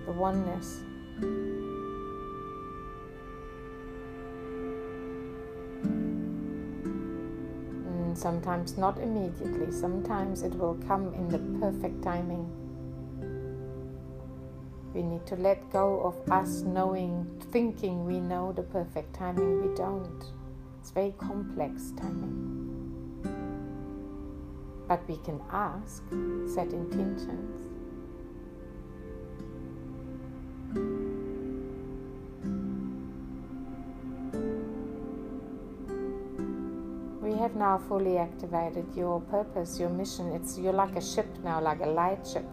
the 0.04 0.12
oneness. 0.12 0.82
Mm, 7.88 8.16
sometimes 8.16 8.76
not 8.76 8.98
immediately, 8.98 9.72
sometimes 9.72 10.42
it 10.42 10.54
will 10.54 10.74
come 10.86 11.14
in 11.14 11.28
the 11.28 11.38
perfect 11.58 12.02
timing. 12.02 12.46
We 14.92 15.02
need 15.02 15.26
to 15.26 15.36
let 15.36 15.70
go 15.70 16.00
of 16.00 16.30
us 16.30 16.62
knowing, 16.62 17.26
thinking 17.50 18.04
we 18.04 18.20
know 18.20 18.52
the 18.52 18.62
perfect 18.62 19.14
timing. 19.14 19.68
We 19.68 19.74
don't. 19.74 20.35
It's 20.86 20.92
very 20.92 21.14
complex 21.18 21.90
timing. 21.96 23.20
But 24.86 25.00
we 25.08 25.16
can 25.16 25.40
ask, 25.50 26.04
set 26.54 26.72
intentions. 26.72 27.58
We 37.20 37.32
have 37.36 37.56
now 37.56 37.78
fully 37.88 38.18
activated 38.18 38.86
your 38.94 39.20
purpose, 39.22 39.80
your 39.80 39.90
mission. 39.90 40.30
It's 40.34 40.56
you're 40.56 40.72
like 40.72 40.94
a 40.94 41.02
ship 41.02 41.26
now, 41.42 41.60
like 41.60 41.80
a 41.80 41.86
light 41.86 42.24
ship. 42.24 42.46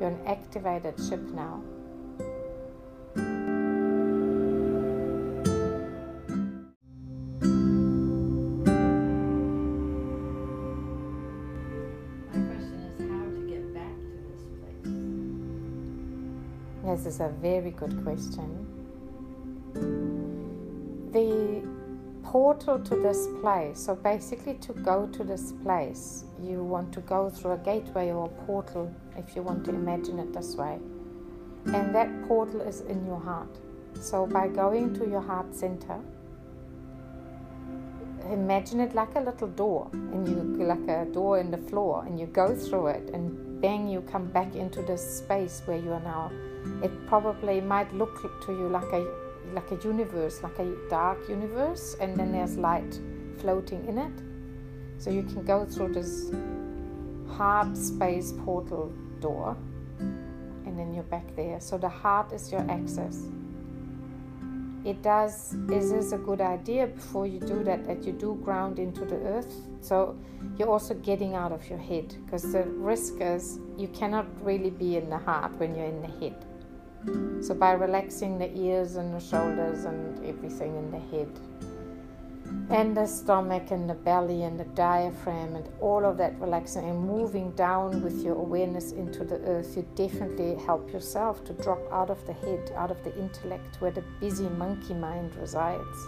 You're 0.00 0.08
an 0.08 0.26
activated 0.26 0.98
ship 1.08 1.22
now. 1.32 1.62
Is 17.08 17.20
a 17.20 17.28
very 17.40 17.70
good 17.70 18.02
question. 18.04 18.48
The 21.12 21.66
portal 22.22 22.78
to 22.78 22.96
this 22.96 23.26
place. 23.40 23.80
So 23.80 23.94
basically, 23.94 24.54
to 24.66 24.74
go 24.74 25.06
to 25.06 25.24
this 25.24 25.52
place, 25.64 26.24
you 26.42 26.62
want 26.62 26.92
to 26.92 27.00
go 27.00 27.30
through 27.30 27.52
a 27.52 27.58
gateway 27.58 28.10
or 28.10 28.26
a 28.26 28.46
portal, 28.46 28.94
if 29.16 29.34
you 29.34 29.42
want 29.42 29.64
to 29.64 29.70
imagine 29.70 30.18
it 30.18 30.34
this 30.34 30.54
way. 30.54 30.78
And 31.66 31.94
that 31.94 32.10
portal 32.28 32.60
is 32.60 32.82
in 32.82 33.06
your 33.06 33.20
heart. 33.20 33.58
So 33.94 34.26
by 34.26 34.48
going 34.48 34.92
to 34.98 35.08
your 35.08 35.22
heart 35.22 35.54
center, 35.54 35.98
imagine 38.30 38.80
it 38.80 38.94
like 38.94 39.14
a 39.16 39.20
little 39.20 39.48
door, 39.48 39.88
and 39.92 40.28
you 40.28 40.36
like 40.66 40.86
a 40.88 41.06
door 41.06 41.38
in 41.38 41.50
the 41.50 41.56
floor, 41.56 42.04
and 42.04 42.20
you 42.20 42.26
go 42.26 42.54
through 42.54 42.88
it, 42.88 43.10
and 43.14 43.62
bang, 43.62 43.88
you 43.88 44.02
come 44.02 44.26
back 44.26 44.54
into 44.54 44.82
this 44.82 45.18
space 45.20 45.62
where 45.64 45.78
you 45.78 45.92
are 45.94 46.00
now. 46.00 46.30
It 46.82 47.06
probably 47.06 47.60
might 47.60 47.92
look 47.94 48.22
to 48.46 48.52
you 48.52 48.68
like 48.68 48.92
a 48.92 49.06
like 49.54 49.70
a 49.70 49.76
universe, 49.82 50.42
like 50.42 50.58
a 50.58 50.74
dark 50.90 51.28
universe, 51.28 51.96
and 52.00 52.16
then 52.16 52.32
there's 52.32 52.56
light 52.56 53.00
floating 53.38 53.84
in 53.86 53.98
it. 53.98 54.12
So 54.98 55.10
you 55.10 55.22
can 55.22 55.44
go 55.44 55.64
through 55.64 55.94
this 55.94 56.30
heart 57.36 57.76
space 57.76 58.32
portal 58.44 58.92
door, 59.20 59.56
and 59.98 60.78
then 60.78 60.92
you're 60.92 61.04
back 61.04 61.34
there. 61.36 61.60
So 61.60 61.78
the 61.78 61.88
heart 61.88 62.32
is 62.32 62.50
your 62.52 62.68
access. 62.70 63.26
It 64.84 65.02
does 65.02 65.54
is 65.70 65.90
this 65.90 66.12
a 66.12 66.18
good 66.18 66.40
idea 66.40 66.86
before 66.86 67.26
you 67.26 67.40
do 67.40 67.62
that 67.64 67.84
that 67.86 68.04
you 68.04 68.12
do 68.12 68.40
ground 68.44 68.78
into 68.78 69.04
the 69.04 69.16
earth. 69.16 69.52
So 69.80 70.16
you're 70.56 70.70
also 70.70 70.94
getting 70.94 71.34
out 71.34 71.52
of 71.52 71.68
your 71.68 71.78
head 71.78 72.14
because 72.24 72.52
the 72.52 72.62
risk 72.62 73.14
is 73.20 73.58
you 73.76 73.88
cannot 73.88 74.26
really 74.44 74.70
be 74.70 74.96
in 74.96 75.10
the 75.10 75.18
heart 75.18 75.52
when 75.58 75.74
you're 75.74 75.86
in 75.86 76.00
the 76.00 76.08
head 76.20 76.47
so, 77.40 77.54
by 77.54 77.72
relaxing 77.72 78.38
the 78.38 78.52
ears 78.58 78.96
and 78.96 79.14
the 79.14 79.20
shoulders 79.20 79.84
and 79.84 80.24
everything 80.24 80.76
in 80.76 80.90
the 80.90 80.98
head, 80.98 81.30
and 82.70 82.96
the 82.96 83.06
stomach 83.06 83.70
and 83.70 83.88
the 83.88 83.94
belly 83.94 84.42
and 84.42 84.58
the 84.58 84.64
diaphragm 84.64 85.54
and 85.54 85.68
all 85.80 86.04
of 86.04 86.16
that 86.18 86.38
relaxing 86.40 86.88
and 86.88 87.00
moving 87.00 87.50
down 87.52 88.02
with 88.02 88.22
your 88.22 88.34
awareness 88.34 88.92
into 88.92 89.24
the 89.24 89.36
earth, 89.46 89.76
you 89.76 89.86
definitely 89.94 90.54
help 90.64 90.92
yourself 90.92 91.44
to 91.44 91.52
drop 91.54 91.80
out 91.92 92.10
of 92.10 92.26
the 92.26 92.32
head, 92.32 92.72
out 92.74 92.90
of 92.90 93.02
the 93.04 93.16
intellect 93.18 93.80
where 93.80 93.90
the 93.90 94.04
busy 94.20 94.48
monkey 94.48 94.94
mind 94.94 95.34
resides. 95.36 96.06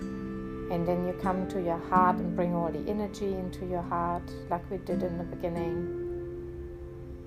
And 0.00 0.88
then 0.88 1.06
you 1.06 1.12
come 1.20 1.46
to 1.48 1.60
your 1.60 1.78
heart 1.78 2.16
and 2.16 2.34
bring 2.34 2.54
all 2.54 2.72
the 2.72 2.90
energy 2.90 3.34
into 3.34 3.66
your 3.66 3.82
heart, 3.82 4.28
like 4.48 4.68
we 4.70 4.78
did 4.78 5.02
in 5.02 5.18
the 5.18 5.24
beginning. 5.24 5.98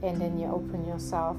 And 0.02 0.20
then 0.20 0.40
you 0.40 0.48
open 0.48 0.86
yourself 0.86 1.38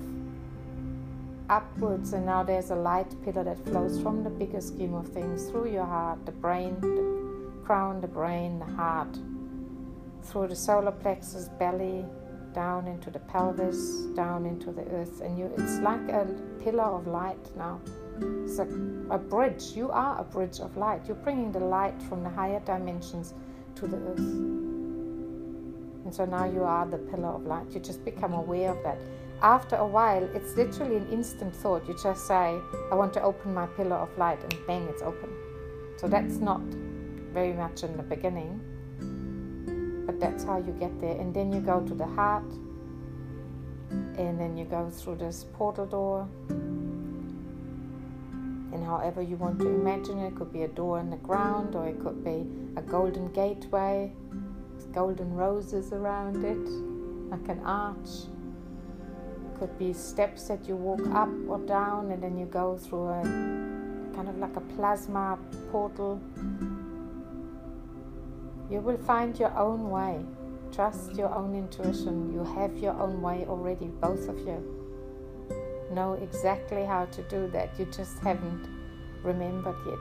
upwards, 1.48 2.12
and 2.12 2.26
now 2.26 2.42
there's 2.42 2.70
a 2.70 2.76
light 2.76 3.14
pillar 3.24 3.44
that 3.44 3.58
flows 3.66 4.00
from 4.00 4.22
the 4.24 4.30
bigger 4.30 4.60
scheme 4.60 4.94
of 4.94 5.08
things 5.08 5.48
through 5.48 5.70
your 5.70 5.84
heart, 5.84 6.24
the 6.26 6.32
brain, 6.32 6.78
the 6.80 7.64
crown, 7.64 8.00
the 8.00 8.08
brain, 8.08 8.58
the 8.58 8.64
heart, 8.64 9.18
through 10.22 10.48
the 10.48 10.56
solar 10.56 10.92
plexus, 10.92 11.48
belly, 11.58 12.04
down 12.52 12.86
into 12.86 13.10
the 13.10 13.18
pelvis, 13.18 14.06
down 14.16 14.46
into 14.46 14.72
the 14.72 14.82
earth, 14.92 15.20
and 15.20 15.38
you 15.38 15.52
it's 15.58 15.78
like 15.80 16.08
a 16.08 16.26
pillar 16.64 16.84
of 16.84 17.06
light 17.06 17.56
now. 17.56 17.80
It's 18.44 18.58
a, 18.58 18.66
a 19.10 19.18
bridge. 19.18 19.72
You 19.74 19.90
are 19.90 20.18
a 20.20 20.24
bridge 20.24 20.60
of 20.60 20.74
light. 20.76 21.02
You're 21.06 21.16
bringing 21.16 21.52
the 21.52 21.60
light 21.60 22.00
from 22.08 22.22
the 22.22 22.30
higher 22.30 22.60
dimensions 22.60 23.34
to 23.74 23.86
the 23.86 23.98
earth. 23.98 24.18
And 24.18 26.14
so 26.14 26.24
now 26.24 26.46
you 26.46 26.64
are 26.64 26.86
the 26.86 26.96
pillar 26.96 27.28
of 27.28 27.44
light. 27.44 27.70
You 27.72 27.80
just 27.80 28.04
become 28.04 28.32
aware 28.32 28.70
of 28.70 28.82
that. 28.84 28.98
After 29.42 29.76
a 29.76 29.86
while, 29.86 30.24
it's 30.34 30.56
literally 30.56 30.96
an 30.96 31.08
instant 31.10 31.54
thought. 31.54 31.86
You 31.86 31.96
just 32.02 32.26
say, 32.26 32.58
I 32.90 32.94
want 32.94 33.12
to 33.14 33.22
open 33.22 33.54
my 33.54 33.66
pillar 33.66 33.96
of 33.96 34.16
light, 34.18 34.42
and 34.42 34.54
bang, 34.66 34.86
it's 34.88 35.02
open. 35.02 35.30
So 35.98 36.08
that's 36.08 36.36
not 36.36 36.60
very 37.32 37.52
much 37.52 37.82
in 37.82 37.96
the 37.96 38.02
beginning 38.02 38.60
but 40.06 40.20
that's 40.20 40.44
how 40.44 40.58
you 40.58 40.72
get 40.78 41.00
there. 41.00 41.18
And 41.20 41.34
then 41.34 41.52
you 41.52 41.60
go 41.60 41.80
to 41.80 41.94
the 41.94 42.06
heart, 42.06 42.50
and 43.90 44.40
then 44.40 44.56
you 44.56 44.64
go 44.64 44.88
through 44.88 45.16
this 45.16 45.44
portal 45.52 45.86
door. 45.86 46.28
And 48.72 48.84
however 48.84 49.22
you 49.22 49.36
want 49.36 49.58
to 49.60 49.68
imagine 49.68 50.18
it, 50.20 50.28
it 50.28 50.36
could 50.36 50.52
be 50.52 50.62
a 50.62 50.68
door 50.68 51.00
in 51.00 51.10
the 51.10 51.16
ground, 51.16 51.74
or 51.74 51.88
it 51.88 52.00
could 52.02 52.24
be 52.24 52.46
a 52.76 52.82
golden 52.82 53.32
gateway, 53.32 54.12
with 54.74 54.92
golden 54.92 55.34
roses 55.34 55.92
around 55.92 56.44
it, 56.44 56.68
like 57.30 57.48
an 57.48 57.60
arch. 57.64 58.28
Could 59.58 59.78
be 59.78 59.92
steps 59.92 60.48
that 60.48 60.68
you 60.68 60.76
walk 60.76 61.06
up 61.14 61.30
or 61.48 61.58
down, 61.58 62.10
and 62.10 62.22
then 62.22 62.36
you 62.36 62.46
go 62.46 62.76
through 62.76 63.08
a 63.08 63.22
kind 64.14 64.28
of 64.28 64.38
like 64.38 64.56
a 64.56 64.60
plasma 64.60 65.38
portal 65.70 66.20
you 68.68 68.80
will 68.80 68.98
find 68.98 69.38
your 69.38 69.56
own 69.56 69.90
way. 69.90 70.24
Trust 70.72 71.14
your 71.14 71.32
own 71.32 71.54
intuition. 71.54 72.32
You 72.32 72.42
have 72.42 72.76
your 72.78 73.00
own 73.00 73.22
way 73.22 73.46
already, 73.48 73.86
both 73.86 74.28
of 74.28 74.38
you. 74.40 74.60
Know 75.92 76.14
exactly 76.14 76.84
how 76.84 77.04
to 77.04 77.22
do 77.22 77.48
that. 77.52 77.78
You 77.78 77.84
just 77.86 78.18
haven't 78.18 78.68
remembered 79.22 79.76
yet. 79.86 79.98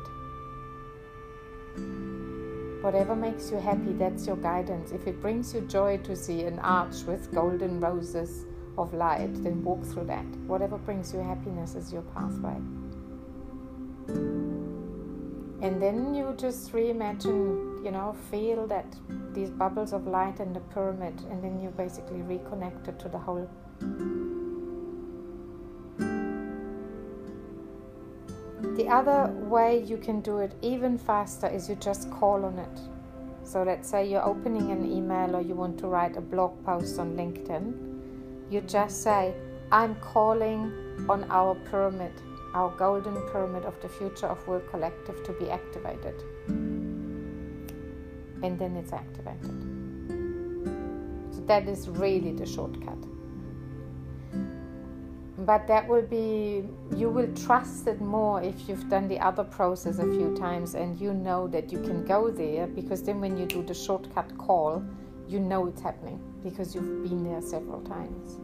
Whatever 2.84 3.16
makes 3.16 3.52
you 3.52 3.58
happy, 3.58 3.94
that's 3.94 4.26
your 4.26 4.38
guidance. 4.38 4.92
If 4.92 5.06
it 5.06 5.22
brings 5.22 5.54
you 5.54 5.62
joy 5.62 5.98
to 5.98 6.16
see 6.16 6.44
an 6.44 6.58
arch 6.60 7.04
with 7.04 7.32
golden 7.34 7.80
roses 7.80 8.46
of 8.78 8.94
light, 8.94 9.44
then 9.44 9.64
walk 9.64 9.84
through 9.86 10.06
that. 10.06 10.26
Whatever 10.48 10.78
brings 10.78 11.14
you 11.14 11.20
happiness 11.20 11.76
is 11.76 11.92
your 11.94 12.04
pathway. 12.14 12.56
And 15.62 15.82
then 15.82 16.14
you 16.14 16.34
just 16.38 16.72
reimagine, 16.74 17.84
you 17.84 17.92
know, 17.92 18.16
feel 18.30 18.68
that 18.68 18.86
these 19.34 19.50
bubbles 19.50 19.94
of 19.94 20.06
light 20.06 20.40
in 20.40 20.54
the 20.54 20.60
pyramid, 20.60 21.20
and 21.32 21.44
then 21.44 21.60
you 21.60 21.70
basically 21.70 22.20
reconnect 22.20 22.88
it 22.88 23.00
to 23.00 23.10
the 23.10 23.18
whole. 23.18 23.50
The 28.76 28.90
other 28.90 29.32
way 29.34 29.84
you 29.84 29.98
can 29.98 30.20
do 30.22 30.40
it 30.40 30.54
even 30.62 30.98
faster 30.98 31.48
is 31.48 31.70
you 31.70 31.76
just 31.76 32.12
call 32.12 32.44
on 32.44 32.60
it. 32.60 32.80
So 33.44 33.64
let's 33.64 33.88
say 33.90 34.10
you're 34.10 34.26
opening 34.26 34.72
an 34.72 34.92
email 34.92 35.36
or 35.36 35.42
you 35.42 35.56
want 35.56 35.78
to 35.80 35.88
write 35.88 36.18
a 36.18 36.22
blog 36.22 36.64
post 36.66 37.00
on 37.00 37.16
LinkedIn. 37.16 37.85
You 38.50 38.62
just 38.62 39.04
say, 39.04 39.34
I'm 39.72 39.96
calling 39.96 40.72
on 41.10 41.26
our 41.30 41.56
pyramid 41.56 42.14
our 42.56 42.70
golden 42.78 43.16
pyramid 43.32 43.66
of 43.66 43.80
the 43.82 43.90
future 43.90 44.28
of 44.28 44.48
work 44.48 44.70
collective 44.72 45.22
to 45.26 45.34
be 45.34 45.50
activated. 45.52 46.16
And 48.42 48.58
then 48.58 48.78
it's 48.78 48.94
activated. 48.94 49.52
So 51.36 51.42
that 51.48 51.68
is 51.68 51.90
really 51.90 52.32
the 52.32 52.46
shortcut. 52.46 52.98
But 55.40 55.68
that 55.68 55.86
will 55.88 56.02
be, 56.02 56.64
you 56.96 57.10
will 57.10 57.32
trust 57.36 57.88
it 57.88 58.00
more 58.00 58.42
if 58.42 58.70
you've 58.70 58.90
done 58.90 59.10
the 59.10 59.20
other 59.20 59.44
process 59.44 60.00
a 60.00 60.06
few 60.06 60.34
times 60.38 60.76
and 60.76 61.00
you 61.00 61.14
know 61.14 61.48
that 61.50 61.74
you 61.74 61.82
can 61.82 62.06
go 62.06 62.32
there 62.32 62.68
because 62.68 63.04
then 63.04 63.20
when 63.20 63.38
you 63.38 63.46
do 63.46 63.64
the 63.64 63.74
shortcut 63.74 64.36
call, 64.38 64.82
you 65.28 65.40
know 65.40 65.68
it's 65.68 65.82
happening 65.82 66.20
because 66.44 66.76
you've 66.76 67.04
been 67.04 67.24
there 67.24 67.42
several 67.42 67.82
times. 67.82 68.38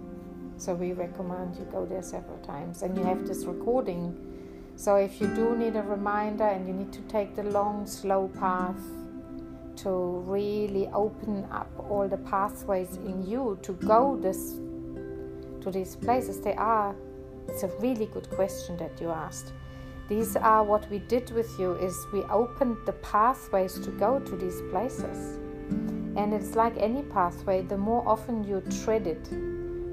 So 0.58 0.74
we 0.74 0.94
recommend 0.94 1.56
you 1.56 1.66
go 1.72 1.86
there 1.86 2.04
several 2.04 2.38
times 2.40 2.84
and 2.84 2.98
you 2.98 3.04
have 3.04 3.28
this 3.28 3.46
recording. 3.46 4.16
So 4.76 4.96
if 4.96 5.20
you 5.20 5.28
do 5.28 5.56
need 5.56 5.76
a 5.76 5.82
reminder 5.82 6.44
and 6.44 6.68
you 6.68 6.74
need 6.74 6.94
to 6.94 7.02
take 7.02 7.36
the 7.36 7.44
long, 7.44 7.88
slow 7.88 8.30
path 8.40 8.80
to 9.78 9.90
really 10.28 10.88
open 10.90 11.46
up 11.52 11.72
all 11.90 12.08
the 12.08 12.18
pathways 12.18 12.98
in 12.98 13.26
you 13.26 13.58
to 13.64 13.74
go 13.74 14.18
this 14.22 14.54
to 15.62 15.72
these 15.72 15.96
places, 15.96 16.42
they 16.42 16.54
are 16.54 16.96
it's 17.48 17.64
a 17.64 17.68
really 17.80 18.06
good 18.06 18.30
question 18.30 18.78
that 18.78 19.00
you 19.02 19.10
asked. 19.10 19.54
These 20.08 20.36
are 20.36 20.64
what 20.64 20.90
we 20.90 21.00
did 21.00 21.32
with 21.32 21.58
you 21.60 21.74
is 21.74 21.96
we 22.14 22.22
opened 22.24 22.78
the 22.86 22.94
pathways 22.94 23.80
to 23.80 23.92
go 23.92 24.20
to 24.20 24.36
these 24.36 24.62
places. 24.70 25.40
And 26.16 26.34
it's 26.34 26.56
like 26.56 26.74
any 26.78 27.04
pathway, 27.04 27.62
the 27.62 27.78
more 27.78 28.08
often 28.08 28.44
you 28.44 28.62
tread 28.84 29.08
it, 29.08 29.30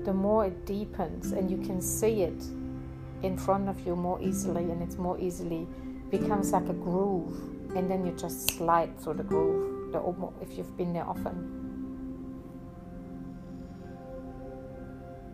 the 0.04 0.12
more 0.12 0.46
it 0.46 0.66
deepens 0.66 1.32
and 1.32 1.50
you 1.50 1.58
can 1.58 1.80
see 1.80 2.22
it 2.22 2.42
in 3.22 3.36
front 3.36 3.68
of 3.68 3.86
you 3.86 3.94
more 3.94 4.20
easily 4.22 4.62
and 4.62 4.82
it's 4.82 4.96
more 4.96 5.18
easily 5.20 5.66
becomes 6.10 6.52
like 6.52 6.68
a 6.68 6.72
groove 6.72 7.36
and 7.76 7.90
then 7.90 8.06
you 8.06 8.12
just 8.12 8.50
slide 8.50 8.98
through 9.00 9.14
the 9.14 9.22
groove 9.22 9.92
the, 9.92 10.32
if 10.40 10.56
you've 10.56 10.76
been 10.76 10.92
there 10.92 11.06
often. 11.06 11.54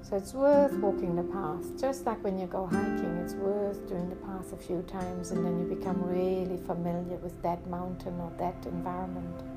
So 0.03 0.17
it's 0.17 0.35
worth 0.35 0.73
walking 0.75 1.17
the 1.17 1.23
path 1.23 1.81
just 1.81 2.05
like 2.05 2.23
when 2.23 2.39
you 2.39 2.47
go 2.47 2.67
hiking 2.67 3.17
it's 3.25 3.35
worth 3.35 3.89
doing 3.89 4.11
the 4.11 4.17
path 4.17 4.53
a 4.53 4.57
few 4.57 4.83
times 4.83 5.31
and 5.31 5.45
then 5.45 5.59
you 5.59 5.75
become 5.75 6.03
really 6.03 6.59
familiar 6.59 7.17
with 7.17 7.41
that 7.43 7.67
mountain 7.69 8.21
or 8.21 8.31
that 8.39 8.67
environment 8.67 9.54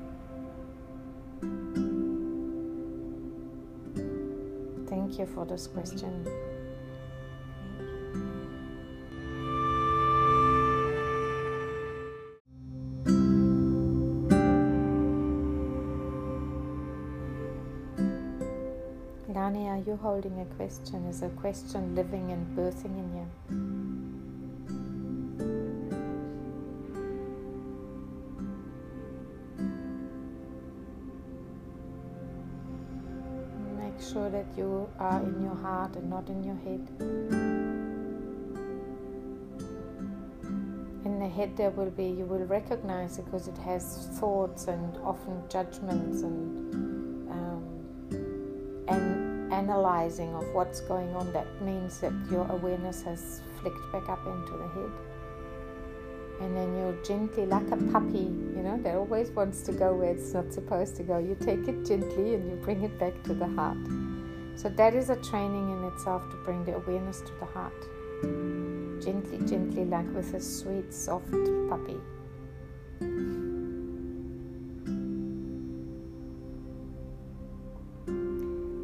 Thank 4.88 5.18
you 5.18 5.26
for 5.26 5.44
this 5.44 5.66
question. 5.66 6.26
Lani, 19.28 19.68
are 19.68 19.78
you 19.78 19.96
holding 19.96 20.40
a 20.40 20.44
question? 20.56 21.06
Is 21.06 21.22
a 21.22 21.28
question 21.28 21.94
living 21.94 22.32
and 22.32 22.56
birthing 22.56 22.96
in 22.98 23.16
you? 23.16 23.67
Sure 34.12 34.30
that 34.30 34.46
you 34.56 34.88
are 34.98 35.20
in 35.22 35.42
your 35.42 35.54
heart 35.54 35.94
and 35.96 36.08
not 36.08 36.28
in 36.28 36.42
your 36.42 36.56
head. 36.56 36.80
In 41.04 41.18
the 41.18 41.28
head, 41.28 41.56
there 41.56 41.70
will 41.70 41.90
be, 41.90 42.04
you 42.04 42.24
will 42.24 42.46
recognize 42.46 43.18
because 43.18 43.48
it 43.48 43.58
has 43.58 44.08
thoughts 44.18 44.66
and 44.66 44.96
often 44.98 45.42
judgments 45.48 46.22
and, 46.22 47.30
um, 47.30 47.64
and 48.88 49.52
analyzing 49.52 50.34
of 50.34 50.46
what's 50.54 50.80
going 50.80 51.14
on. 51.14 51.32
That 51.32 51.46
means 51.62 52.00
that 52.00 52.12
your 52.30 52.46
awareness 52.50 53.02
has 53.02 53.42
flicked 53.60 53.92
back 53.92 54.08
up 54.08 54.26
into 54.26 54.52
the 54.52 54.68
head 54.68 55.17
and 56.40 56.56
then 56.56 56.76
you 56.76 56.96
gently, 57.04 57.46
like 57.46 57.68
a 57.70 57.76
puppy, 57.92 58.30
you 58.56 58.62
know, 58.62 58.78
that 58.82 58.94
always 58.94 59.30
wants 59.30 59.62
to 59.62 59.72
go 59.72 59.94
where 59.94 60.12
it's 60.12 60.32
not 60.32 60.52
supposed 60.52 60.96
to 60.96 61.02
go. 61.02 61.18
You 61.18 61.36
take 61.40 61.66
it 61.66 61.84
gently 61.84 62.34
and 62.34 62.48
you 62.48 62.56
bring 62.56 62.82
it 62.84 62.98
back 62.98 63.22
to 63.24 63.34
the 63.34 63.48
heart. 63.48 63.78
So 64.54 64.68
that 64.68 64.94
is 64.94 65.10
a 65.10 65.16
training 65.16 65.70
in 65.70 65.84
itself 65.92 66.28
to 66.30 66.36
bring 66.44 66.64
the 66.64 66.76
awareness 66.76 67.20
to 67.22 67.32
the 67.40 67.46
heart. 67.46 67.80
Gently, 69.02 69.38
gently, 69.46 69.84
like 69.84 70.12
with 70.14 70.34
a 70.34 70.40
sweet, 70.40 70.92
soft 70.92 71.30
puppy. 71.68 71.98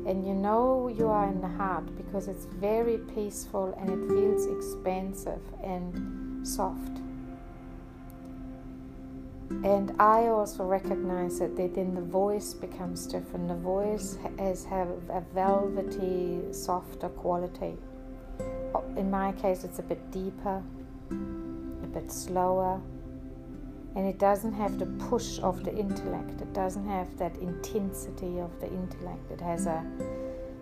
And 0.06 0.26
you 0.26 0.34
know 0.34 0.88
you 0.88 1.08
are 1.08 1.28
in 1.28 1.40
the 1.40 1.48
heart 1.48 1.86
because 1.96 2.28
it's 2.28 2.44
very 2.44 2.98
peaceful 3.14 3.76
and 3.80 3.90
it 3.90 4.08
feels 4.08 4.46
expansive 4.46 5.40
and 5.62 6.46
soft. 6.46 7.03
And 9.64 9.96
I 9.98 10.26
also 10.26 10.62
recognize 10.62 11.38
that 11.38 11.56
then 11.56 11.94
the 11.94 12.02
voice 12.02 12.52
becomes 12.52 13.06
different. 13.06 13.48
The 13.48 13.54
voice 13.54 14.18
has 14.38 14.62
have 14.66 14.88
a 15.08 15.22
velvety, 15.32 16.52
softer 16.52 17.08
quality. 17.08 17.78
in 18.98 19.10
my 19.10 19.32
case, 19.32 19.64
it's 19.64 19.78
a 19.78 19.82
bit 19.82 20.10
deeper, 20.10 20.62
a 21.10 21.86
bit 21.86 22.12
slower, 22.12 22.78
and 23.96 24.06
it 24.06 24.18
doesn't 24.18 24.52
have 24.52 24.78
the 24.78 24.86
push 25.08 25.38
of 25.38 25.64
the 25.64 25.74
intellect. 25.74 26.42
It 26.42 26.52
doesn't 26.52 26.86
have 26.86 27.16
that 27.16 27.34
intensity 27.38 28.40
of 28.40 28.60
the 28.60 28.68
intellect. 28.68 29.30
It 29.30 29.40
has 29.40 29.66
a 29.66 29.82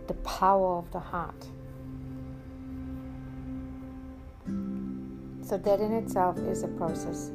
the 0.06 0.14
power 0.14 0.76
of 0.78 0.90
the 0.92 1.00
heart. 1.00 1.46
So 5.42 5.58
that 5.58 5.80
in 5.80 5.92
itself 5.92 6.38
is 6.38 6.62
a 6.62 6.68
process 6.68 7.32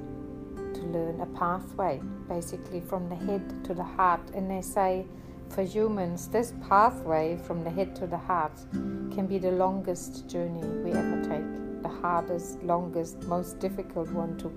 to 0.78 0.86
learn 0.86 1.21
a 1.21 1.25
pathway, 1.38 1.99
basically 2.30 2.82
from 2.82 3.09
the 3.09 3.15
head 3.15 3.63
to 3.65 3.73
the 3.73 3.84
heart. 3.84 4.21
And 4.34 4.49
they 4.49 4.61
say 4.61 5.05
for 5.49 5.63
humans, 5.63 6.28
this 6.28 6.53
pathway 6.67 7.38
from 7.38 7.63
the 7.63 7.69
head 7.69 7.95
to 7.97 8.07
the 8.07 8.17
heart 8.17 8.57
can 8.71 9.28
be 9.28 9.38
the 9.38 9.51
longest 9.51 10.28
journey 10.28 10.65
we 10.84 10.91
ever 10.91 11.21
take, 11.21 11.82
the 11.84 11.89
hardest, 11.89 12.61
longest, 12.63 13.23
most 13.23 13.59
difficult 13.59 14.09
one 14.11 14.38
to, 14.38 14.51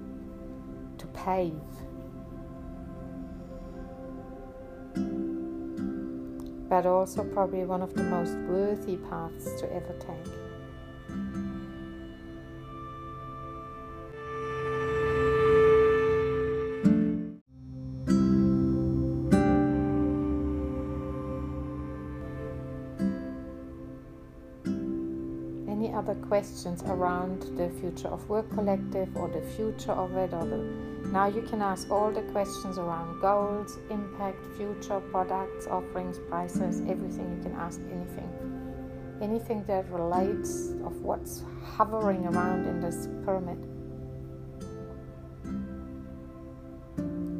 to 0.98 1.06
pave. 1.08 1.60
But 6.68 6.86
also, 6.86 7.24
probably 7.24 7.64
one 7.64 7.82
of 7.82 7.94
the 7.94 8.04
most 8.04 8.34
worthy 8.48 8.96
paths 8.96 9.60
to 9.60 9.72
ever 9.72 9.94
take. 9.98 10.39
Other 26.00 26.14
questions 26.14 26.82
around 26.84 27.42
the 27.58 27.68
future 27.78 28.08
of 28.08 28.26
work 28.30 28.48
collective 28.52 29.14
or 29.14 29.28
the 29.28 29.42
future 29.54 29.92
of 29.92 30.16
it 30.16 30.32
or 30.32 30.46
the 30.46 30.56
now 31.12 31.26
you 31.26 31.42
can 31.42 31.60
ask 31.60 31.90
all 31.90 32.10
the 32.10 32.22
questions 32.32 32.78
around 32.78 33.20
goals 33.20 33.78
impact 33.90 34.38
future 34.56 35.00
products 35.10 35.66
offerings 35.66 36.18
prices 36.30 36.80
everything 36.88 37.36
you 37.36 37.42
can 37.42 37.52
ask 37.58 37.80
anything. 37.92 38.30
Anything 39.20 39.64
that 39.64 39.90
relates 39.90 40.70
of 40.84 41.02
what's 41.02 41.42
hovering 41.64 42.24
around 42.26 42.66
in 42.66 42.80
this 42.80 43.08
pyramid. 43.24 43.58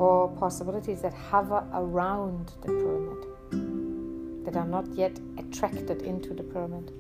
Or 0.00 0.28
possibilities 0.36 1.00
that 1.02 1.14
hover 1.14 1.64
around 1.72 2.52
the 2.62 2.72
pyramid 2.80 4.44
that 4.44 4.56
are 4.56 4.66
not 4.66 4.88
yet 4.96 5.16
attracted 5.38 6.02
into 6.02 6.34
the 6.34 6.42
pyramid 6.42 6.92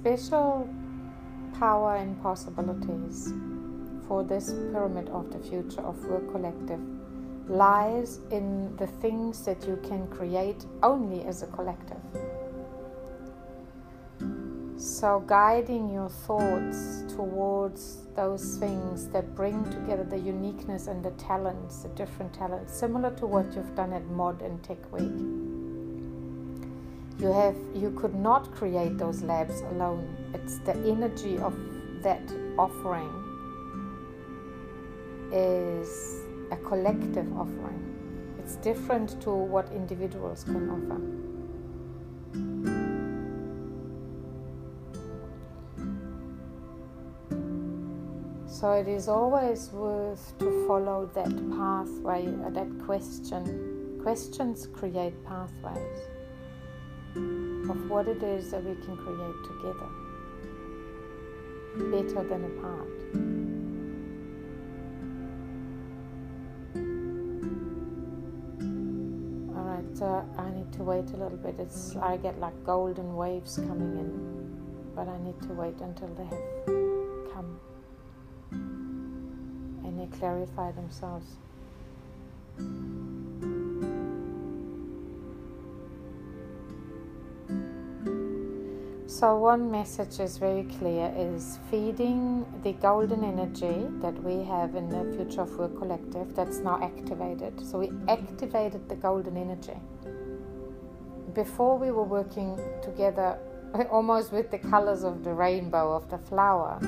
special 0.00 0.66
power 1.58 1.96
and 1.96 2.20
possibilities 2.22 3.34
for 4.08 4.24
this 4.24 4.50
pyramid 4.72 5.10
of 5.10 5.30
the 5.30 5.38
future 5.38 5.82
of 5.82 6.02
work 6.06 6.26
collective 6.32 6.80
lies 7.48 8.20
in 8.30 8.74
the 8.76 8.86
things 8.86 9.44
that 9.44 9.66
you 9.66 9.78
can 9.86 10.06
create 10.06 10.64
only 10.82 11.22
as 11.24 11.42
a 11.42 11.46
collective. 11.48 12.00
So, 14.78 15.22
guiding 15.26 15.92
your 15.92 16.08
thoughts 16.08 17.02
towards 17.14 18.06
those 18.16 18.56
things 18.56 19.06
that 19.08 19.34
bring 19.34 19.62
together 19.64 20.04
the 20.04 20.18
uniqueness 20.18 20.86
and 20.86 21.04
the 21.04 21.10
talents, 21.12 21.82
the 21.82 21.88
different 21.90 22.32
talents, 22.32 22.72
similar 22.72 23.10
to 23.16 23.26
what 23.26 23.54
you've 23.54 23.74
done 23.76 23.92
at 23.92 24.06
Mod 24.06 24.40
and 24.40 24.62
Tech 24.62 24.90
Week 24.90 25.39
you 27.20 27.32
have 27.32 27.56
you 27.74 27.90
could 27.90 28.14
not 28.14 28.50
create 28.52 28.96
those 28.96 29.22
labs 29.22 29.60
alone. 29.72 30.16
It's 30.32 30.58
the 30.58 30.74
energy 30.88 31.36
of 31.38 31.54
that 32.02 32.22
offering 32.58 33.12
is 35.32 36.22
a 36.50 36.56
collective 36.56 37.30
offering. 37.36 37.78
It's 38.38 38.56
different 38.56 39.20
to 39.22 39.30
what 39.30 39.70
individuals 39.72 40.44
can 40.44 40.70
offer. 40.70 41.00
So 48.46 48.72
it 48.72 48.88
is 48.88 49.08
always 49.08 49.70
worth 49.72 50.38
to 50.38 50.66
follow 50.66 51.10
that 51.14 51.32
pathway 51.50 52.26
uh, 52.46 52.50
that 52.50 52.70
question. 52.86 53.98
Questions 54.02 54.66
create 54.66 55.22
pathways 55.26 56.09
of 57.70 57.88
what 57.88 58.08
it 58.08 58.22
is 58.22 58.50
that 58.50 58.64
we 58.64 58.74
can 58.84 58.96
create 58.96 59.44
together, 59.46 59.88
better 61.90 62.22
than 62.28 62.44
apart. 62.50 62.88
Alright, 69.56 69.96
so 69.96 70.28
I 70.36 70.50
need 70.50 70.72
to 70.72 70.82
wait 70.82 71.10
a 71.10 71.16
little 71.16 71.38
bit. 71.38 71.60
It's 71.60 71.94
I 71.96 72.16
get 72.16 72.40
like 72.40 72.64
golden 72.64 73.14
waves 73.14 73.54
coming 73.56 73.96
in, 73.98 74.10
but 74.96 75.06
I 75.08 75.18
need 75.22 75.40
to 75.42 75.52
wait 75.52 75.80
until 75.80 76.08
they 76.08 76.24
have 76.24 76.66
come 77.32 77.60
and 79.84 80.00
they 80.00 80.08
clarify 80.18 80.72
themselves. 80.72 81.36
So 89.20 89.36
one 89.36 89.70
message 89.70 90.18
is 90.18 90.38
very 90.38 90.62
clear 90.78 91.12
is 91.14 91.58
feeding 91.70 92.46
the 92.62 92.72
golden 92.72 93.22
energy 93.22 93.86
that 94.00 94.14
we 94.24 94.42
have 94.44 94.76
in 94.76 94.88
the 94.88 95.14
Future 95.14 95.42
of 95.42 95.58
Work 95.58 95.76
Collective 95.76 96.34
that's 96.34 96.60
now 96.60 96.82
activated. 96.82 97.52
So 97.66 97.80
we 97.80 97.92
activated 98.08 98.88
the 98.88 98.94
golden 98.94 99.36
energy. 99.36 99.76
Before 101.34 101.76
we 101.76 101.90
were 101.90 102.08
working 102.18 102.58
together 102.82 103.38
almost 103.90 104.32
with 104.32 104.50
the 104.50 104.56
colors 104.56 105.04
of 105.04 105.22
the 105.22 105.34
rainbow 105.34 105.92
of 105.92 106.08
the 106.08 106.16
flower, 106.16 106.78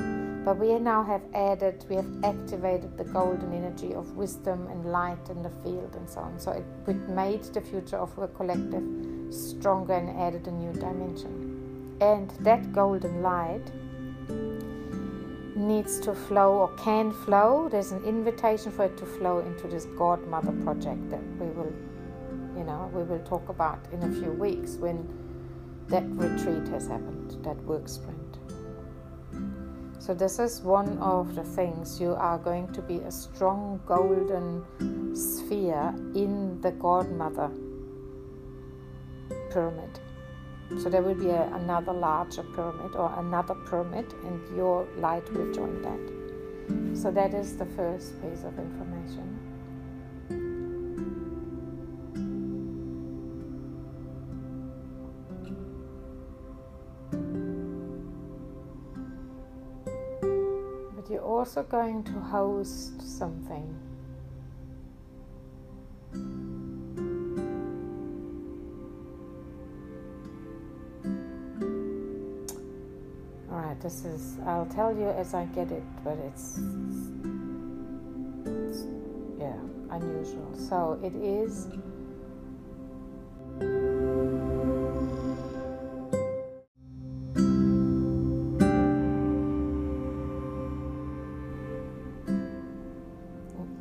but 0.42 0.56
we 0.56 0.78
now 0.78 1.02
have 1.02 1.20
added, 1.34 1.84
we 1.90 1.96
have 1.96 2.24
activated 2.24 2.96
the 2.96 3.04
golden 3.04 3.52
energy 3.52 3.92
of 3.92 4.16
wisdom 4.16 4.68
and 4.68 4.86
light 4.86 5.28
in 5.28 5.42
the 5.42 5.50
field 5.62 5.94
and 5.96 6.08
so 6.08 6.20
on. 6.20 6.40
So 6.40 6.52
it, 6.52 6.96
made 7.10 7.42
the 7.42 7.60
Future 7.60 7.98
of 7.98 8.16
Work 8.16 8.34
Collective 8.34 8.82
stronger 9.28 9.92
and 9.92 10.18
added 10.18 10.46
a 10.46 10.50
new 10.50 10.72
dimension. 10.72 11.41
And 12.02 12.30
that 12.40 12.72
golden 12.72 13.22
light 13.22 13.62
needs 15.54 16.00
to 16.00 16.12
flow 16.12 16.54
or 16.54 16.68
can 16.74 17.12
flow. 17.12 17.68
There's 17.70 17.92
an 17.92 18.02
invitation 18.02 18.72
for 18.72 18.86
it 18.86 18.96
to 18.96 19.06
flow 19.06 19.38
into 19.38 19.68
this 19.68 19.84
Godmother 19.96 20.50
project 20.64 21.10
that 21.10 21.22
we 21.38 21.46
will, 21.46 21.72
you 22.56 22.64
know, 22.64 22.90
we 22.92 23.04
will 23.04 23.20
talk 23.20 23.48
about 23.48 23.78
in 23.92 24.02
a 24.02 24.10
few 24.20 24.32
weeks 24.32 24.74
when 24.74 25.08
that 25.86 26.02
retreat 26.08 26.66
has 26.72 26.88
happened, 26.88 27.36
that 27.44 27.56
work 27.62 27.88
sprint. 27.88 28.38
So, 30.00 30.12
this 30.12 30.40
is 30.40 30.60
one 30.60 30.98
of 30.98 31.36
the 31.36 31.44
things 31.44 32.00
you 32.00 32.14
are 32.14 32.38
going 32.38 32.72
to 32.72 32.82
be 32.82 32.96
a 32.98 33.12
strong 33.12 33.80
golden 33.86 34.64
sphere 35.14 35.94
in 36.16 36.60
the 36.62 36.72
Godmother 36.72 37.48
pyramid. 39.52 40.00
So 40.78 40.88
there 40.88 41.02
will 41.02 41.14
be 41.14 41.28
a, 41.28 41.42
another 41.54 41.92
larger 41.92 42.42
pyramid 42.42 42.96
or 42.96 43.12
another 43.18 43.54
pyramid, 43.54 44.12
and 44.24 44.56
your 44.56 44.86
light 44.98 45.30
will 45.32 45.52
join 45.52 45.82
that. 45.82 46.96
So 46.96 47.10
that 47.10 47.34
is 47.34 47.56
the 47.56 47.66
first 47.66 48.20
piece 48.22 48.44
of 48.44 48.58
information. 48.58 49.38
But 60.96 61.10
you're 61.10 61.20
also 61.20 61.62
going 61.62 62.04
to 62.04 62.12
host 62.12 63.02
something 63.02 63.81
this 73.80 74.04
is, 74.04 74.38
I'll 74.46 74.66
tell 74.66 74.94
you 74.94 75.08
as 75.10 75.34
I 75.34 75.44
get 75.46 75.70
it, 75.70 75.82
but 76.04 76.18
it's, 76.18 76.58
it's 78.44 78.84
yeah, 79.38 79.58
unusual. 79.90 80.54
So 80.54 81.00
it 81.02 81.14
is. 81.14 81.68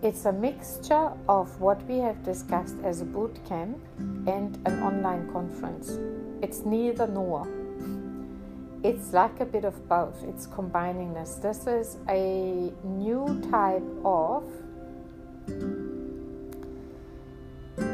It's 0.03 0.25
a 0.25 0.33
mixture 0.33 1.11
of 1.29 1.61
what 1.61 1.81
we 1.87 1.99
have 1.99 2.23
discussed 2.23 2.75
as 2.83 3.01
a 3.01 3.05
boot 3.05 3.39
camp 3.47 3.77
and 4.27 4.57
an 4.65 4.81
online 4.81 5.31
conference. 5.31 5.99
It's 6.41 6.65
neither 6.65 7.07
nor. 7.07 7.60
It's 8.83 9.13
like 9.13 9.39
a 9.39 9.45
bit 9.45 9.63
of 9.63 9.87
both. 9.87 10.23
It's 10.23 10.47
combining 10.47 11.13
this. 11.13 11.35
This 11.35 11.67
is 11.67 11.97
a 12.09 12.73
new 12.83 13.39
type 13.51 13.83
of 14.03 14.43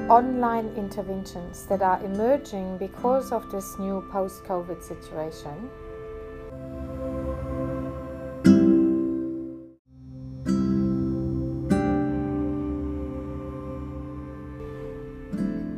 online 0.10 0.70
interventions 0.78 1.66
that 1.66 1.82
are 1.82 2.02
emerging 2.06 2.78
because 2.78 3.34
of 3.34 3.52
this 3.52 3.78
new 3.78 4.02
post 4.10 4.46
COVID 4.46 4.82
situation. 4.82 5.70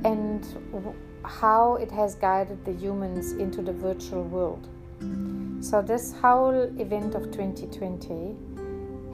And 0.06 0.46
how 1.24 1.76
it 1.76 1.90
has 1.90 2.14
guided 2.14 2.64
the 2.64 2.74
humans 2.74 3.32
into 3.32 3.64
the 3.64 3.74
virtual 3.74 4.24
world. 4.24 4.70
So, 5.62 5.82
this 5.82 6.14
whole 6.14 6.72
event 6.80 7.16
of 7.16 7.32
2020 7.32 8.36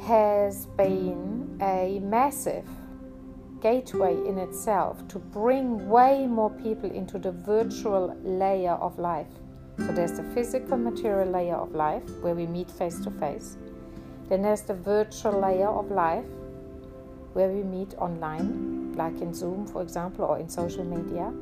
has 0.08 0.68
been 0.78 1.58
a 1.62 2.00
massive 2.04 2.68
gateway 3.62 4.14
in 4.28 4.38
itself 4.38 5.08
to 5.08 5.20
bring 5.20 5.90
way 5.90 6.28
more 6.28 6.52
people 6.52 6.92
into 6.92 7.18
the 7.18 7.32
virtual 7.32 8.16
layer 8.24 8.74
of 8.74 9.00
life. 9.00 9.28
So, 9.80 9.88
there's 9.88 10.14
the 10.14 10.24
physical 10.36 10.78
material 10.78 11.30
layer 11.30 11.56
of 11.56 11.74
life 11.74 12.04
where 12.22 12.36
we 12.36 12.46
meet 12.46 12.70
face 12.70 13.00
to 13.02 13.12
face. 13.12 13.58
Then 14.30 14.42
there's 14.42 14.62
the 14.62 14.76
virtual 14.76 15.40
layer 15.40 15.70
of 15.70 15.92
life 15.92 16.26
where 17.34 17.50
we 17.50 17.64
meet 17.64 17.94
online, 17.96 18.94
like 18.96 19.20
in 19.20 19.34
Zoom, 19.34 19.68
for 19.68 19.82
example, 19.82 20.26
or 20.26 20.40
in 20.40 20.48
social 20.48 20.84
media. 20.84 21.34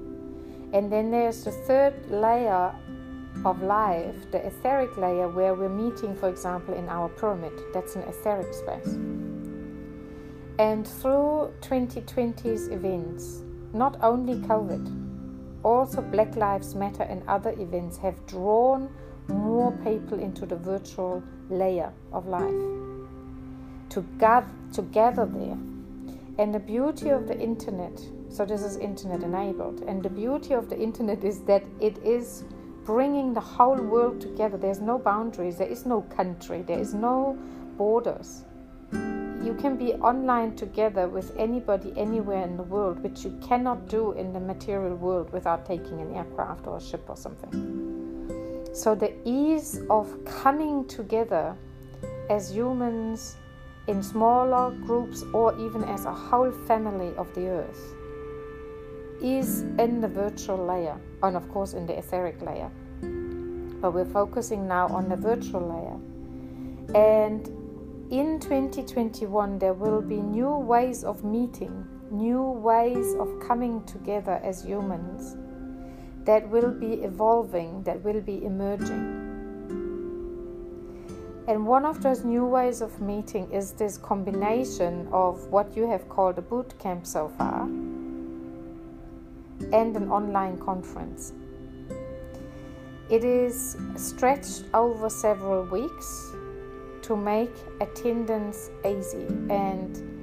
And 0.74 0.92
then 0.92 1.12
there's 1.12 1.44
the 1.44 1.52
third 1.52 1.94
layer 2.10 2.74
of 3.46 3.62
life, 3.62 4.32
the 4.32 4.46
etheric 4.46 4.98
layer, 4.98 5.28
where 5.28 5.54
we're 5.54 5.70
meeting, 5.70 6.16
for 6.16 6.30
example, 6.30 6.74
in 6.74 6.88
our 6.90 7.10
pyramid. 7.10 7.54
That's 7.74 7.96
an 7.96 8.04
etheric 8.04 8.54
space. 8.54 8.98
And 10.60 10.88
through 10.88 11.54
2020's 11.62 12.68
events, 12.68 13.44
not 13.74 13.98
only 14.02 14.36
COVID, 14.36 15.64
also 15.64 16.02
Black 16.02 16.36
Lives 16.36 16.76
Matter 16.76 17.04
and 17.04 17.24
other 17.28 17.52
events 17.60 17.98
have 17.98 18.26
drawn 18.28 18.90
more 19.28 19.72
people 19.84 20.20
into 20.20 20.46
the 20.46 20.56
virtual 20.56 21.24
layer 21.50 21.92
of 22.12 22.28
life 22.28 22.84
to 23.90 24.02
gather, 24.20 24.52
to 24.74 24.82
gather 24.82 25.26
there. 25.26 25.58
And 26.40 26.54
the 26.54 26.60
beauty 26.60 27.10
of 27.10 27.28
the 27.28 27.40
internet, 27.40 28.00
so 28.30 28.44
this 28.44 28.64
is 28.64 28.78
internet 28.78 29.22
enabled, 29.22 29.82
and 29.82 30.02
the 30.02 30.10
beauty 30.10 30.56
of 30.56 30.68
the 30.68 30.80
internet 30.80 31.24
is 31.24 31.42
that 31.42 31.64
it 31.80 32.00
is 32.00 32.44
bringing 32.86 33.34
the 33.34 33.40
whole 33.40 33.78
world 33.78 34.22
together. 34.22 34.58
There's 34.58 34.82
no 34.82 34.98
boundaries, 34.98 35.58
there 35.58 35.68
is 35.68 35.86
no 35.86 36.02
country, 36.02 36.62
there 36.62 36.80
is 36.80 36.94
no 36.94 37.38
borders. 37.78 38.46
You 38.92 39.58
can 39.60 39.76
be 39.76 39.94
online 39.96 40.56
together 40.56 41.08
with 41.08 41.36
anybody 41.38 41.94
anywhere 41.98 42.44
in 42.44 42.56
the 42.56 42.64
world, 42.64 43.04
which 43.04 43.26
you 43.26 43.38
cannot 43.46 43.90
do 43.90 44.14
in 44.14 44.32
the 44.32 44.40
material 44.40 44.96
world 44.96 45.34
without 45.34 45.66
taking 45.66 46.00
an 46.00 46.16
aircraft 46.16 46.66
or 46.66 46.78
a 46.78 46.82
ship 46.82 47.04
or 47.10 47.18
something. 47.18 48.70
So, 48.74 48.96
the 48.96 49.14
ease 49.26 49.82
of 49.90 50.24
coming 50.26 50.88
together 50.88 51.56
as 52.30 52.56
humans 52.56 53.36
in 53.88 54.02
smaller 54.02 54.72
groups 54.72 55.24
or 55.34 55.60
even 55.60 55.84
as 55.84 56.06
a 56.06 56.14
whole 56.14 56.52
family 56.52 57.14
of 57.18 57.34
the 57.36 57.48
earth 57.48 57.94
is 59.22 59.62
in 59.80 60.02
the 60.02 60.08
virtual 60.08 60.66
layer 60.66 61.00
and 61.22 61.36
of 61.36 61.50
course 61.50 61.74
in 61.74 61.86
the 61.86 61.98
etheric 61.98 62.42
layer. 62.42 62.72
But 63.82 63.94
we're 63.94 64.06
focusing 64.06 64.68
now 64.68 64.88
on 64.88 65.10
the 65.10 65.16
virtual 65.16 65.62
layer. 65.62 66.00
And 66.96 67.48
in 68.12 68.40
2021 68.40 69.60
there 69.60 69.74
will 69.74 70.02
be 70.02 70.18
new 70.18 70.58
ways 70.58 71.04
of 71.04 71.24
meeting 71.24 71.86
new 72.14 72.44
ways 72.44 73.16
of 73.16 73.40
coming 73.40 73.84
together 73.86 74.40
as 74.44 74.64
humans 74.64 75.36
that 76.26 76.48
will 76.48 76.72
be 76.72 76.94
evolving 77.02 77.82
that 77.84 78.02
will 78.04 78.22
be 78.22 78.46
emerging. 78.46 79.20
And 81.48 81.66
one 81.68 81.86
of 81.86 82.02
those 82.02 82.24
new 82.24 82.46
ways 82.46 82.82
of 82.82 83.02
meeting 83.02 83.52
is 83.52 83.72
this 83.74 83.98
combination 83.98 85.10
of 85.12 85.48
what 85.48 85.76
you 85.76 85.90
have 85.90 86.08
called 86.08 86.38
a 86.38 86.42
boot 86.42 86.78
camp 86.80 87.06
so 87.06 87.28
far 87.28 87.68
and 89.72 89.96
an 89.96 90.10
online 90.10 90.58
conference. 90.58 91.34
It 93.10 93.24
is 93.24 93.78
stretched 93.96 94.64
over 94.74 95.10
several 95.10 95.64
weeks 95.66 96.32
to 97.04 97.16
make 97.16 97.54
attendance 97.82 98.70
easy 98.86 99.28
and 99.50 100.14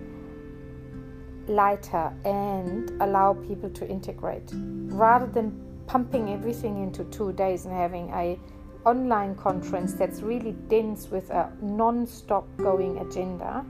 lighter 1.47 2.13
and 2.25 2.91
allow 3.03 3.35
people 3.35 3.69
to 3.71 3.89
integrate 3.89 4.51
rather 4.55 5.27
than 5.27 5.53
pumping 5.87 6.31
everything 6.31 6.83
into 6.83 7.05
two 7.05 7.33
days 7.33 7.65
and 7.67 7.75
having 7.75 8.09
a 8.11 8.39
online 8.87 9.35
conference 9.35 9.93
that's 9.93 10.23
really 10.23 10.53
dense 10.69 11.11
with 11.11 11.29
a 11.31 11.53
non-stop 11.61 12.47
going 12.57 12.97
agenda 12.99 13.65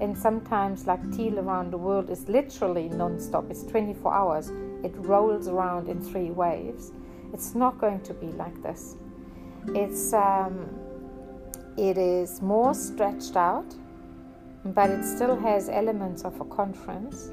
and 0.00 0.16
sometimes 0.16 0.86
like 0.86 1.00
teal 1.12 1.38
around 1.38 1.70
the 1.70 1.76
world 1.76 2.10
is 2.10 2.28
literally 2.28 2.88
non-stop 2.88 3.48
it's 3.50 3.62
24 3.64 4.12
hours 4.12 4.50
it 4.84 4.92
rolls 4.96 5.48
around 5.48 5.88
in 5.88 6.00
three 6.02 6.30
waves. 6.30 6.92
It's 7.32 7.54
not 7.54 7.78
going 7.78 8.00
to 8.02 8.14
be 8.14 8.28
like 8.28 8.62
this. 8.62 8.96
It's 9.68 10.12
um, 10.12 10.68
it 11.76 11.96
is 11.96 12.42
more 12.42 12.74
stretched 12.74 13.36
out 13.36 13.74
but 14.64 14.90
it 14.90 15.04
still 15.04 15.36
has 15.36 15.68
elements 15.68 16.24
of 16.24 16.40
a 16.40 16.44
conference. 16.44 17.30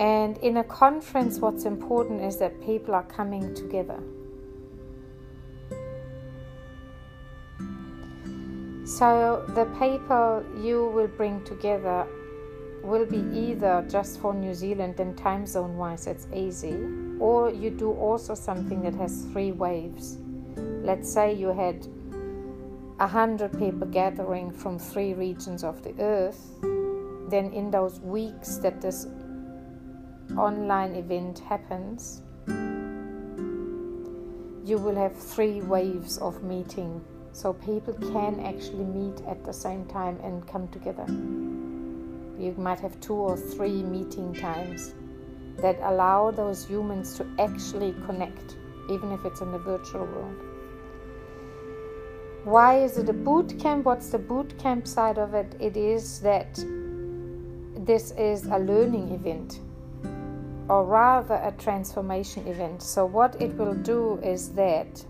And 0.00 0.38
in 0.38 0.58
a 0.58 0.64
conference, 0.64 1.38
what's 1.40 1.64
important 1.64 2.22
is 2.22 2.36
that 2.36 2.60
people 2.62 2.94
are 2.94 3.02
coming 3.04 3.52
together. 3.54 4.00
So, 8.86 9.44
the 9.48 9.64
people 9.78 10.44
you 10.64 10.86
will 10.94 11.08
bring 11.08 11.44
together 11.44 12.06
will 12.88 13.06
be 13.06 13.24
either 13.38 13.84
just 13.88 14.18
for 14.20 14.32
New 14.32 14.54
Zealand 14.54 14.98
and 14.98 15.16
time 15.16 15.46
zone 15.46 15.76
wise, 15.76 16.06
it's 16.06 16.26
easy, 16.34 16.76
or 17.20 17.50
you 17.50 17.70
do 17.70 17.92
also 17.92 18.34
something 18.34 18.80
that 18.82 18.94
has 18.94 19.24
three 19.32 19.52
waves. 19.52 20.16
Let's 20.56 21.12
say 21.12 21.34
you 21.34 21.48
had 21.48 21.86
a 22.98 23.06
hundred 23.06 23.56
people 23.58 23.86
gathering 23.86 24.50
from 24.50 24.78
three 24.78 25.14
regions 25.14 25.62
of 25.62 25.82
the 25.82 25.94
earth, 26.00 26.40
then 27.28 27.52
in 27.52 27.70
those 27.70 28.00
weeks 28.00 28.56
that 28.56 28.80
this 28.80 29.06
online 30.36 30.94
event 30.94 31.40
happens, 31.40 32.22
you 34.64 34.78
will 34.78 34.96
have 34.96 35.14
three 35.16 35.60
waves 35.60 36.18
of 36.18 36.42
meeting. 36.42 37.04
So 37.32 37.52
people 37.52 37.94
can 37.94 38.40
actually 38.40 38.84
meet 38.84 39.20
at 39.26 39.44
the 39.44 39.52
same 39.52 39.84
time 39.86 40.18
and 40.24 40.46
come 40.48 40.66
together. 40.68 41.06
You 42.38 42.54
might 42.56 42.80
have 42.80 43.00
two 43.00 43.14
or 43.14 43.36
three 43.36 43.82
meeting 43.82 44.32
times 44.32 44.94
that 45.56 45.76
allow 45.82 46.30
those 46.30 46.64
humans 46.64 47.16
to 47.18 47.26
actually 47.38 47.94
connect, 48.06 48.56
even 48.88 49.10
if 49.10 49.24
it's 49.24 49.40
in 49.40 49.50
the 49.50 49.58
virtual 49.58 50.06
world. 50.06 50.36
Why 52.44 52.78
is 52.78 52.96
it 52.96 53.08
a 53.08 53.12
boot 53.12 53.58
camp? 53.58 53.84
What's 53.84 54.10
the 54.10 54.18
boot 54.18 54.56
camp 54.58 54.86
side 54.86 55.18
of 55.18 55.34
it? 55.34 55.56
It 55.60 55.76
is 55.76 56.20
that 56.20 56.54
this 57.74 58.12
is 58.12 58.46
a 58.46 58.58
learning 58.58 59.10
event 59.10 59.60
or 60.68 60.84
rather 60.84 61.34
a 61.34 61.52
transformation 61.58 62.46
event. 62.46 62.82
So, 62.82 63.04
what 63.04 63.40
it 63.42 63.54
will 63.54 63.74
do 63.74 64.20
is 64.22 64.50
that 64.50 65.04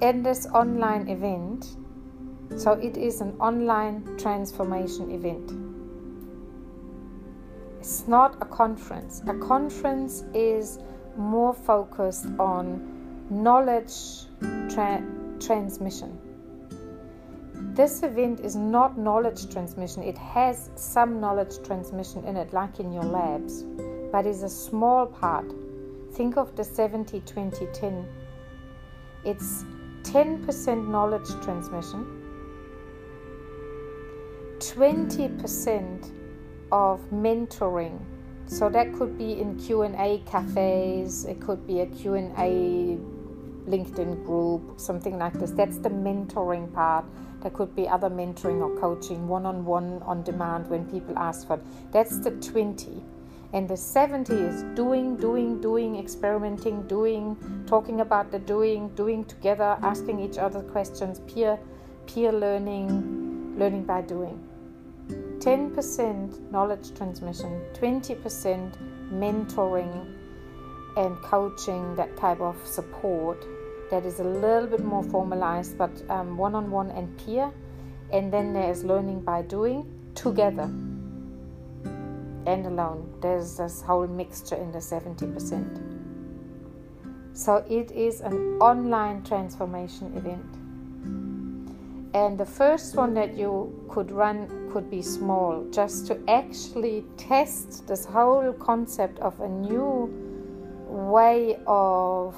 in 0.00 0.22
this 0.22 0.46
online 0.46 1.08
event, 1.08 1.76
so 2.56 2.72
it 2.72 2.96
is 2.96 3.20
an 3.20 3.36
online 3.40 4.16
transformation 4.18 5.10
event. 5.10 5.50
It's 7.80 8.08
not 8.08 8.36
a 8.40 8.46
conference. 8.46 9.22
A 9.28 9.34
conference 9.34 10.24
is 10.34 10.78
more 11.16 11.54
focused 11.54 12.26
on 12.38 13.26
knowledge 13.30 13.94
tra- 14.68 15.04
transmission. 15.40 16.18
This 17.74 18.02
event 18.02 18.40
is 18.40 18.56
not 18.56 18.96
knowledge 18.96 19.50
transmission, 19.50 20.02
it 20.02 20.16
has 20.16 20.70
some 20.76 21.20
knowledge 21.20 21.62
transmission 21.62 22.24
in 22.24 22.36
it, 22.36 22.52
like 22.54 22.80
in 22.80 22.90
your 22.90 23.04
labs, 23.04 23.64
but 24.10 24.26
is 24.26 24.42
a 24.42 24.48
small 24.48 25.06
part. 25.06 25.52
Think 26.12 26.38
of 26.38 26.56
the 26.56 26.64
70 26.64 27.20
20 27.20 27.66
10. 27.74 28.08
It's 29.24 29.64
10% 30.04 30.88
knowledge 30.88 31.28
transmission, 31.42 32.15
20% 34.74 36.12
of 36.72 37.00
mentoring. 37.10 38.00
So 38.46 38.68
that 38.68 38.92
could 38.94 39.18
be 39.18 39.40
in 39.40 39.58
q&a 39.58 40.22
cafes 40.26 41.24
it 41.24 41.40
could 41.40 41.66
be 41.66 41.80
a 41.80 41.86
q&a 41.86 42.96
linkedin 43.68 44.24
group 44.24 44.78
something 44.78 45.18
like 45.18 45.32
this. 45.34 45.50
That's 45.50 45.78
the 45.78 45.88
mentoring 45.88 46.72
part. 46.72 47.04
There 47.42 47.50
could 47.50 47.74
be 47.74 47.88
other 47.88 48.08
mentoring 48.08 48.60
or 48.60 48.78
coaching 48.80 49.26
one-on-one 49.28 50.02
on 50.02 50.22
demand 50.22 50.68
when 50.68 50.86
people 50.86 51.18
ask 51.18 51.46
for 51.46 51.54
it. 51.54 51.92
That's 51.92 52.18
the 52.18 52.30
20 52.30 53.02
and 53.52 53.68
the 53.68 53.76
70 53.76 54.32
is 54.32 54.62
doing 54.74 55.16
doing 55.16 55.60
doing 55.60 55.96
experimenting 55.96 56.82
doing 56.88 57.36
talking 57.66 58.00
about 58.00 58.30
the 58.30 58.38
doing 58.40 58.88
doing 58.96 59.24
together 59.24 59.78
asking 59.82 60.18
each 60.20 60.36
other 60.36 60.62
questions 60.62 61.20
peer 61.32 61.58
peer 62.06 62.32
learning 62.32 63.54
learning 63.56 63.84
by 63.84 64.02
doing 64.02 64.45
10% 65.46 66.50
knowledge 66.50 66.92
transmission, 66.96 67.62
20% 67.74 68.76
mentoring 69.12 70.12
and 70.96 71.16
coaching, 71.22 71.94
that 71.94 72.16
type 72.16 72.40
of 72.40 72.56
support 72.66 73.46
that 73.92 74.04
is 74.04 74.18
a 74.18 74.24
little 74.24 74.66
bit 74.66 74.82
more 74.82 75.04
formalized 75.04 75.78
but 75.78 75.92
one 76.34 76.56
on 76.56 76.68
one 76.68 76.90
and 76.90 77.16
peer. 77.16 77.52
And 78.12 78.32
then 78.32 78.52
there's 78.52 78.82
learning 78.82 79.20
by 79.20 79.42
doing 79.42 79.86
together 80.16 80.64
and 81.84 82.66
alone. 82.66 83.16
There's 83.22 83.56
this 83.56 83.80
whole 83.82 84.08
mixture 84.08 84.56
in 84.56 84.72
the 84.72 84.78
70%. 84.78 85.80
So 87.34 87.64
it 87.70 87.92
is 87.92 88.20
an 88.20 88.58
online 88.60 89.22
transformation 89.22 90.12
event. 90.16 90.55
And 92.16 92.38
the 92.38 92.46
first 92.46 92.96
one 92.96 93.12
that 93.12 93.36
you 93.36 93.86
could 93.90 94.10
run 94.10 94.48
could 94.72 94.88
be 94.88 95.02
small, 95.02 95.66
just 95.70 96.06
to 96.06 96.18
actually 96.28 97.04
test 97.18 97.86
this 97.86 98.06
whole 98.06 98.54
concept 98.54 99.18
of 99.18 99.38
a 99.38 99.48
new 99.48 100.08
way 100.88 101.58
of 101.66 102.34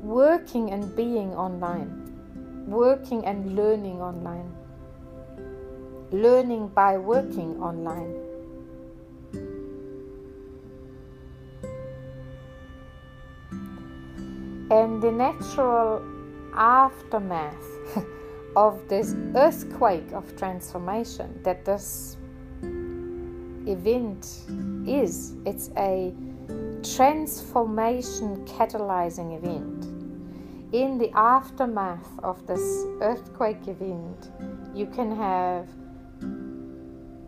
working 0.00 0.70
and 0.70 0.96
being 0.96 1.34
online, 1.34 1.92
working 2.66 3.26
and 3.26 3.54
learning 3.54 4.00
online, 4.00 4.50
learning 6.12 6.68
by 6.68 6.96
working 6.96 7.60
online. 7.60 8.33
The 15.04 15.12
natural 15.12 16.02
aftermath 16.54 17.66
of 18.56 18.88
this 18.88 19.14
earthquake 19.34 20.10
of 20.12 20.34
transformation 20.34 21.38
that 21.42 21.62
this 21.66 22.16
event 23.66 24.24
is. 24.88 25.34
It's 25.44 25.68
a 25.76 26.14
transformation 26.82 28.46
catalyzing 28.46 29.36
event. 29.36 29.84
In 30.72 30.96
the 30.96 31.10
aftermath 31.14 32.08
of 32.22 32.46
this 32.46 32.64
earthquake 33.02 33.68
event, 33.68 34.30
you 34.74 34.86
can 34.86 35.14
have 35.14 35.68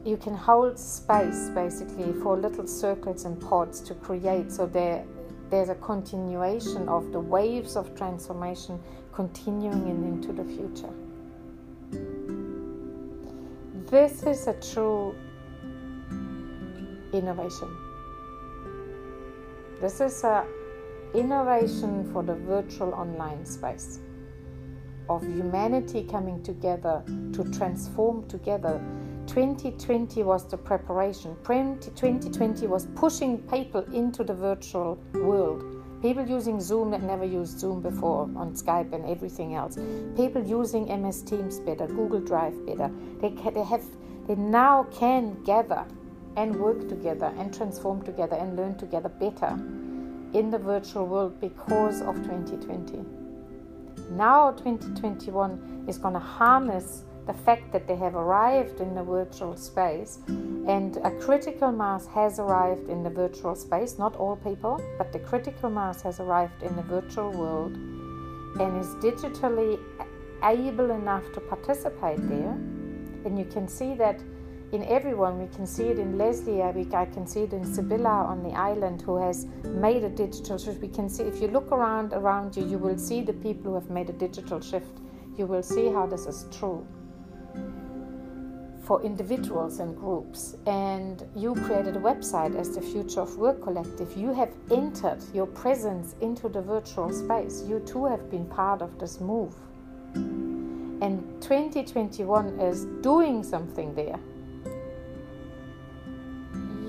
you 0.03 0.16
can 0.16 0.35
hold 0.35 0.79
space 0.79 1.51
basically 1.51 2.14
for 2.22 2.39
little 2.39 2.66
circles 2.66 3.24
and 3.27 3.39
pods 3.39 3.81
to 3.81 3.93
create 3.95 4.51
so 4.53 4.64
there 4.64 5.05
there's 5.51 5.68
a 5.68 5.74
continuation 5.76 6.88
of 6.88 7.12
the 7.12 7.20
waves 7.20 7.76
of 7.76 7.94
transformation 7.97 8.80
continuing 9.12 9.88
in, 9.88 10.05
into 10.05 10.32
the 10.32 10.44
future. 10.44 10.92
This 13.86 14.24
is 14.24 14.47
a 14.49 14.55
true 14.55 15.14
innovation. 17.12 17.68
This 19.80 20.01
is 20.01 20.24
a 20.24 20.44
innovation 21.14 22.11
for 22.12 22.22
the 22.22 22.34
virtual 22.34 22.92
online 22.92 23.47
space 23.47 24.01
of 25.09 25.22
humanity 25.22 26.03
coming 26.03 26.42
together 26.42 27.03
to 27.32 27.44
transform 27.57 28.26
together 28.28 28.82
2020 29.27 30.22
was 30.22 30.47
the 30.49 30.57
preparation. 30.57 31.37
2020 31.45 32.66
was 32.66 32.87
pushing 32.95 33.39
people 33.43 33.83
into 33.93 34.24
the 34.24 34.35
virtual 34.35 34.97
world. 35.14 35.64
People 36.03 36.27
using 36.27 36.61
Zoom 36.61 36.91
that 36.91 37.03
never 37.03 37.24
used 37.24 37.59
Zoom 37.59 37.81
before 37.81 38.22
on 38.37 38.55
Skype 38.55 38.93
and 38.93 39.05
everything 39.07 39.55
else. 39.55 39.77
People 40.16 40.45
using 40.45 40.87
MS 40.87 41.22
Teams 41.22 41.59
better, 41.61 41.87
Google 41.87 42.20
Drive 42.20 42.55
better. 42.66 42.91
They, 43.20 43.31
they 43.51 43.64
have 43.64 43.85
they 44.27 44.35
now 44.35 44.85
can 44.93 45.43
gather 45.45 45.87
and 46.37 46.55
work 46.57 46.89
together 46.89 47.33
and 47.39 47.55
transform 47.55 48.03
together 48.03 48.37
and 48.37 48.57
learn 48.57 48.77
together 48.77 49.09
better 49.09 49.59
in 50.35 50.51
the 50.51 50.59
virtual 50.59 51.07
world 51.07 51.41
because 51.41 52.03
of 52.03 52.16
2020. 52.16 53.05
Now 54.11 54.51
2021 54.53 55.87
is 55.89 55.99
going 55.99 56.14
to 56.14 56.20
harness 56.20 57.05
the 57.27 57.35
fact 57.35 57.72
that 57.72 57.89
they 57.89 57.97
have 57.97 58.14
arrived 58.14 58.81
in 58.81 58.95
the 58.95 59.03
virtual 59.03 59.57
space 59.57 60.20
and 60.29 60.97
a 60.99 61.11
critical 61.20 61.72
mass 61.72 62.07
has 62.07 62.39
arrived 62.39 62.89
in 62.89 63.03
the 63.03 63.11
virtual 63.11 63.57
space, 63.57 63.99
not 63.99 64.14
all 64.16 64.37
people, 64.37 64.81
but 64.97 65.12
the 65.12 65.18
critical 65.18 65.68
mass 65.68 66.03
has 66.03 66.20
arrived 66.20 66.62
in 66.62 66.74
the 66.77 66.83
virtual 66.83 67.33
world 67.33 67.72
and 67.74 68.81
is 68.81 68.95
digitally 68.97 69.79
able 70.45 70.93
enough 70.93 71.24
to 71.33 71.41
participate 71.41 72.18
there. 72.29 72.53
And 73.24 73.37
you 73.37 73.45
can 73.45 73.66
see 73.66 73.95
that 73.95 74.20
in 74.70 74.85
everyone. 74.85 75.41
We 75.41 75.49
can 75.55 75.66
see 75.66 75.85
it 75.85 75.99
in 75.99 76.16
Leslie. 76.16 76.62
I, 76.62 76.72
can 77.07 77.27
see 77.27 77.41
it 77.41 77.53
in 77.53 77.64
Sibylla 77.64 78.09
on 78.09 78.45
the 78.45 78.51
island 78.51 79.03
who 79.03 79.16
has 79.16 79.47
made 79.64 80.05
a 80.05 80.09
digital 80.09 80.59
shift. 80.59 80.81
We 80.81 80.89
can 80.89 81.09
see 81.09 81.24
if 81.24 81.41
you 81.41 81.49
look 81.49 81.72
around 81.72 82.12
around 82.12 82.57
you, 82.57 82.64
you 82.64 82.79
will 82.79 82.99
see 82.99 83.20
the 83.20 83.33
people 83.33 83.72
who 83.72 83.74
have 83.74 83.91
made 83.91 84.11
a 84.11 84.12
digital 84.12 84.61
shift. 84.61 84.99
You 85.37 85.47
will 85.47 85.62
see 85.62 85.87
how 85.89 86.07
this 86.07 86.27
is 86.27 86.47
true 86.57 86.87
for 88.87 89.03
individuals 89.03 89.80
and 89.80 89.97
groups. 89.97 90.57
And 90.66 91.24
you 91.34 91.55
created 91.55 91.97
a 91.97 92.01
website 92.01 92.57
as 92.57 92.74
the 92.74 92.80
Future 92.80 93.20
of 93.20 93.37
Work 93.37 93.61
Collective. 93.62 94.16
You 94.16 94.32
have 94.32 94.53
entered 94.70 95.18
your 95.34 95.47
presence 95.47 96.14
into 96.20 96.49
the 96.49 96.62
virtual 96.62 97.12
space. 97.12 97.64
You 97.66 97.80
too 97.80 98.07
have 98.07 98.30
been 98.30 98.47
part 98.47 98.82
of 98.82 98.97
this 98.99 99.20
move. 99.20 99.55
And 100.14 101.24
2021 101.43 102.61
is 102.61 102.84
doing 103.03 103.43
something 103.43 103.93
there. 103.95 104.20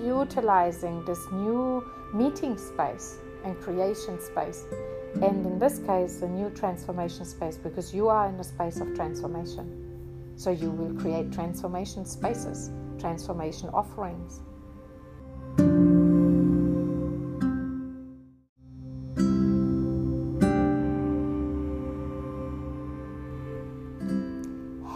Utilizing 0.06 1.04
this 1.06 1.20
new 1.32 1.84
meeting 2.14 2.58
space 2.58 3.18
and 3.44 3.60
creation 3.60 4.22
space. 4.22 4.66
And 5.16 5.46
in 5.46 5.58
this 5.58 5.80
case, 5.80 6.18
the 6.18 6.28
new 6.28 6.52
transformation 6.52 7.26
space, 7.26 7.58
because 7.58 7.94
you 7.94 8.08
are 8.08 8.28
in 8.30 8.38
the 8.38 8.44
space 8.44 8.80
of 8.80 8.94
transformation. 8.96 9.77
So 10.38 10.52
you 10.52 10.70
will 10.70 10.94
create 11.02 11.34
transformation 11.34 12.06
spaces, 12.06 12.72
transformation 13.00 13.70
offerings. 13.70 14.40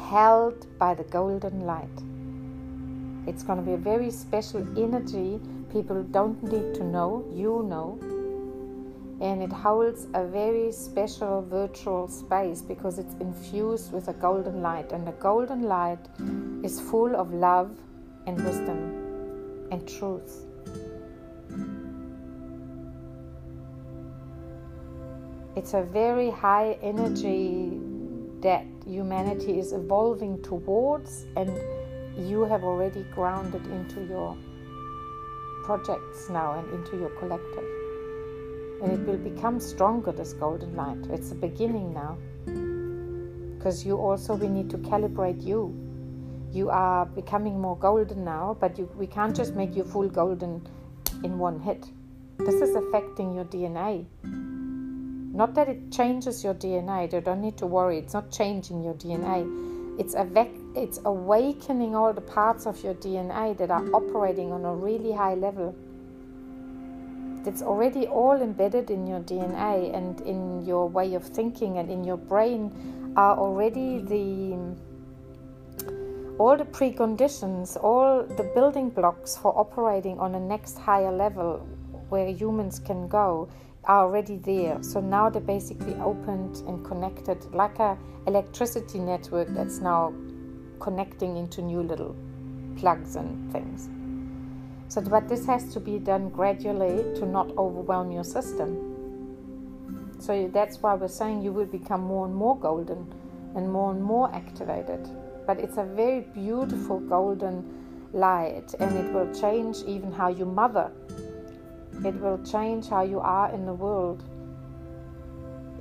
Held 0.10 0.68
by 0.78 0.94
the 0.94 1.06
golden 1.10 1.62
light. 1.62 1.90
It's 3.28 3.42
going 3.42 3.58
to 3.58 3.66
be 3.66 3.74
a 3.74 3.78
very 3.78 4.12
special 4.12 4.62
energy 4.78 5.40
people 5.72 6.04
don't 6.04 6.42
need 6.44 6.76
to 6.76 6.84
know, 6.84 7.26
you 7.34 7.66
know, 7.68 7.98
and 9.22 9.44
it 9.44 9.54
holds 9.54 10.08
a 10.16 10.26
very 10.26 10.72
special 10.72 11.44
virtual 11.44 12.08
space 12.08 12.62
because 12.62 12.98
it's 12.98 13.14
infused 13.20 13.94
with 13.94 14.08
a 14.08 14.14
golden 14.14 14.62
light 14.62 14.92
and 14.92 15.06
the 15.06 15.12
golden 15.14 15.62
light 15.62 16.04
is 16.64 16.82
full 16.82 17.16
of 17.16 17.32
love 17.32 17.72
and 18.26 18.44
wisdom 18.44 18.82
and 19.72 19.88
truth 19.88 20.46
it's 25.56 25.74
a 25.74 25.84
very 25.84 26.30
high 26.32 26.78
energy 26.82 27.80
that 28.42 28.66
humanity 28.86 29.60
is 29.60 29.74
evolving 29.74 30.42
towards 30.42 31.26
and 31.38 31.52
you 32.18 32.44
have 32.44 32.64
already 32.64 33.04
grounded 33.14 33.66
into 33.68 34.04
your 34.06 34.36
projects 35.64 36.30
now 36.30 36.60
and 36.60 36.68
into 36.74 36.98
your 36.98 37.10
collective. 37.12 37.81
And 38.82 38.92
it 38.92 39.00
will 39.08 39.18
become 39.18 39.60
stronger, 39.60 40.12
this 40.12 40.34
golden 40.34 40.76
light. 40.76 40.98
It's 41.12 41.30
the 41.30 41.36
beginning 41.36 41.94
now. 41.94 42.18
Because 43.58 43.86
you 43.86 43.98
also, 43.98 44.36
we 44.36 44.48
need 44.48 44.70
to 44.72 44.78
calibrate 44.78 45.44
you. 45.44 45.76
You 46.52 46.70
are 46.70 47.06
becoming 47.06 47.60
more 47.62 47.78
golden 47.78 48.26
now, 48.26 48.58
but 48.60 48.78
you, 48.78 48.90
we 48.96 49.08
can't 49.08 49.36
just 49.36 49.54
make 49.54 49.76
you 49.76 49.84
full 49.84 50.10
golden 50.10 50.68
in 51.24 51.38
one 51.38 51.60
hit. 51.60 51.86
This 52.40 52.56
is 52.56 52.76
affecting 52.76 53.36
your 53.36 53.46
DNA. 53.46 54.06
Not 55.34 55.54
that 55.54 55.70
it 55.70 55.92
changes 55.92 56.44
your 56.44 56.56
DNA, 56.56 57.14
you 57.14 57.22
don't 57.22 57.42
need 57.42 57.58
to 57.58 57.66
worry, 57.66 58.00
it's 58.00 58.14
not 58.14 58.32
changing 58.32 58.84
your 58.84 58.96
DNA. 58.96 60.00
It's, 60.00 60.16
it's 60.76 61.00
awakening 61.06 61.96
all 61.96 62.12
the 62.12 62.22
parts 62.22 62.66
of 62.66 62.84
your 62.84 62.96
DNA 62.96 63.58
that 63.58 63.72
are 63.72 63.86
operating 63.94 64.52
on 64.52 64.66
a 64.66 64.74
really 64.74 65.12
high 65.12 65.36
level. 65.36 65.76
It's 67.46 67.62
already 67.62 68.08
all 68.08 68.42
embedded 68.42 68.92
in 68.92 69.08
your 69.08 69.20
DNA 69.22 69.96
and 69.96 70.22
in 70.22 70.66
your 70.66 70.88
way 70.88 71.16
of 71.16 71.24
thinking 71.24 71.80
and 71.80 71.90
in 71.90 72.04
your 72.04 72.18
brain 72.18 73.14
are 73.18 73.38
already 73.38 74.00
the 74.00 74.58
all 76.38 76.58
the 76.58 76.66
preconditions, 76.66 77.78
all 77.84 78.24
the 78.24 78.44
building 78.56 78.90
blocks 78.90 79.38
for 79.38 79.58
operating 79.58 80.18
on 80.20 80.34
a 80.36 80.40
next 80.40 80.78
higher 80.78 81.12
level 81.12 81.60
where 82.10 82.28
humans 82.28 82.80
can 82.80 83.08
go 83.08 83.48
are 83.86 84.06
already 84.06 84.38
there. 84.38 84.82
So 84.82 85.00
now 85.00 85.30
they're 85.30 85.42
basically 85.42 85.94
opened 85.96 86.58
and 86.68 86.86
connected 86.86 87.46
like 87.54 87.80
a 87.80 87.98
electricity 88.28 89.00
network 89.00 89.50
that's 89.50 89.80
now 89.80 90.14
connecting 90.80 91.38
into 91.38 91.62
new 91.62 91.82
little 91.82 92.16
plugs 92.76 93.16
and 93.16 93.52
things. 93.52 93.90
So, 94.92 95.02
but 95.02 95.30
this 95.30 95.46
has 95.46 95.74
to 95.74 95.80
be 95.80 96.00
done 96.00 96.30
gradually 96.30 96.98
to 97.20 97.26
not 97.26 97.50
overwhelm 97.58 98.12
your 98.12 98.26
system. 98.26 98.70
So 100.20 100.50
that's 100.54 100.82
why 100.82 100.96
we're 100.96 101.08
saying 101.08 101.42
you 101.42 101.54
will 101.54 101.66
become 101.66 102.02
more 102.02 102.26
and 102.26 102.36
more 102.36 102.60
golden 102.60 103.14
and 103.56 103.72
more 103.72 103.92
and 103.92 104.04
more 104.04 104.34
activated. 104.36 105.08
But 105.48 105.60
it's 105.60 105.78
a 105.78 105.84
very 105.84 106.22
beautiful 106.34 107.00
golden 107.00 107.64
light, 108.14 108.76
and 108.80 108.98
it 108.98 109.14
will 109.14 109.34
change 109.34 109.78
even 109.88 110.12
how 110.12 110.28
you 110.28 110.46
mother 110.46 110.92
it 112.04 112.16
will 112.16 112.40
change 112.44 112.88
how 112.88 113.04
you 113.04 113.20
are 113.20 113.54
in 113.54 113.66
the 113.66 113.74
world, 113.74 114.24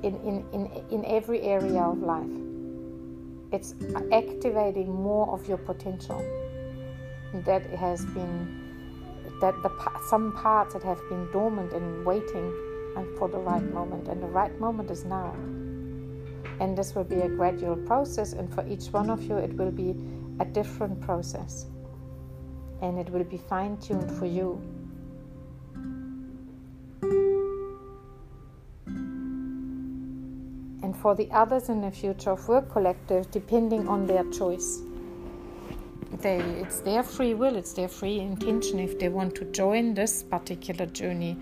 in, 0.03 0.15
in, 0.17 0.45
in, 0.53 0.69
in 0.91 1.05
every 1.05 1.41
area 1.41 1.81
of 1.81 1.97
life. 1.97 2.29
It's 3.51 3.73
activating 4.11 4.93
more 4.93 5.29
of 5.33 5.47
your 5.47 5.57
potential 5.57 6.19
that 7.33 7.65
has 7.71 8.05
been 8.05 8.60
that 9.39 9.61
the 9.63 9.71
some 10.07 10.31
parts 10.33 10.73
that 10.73 10.83
have 10.83 11.01
been 11.09 11.29
dormant 11.31 11.73
and 11.73 12.05
waiting 12.05 12.53
and 12.95 13.17
for 13.17 13.27
the 13.27 13.37
right 13.37 13.63
moment 13.73 14.07
and 14.07 14.21
the 14.21 14.27
right 14.27 14.57
moment 14.59 14.91
is 14.91 15.03
now. 15.05 15.33
And 16.59 16.77
this 16.77 16.93
will 16.93 17.03
be 17.03 17.21
a 17.21 17.29
gradual 17.29 17.75
process 17.75 18.33
and 18.33 18.53
for 18.53 18.67
each 18.67 18.87
one 18.87 19.09
of 19.09 19.23
you 19.23 19.37
it 19.37 19.53
will 19.53 19.71
be 19.71 19.95
a 20.39 20.45
different 20.45 21.01
process. 21.01 21.65
And 22.81 22.99
it 22.99 23.09
will 23.09 23.23
be 23.23 23.37
fine 23.37 23.77
tuned 23.77 24.11
for 24.11 24.25
you. 24.25 24.61
And 30.83 30.95
for 30.97 31.15
the 31.15 31.29
others 31.31 31.69
in 31.69 31.81
the 31.81 31.91
future 31.91 32.31
of 32.31 32.47
work 32.47 32.71
collective 32.71 33.31
depending 33.31 33.87
on 33.87 34.05
their 34.05 34.23
choice 34.31 34.81
they 36.19 36.39
it's 36.39 36.81
their 36.81 37.03
free 37.03 37.33
will 37.33 37.55
it's 37.55 37.73
their 37.73 37.87
free 37.87 38.19
intention 38.19 38.79
if 38.79 38.99
they 38.99 39.09
want 39.09 39.33
to 39.35 39.45
join 39.45 39.93
this 39.93 40.23
particular 40.23 40.85
journey 40.85 41.37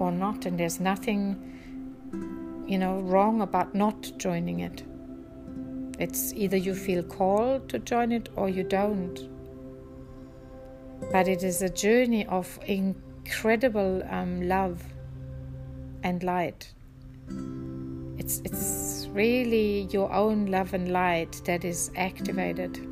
or 0.00 0.10
not. 0.10 0.46
And 0.46 0.58
there's 0.58 0.80
nothing 0.80 2.64
you 2.66 2.78
know 2.78 3.00
wrong 3.00 3.42
about 3.42 3.74
not 3.74 4.12
joining 4.18 4.60
it. 4.60 4.82
It's 5.98 6.32
either 6.32 6.56
you 6.56 6.74
feel 6.74 7.02
called 7.02 7.68
to 7.68 7.78
join 7.78 8.10
it 8.10 8.30
or 8.34 8.48
you 8.48 8.64
don't. 8.64 9.28
But 11.12 11.28
it 11.28 11.42
is 11.42 11.62
a 11.62 11.68
journey 11.68 12.26
of 12.26 12.58
incredible 12.66 14.02
um, 14.08 14.48
love 14.48 14.82
and 16.02 16.22
light. 16.22 16.72
It's 18.18 18.40
it's 18.40 19.08
really 19.12 19.88
your 19.90 20.12
own 20.12 20.46
love 20.46 20.74
and 20.74 20.92
light 20.92 21.40
that 21.44 21.64
is 21.64 21.90
activated 21.96 22.89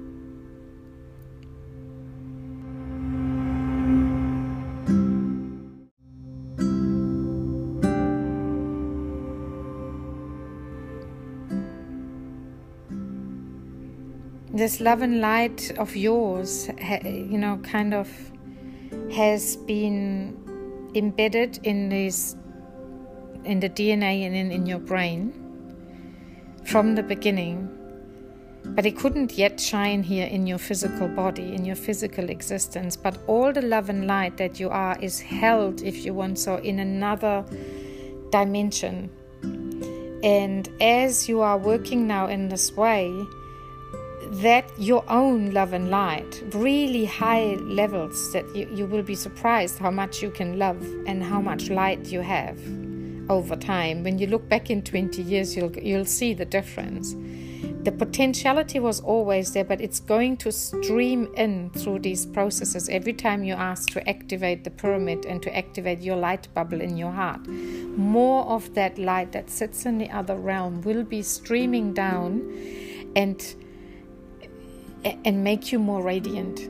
this 14.58 14.80
love 14.80 15.02
and 15.02 15.20
light 15.20 15.70
of 15.78 15.96
yours 15.96 16.68
you 17.04 17.38
know 17.38 17.58
kind 17.62 17.94
of 17.94 18.08
has 19.12 19.56
been 19.56 20.36
embedded 20.94 21.58
in 21.62 21.88
this 21.88 22.36
in 23.44 23.60
the 23.60 23.70
DNA 23.70 24.26
and 24.26 24.34
in, 24.34 24.50
in 24.50 24.66
your 24.66 24.78
brain 24.78 25.32
from 26.68 26.94
the 26.94 27.02
beginning, 27.02 27.66
but 28.64 28.84
it 28.84 28.96
couldn't 28.98 29.32
yet 29.38 29.58
shine 29.58 30.02
here 30.02 30.26
in 30.26 30.46
your 30.46 30.58
physical 30.58 31.08
body, 31.08 31.54
in 31.54 31.64
your 31.64 31.76
physical 31.76 32.28
existence. 32.28 32.94
But 32.94 33.18
all 33.26 33.52
the 33.52 33.62
love 33.62 33.88
and 33.88 34.06
light 34.06 34.36
that 34.36 34.60
you 34.60 34.68
are 34.68 34.98
is 35.00 35.18
held, 35.18 35.82
if 35.82 36.04
you 36.04 36.12
want 36.12 36.38
so, 36.38 36.56
in 36.56 36.78
another 36.78 37.44
dimension. 38.30 39.10
And 40.22 40.68
as 40.80 41.26
you 41.28 41.40
are 41.40 41.56
working 41.56 42.06
now 42.06 42.26
in 42.26 42.48
this 42.48 42.76
way, 42.76 43.10
that 44.30 44.70
your 44.78 45.04
own 45.08 45.52
love 45.52 45.72
and 45.72 45.90
light, 45.90 46.42
really 46.52 47.04
high 47.04 47.54
levels, 47.54 48.32
that 48.32 48.44
you, 48.54 48.68
you 48.72 48.86
will 48.86 49.02
be 49.02 49.14
surprised 49.14 49.78
how 49.78 49.90
much 49.90 50.22
you 50.22 50.30
can 50.30 50.58
love 50.58 50.82
and 51.06 51.22
how 51.22 51.40
much 51.40 51.70
light 51.70 52.06
you 52.06 52.20
have 52.20 52.58
over 53.30 53.56
time. 53.56 54.02
When 54.02 54.18
you 54.18 54.26
look 54.26 54.48
back 54.48 54.70
in 54.70 54.82
20 54.82 55.22
years, 55.22 55.56
you'll, 55.56 55.76
you'll 55.78 56.04
see 56.04 56.34
the 56.34 56.44
difference. 56.44 57.14
The 57.82 57.92
potentiality 57.92 58.80
was 58.80 59.00
always 59.00 59.52
there, 59.52 59.64
but 59.64 59.80
it's 59.80 60.00
going 60.00 60.36
to 60.38 60.52
stream 60.52 61.32
in 61.36 61.70
through 61.70 62.00
these 62.00 62.26
processes 62.26 62.88
every 62.88 63.12
time 63.12 63.44
you 63.44 63.54
ask 63.54 63.90
to 63.90 64.08
activate 64.08 64.64
the 64.64 64.70
pyramid 64.70 65.24
and 65.24 65.42
to 65.42 65.56
activate 65.56 66.00
your 66.00 66.16
light 66.16 66.48
bubble 66.54 66.80
in 66.80 66.96
your 66.96 67.12
heart. 67.12 67.46
More 67.48 68.44
of 68.46 68.74
that 68.74 68.98
light 68.98 69.32
that 69.32 69.48
sits 69.48 69.86
in 69.86 69.98
the 69.98 70.10
other 70.10 70.36
realm 70.36 70.82
will 70.82 71.04
be 71.04 71.22
streaming 71.22 71.94
down 71.94 72.52
and 73.16 73.42
and 75.04 75.44
make 75.44 75.72
you 75.72 75.78
more 75.78 76.02
radiant. 76.02 76.68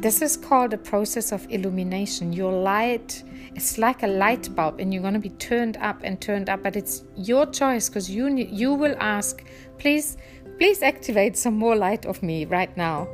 This 0.00 0.22
is 0.22 0.36
called 0.36 0.72
a 0.72 0.78
process 0.78 1.30
of 1.32 1.46
illumination. 1.50 2.32
Your 2.32 2.52
light 2.52 3.22
it's 3.54 3.78
like 3.78 4.02
a 4.02 4.06
light 4.06 4.54
bulb 4.54 4.78
and 4.78 4.94
you're 4.94 5.02
going 5.02 5.14
to 5.14 5.20
be 5.20 5.30
turned 5.30 5.76
up 5.78 6.00
and 6.04 6.20
turned 6.20 6.48
up 6.48 6.62
but 6.62 6.76
it's 6.76 7.04
your 7.16 7.46
choice 7.46 7.88
because 7.88 8.08
you 8.08 8.28
you 8.28 8.72
will 8.72 8.94
ask 9.00 9.44
please 9.78 10.16
please 10.58 10.82
activate 10.82 11.36
some 11.36 11.54
more 11.54 11.76
light 11.76 12.06
of 12.06 12.22
me 12.22 12.44
right 12.44 12.74
now. 12.76 13.08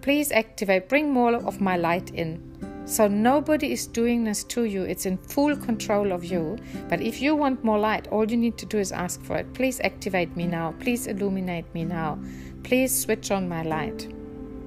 Please 0.00 0.32
activate 0.32 0.88
bring 0.88 1.10
more 1.12 1.34
of 1.34 1.60
my 1.60 1.76
light 1.76 2.10
in. 2.10 2.40
So 2.86 3.08
nobody 3.08 3.72
is 3.72 3.88
doing 3.88 4.22
this 4.22 4.44
to 4.44 4.64
you. 4.64 4.82
It's 4.82 5.06
in 5.06 5.18
full 5.18 5.56
control 5.56 6.12
of 6.12 6.24
you. 6.24 6.56
But 6.88 7.00
if 7.00 7.20
you 7.20 7.34
want 7.34 7.64
more 7.64 7.78
light 7.78 8.08
all 8.08 8.30
you 8.30 8.36
need 8.36 8.56
to 8.58 8.66
do 8.66 8.78
is 8.78 8.92
ask 8.92 9.22
for 9.22 9.36
it. 9.36 9.52
Please 9.54 9.80
activate 9.80 10.36
me 10.36 10.46
now. 10.46 10.74
Please 10.80 11.06
illuminate 11.06 11.72
me 11.74 11.84
now 11.84 12.18
please 12.66 12.92
switch 13.02 13.30
on 13.30 13.48
my 13.48 13.62
light 13.62 14.08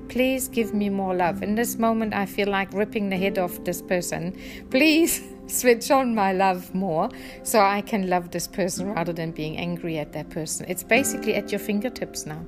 Please 0.09 0.47
give 0.47 0.73
me 0.73 0.89
more 0.89 1.13
love. 1.13 1.43
In 1.43 1.53
this 1.53 1.77
moment, 1.77 2.15
I 2.15 2.25
feel 2.25 2.49
like 2.49 2.73
ripping 2.73 3.09
the 3.09 3.17
head 3.17 3.37
off 3.37 3.63
this 3.63 3.79
person. 3.79 4.35
Please 4.71 5.21
switch 5.47 5.91
on 5.91 6.15
my 6.15 6.33
love 6.33 6.73
more 6.73 7.09
so 7.43 7.59
I 7.59 7.81
can 7.81 8.09
love 8.09 8.31
this 8.31 8.47
person 8.47 8.87
rather 8.87 9.13
than 9.13 9.31
being 9.31 9.57
angry 9.57 9.99
at 9.99 10.11
that 10.13 10.31
person. 10.31 10.65
It's 10.67 10.81
basically 10.81 11.35
at 11.35 11.51
your 11.51 11.59
fingertips 11.59 12.25
now. 12.25 12.43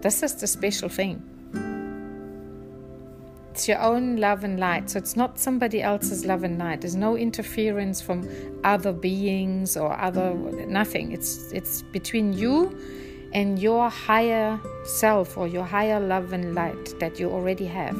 This 0.00 0.22
is 0.22 0.34
the 0.36 0.46
special 0.46 0.88
thing. 0.88 1.22
It's 3.50 3.68
your 3.68 3.80
own 3.80 4.16
love 4.16 4.42
and 4.42 4.58
light. 4.58 4.88
So 4.88 4.98
it's 4.98 5.16
not 5.16 5.38
somebody 5.38 5.82
else's 5.82 6.24
love 6.24 6.42
and 6.42 6.58
light. 6.58 6.80
There's 6.80 6.96
no 6.96 7.16
interference 7.16 8.00
from 8.00 8.26
other 8.64 8.92
beings 8.92 9.76
or 9.76 9.98
other 9.98 10.32
nothing. 10.66 11.12
It's 11.12 11.52
it's 11.52 11.82
between 11.82 12.32
you 12.32 12.78
and 13.32 13.58
your 13.58 13.90
higher 13.90 14.60
self 14.84 15.36
or 15.36 15.46
your 15.46 15.64
higher 15.64 16.00
love 16.00 16.32
and 16.32 16.54
light 16.54 16.98
that 17.00 17.18
you 17.18 17.30
already 17.30 17.66
have, 17.66 17.96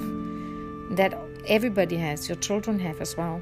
that 0.97 1.19
everybody 1.47 1.97
has, 1.97 2.29
your 2.29 2.37
children 2.39 2.79
have 2.79 3.01
as 3.01 3.17
well, 3.17 3.41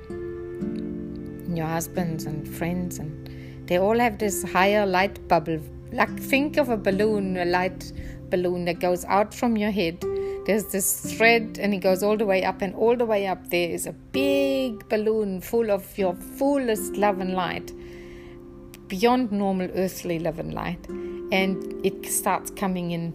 your 1.55 1.66
husbands 1.66 2.24
and 2.24 2.49
friends, 2.49 2.99
and 2.99 3.68
they 3.68 3.78
all 3.78 3.99
have 3.99 4.18
this 4.18 4.43
higher 4.43 4.87
light 4.87 5.26
bubble. 5.28 5.61
Like 5.93 6.18
think 6.18 6.57
of 6.57 6.68
a 6.68 6.76
balloon, 6.76 7.37
a 7.37 7.45
light 7.45 7.93
balloon 8.30 8.64
that 8.64 8.80
goes 8.80 9.05
out 9.05 9.32
from 9.32 9.57
your 9.57 9.70
head. 9.70 10.05
There's 10.47 10.66
this 10.66 11.14
thread, 11.16 11.59
and 11.61 11.72
it 11.72 11.78
goes 11.78 12.03
all 12.03 12.16
the 12.16 12.26
way 12.26 12.45
up, 12.45 12.61
and 12.61 12.74
all 12.74 12.97
the 12.97 13.07
way 13.07 13.26
up 13.26 13.49
there 13.51 13.70
is 13.70 13.87
a 13.87 13.93
big 13.93 14.89
balloon 14.89 15.41
full 15.41 15.70
of 15.70 15.97
your 15.97 16.14
fullest 16.14 16.97
love 16.97 17.20
and 17.20 17.35
light, 17.35 17.72
beyond 18.89 19.32
normal 19.32 19.70
earthly 19.74 20.18
love 20.18 20.39
and 20.39 20.53
light. 20.53 20.87
And 21.35 21.85
it 21.85 22.07
starts 22.07 22.53
coming 22.53 22.93
in 22.93 23.12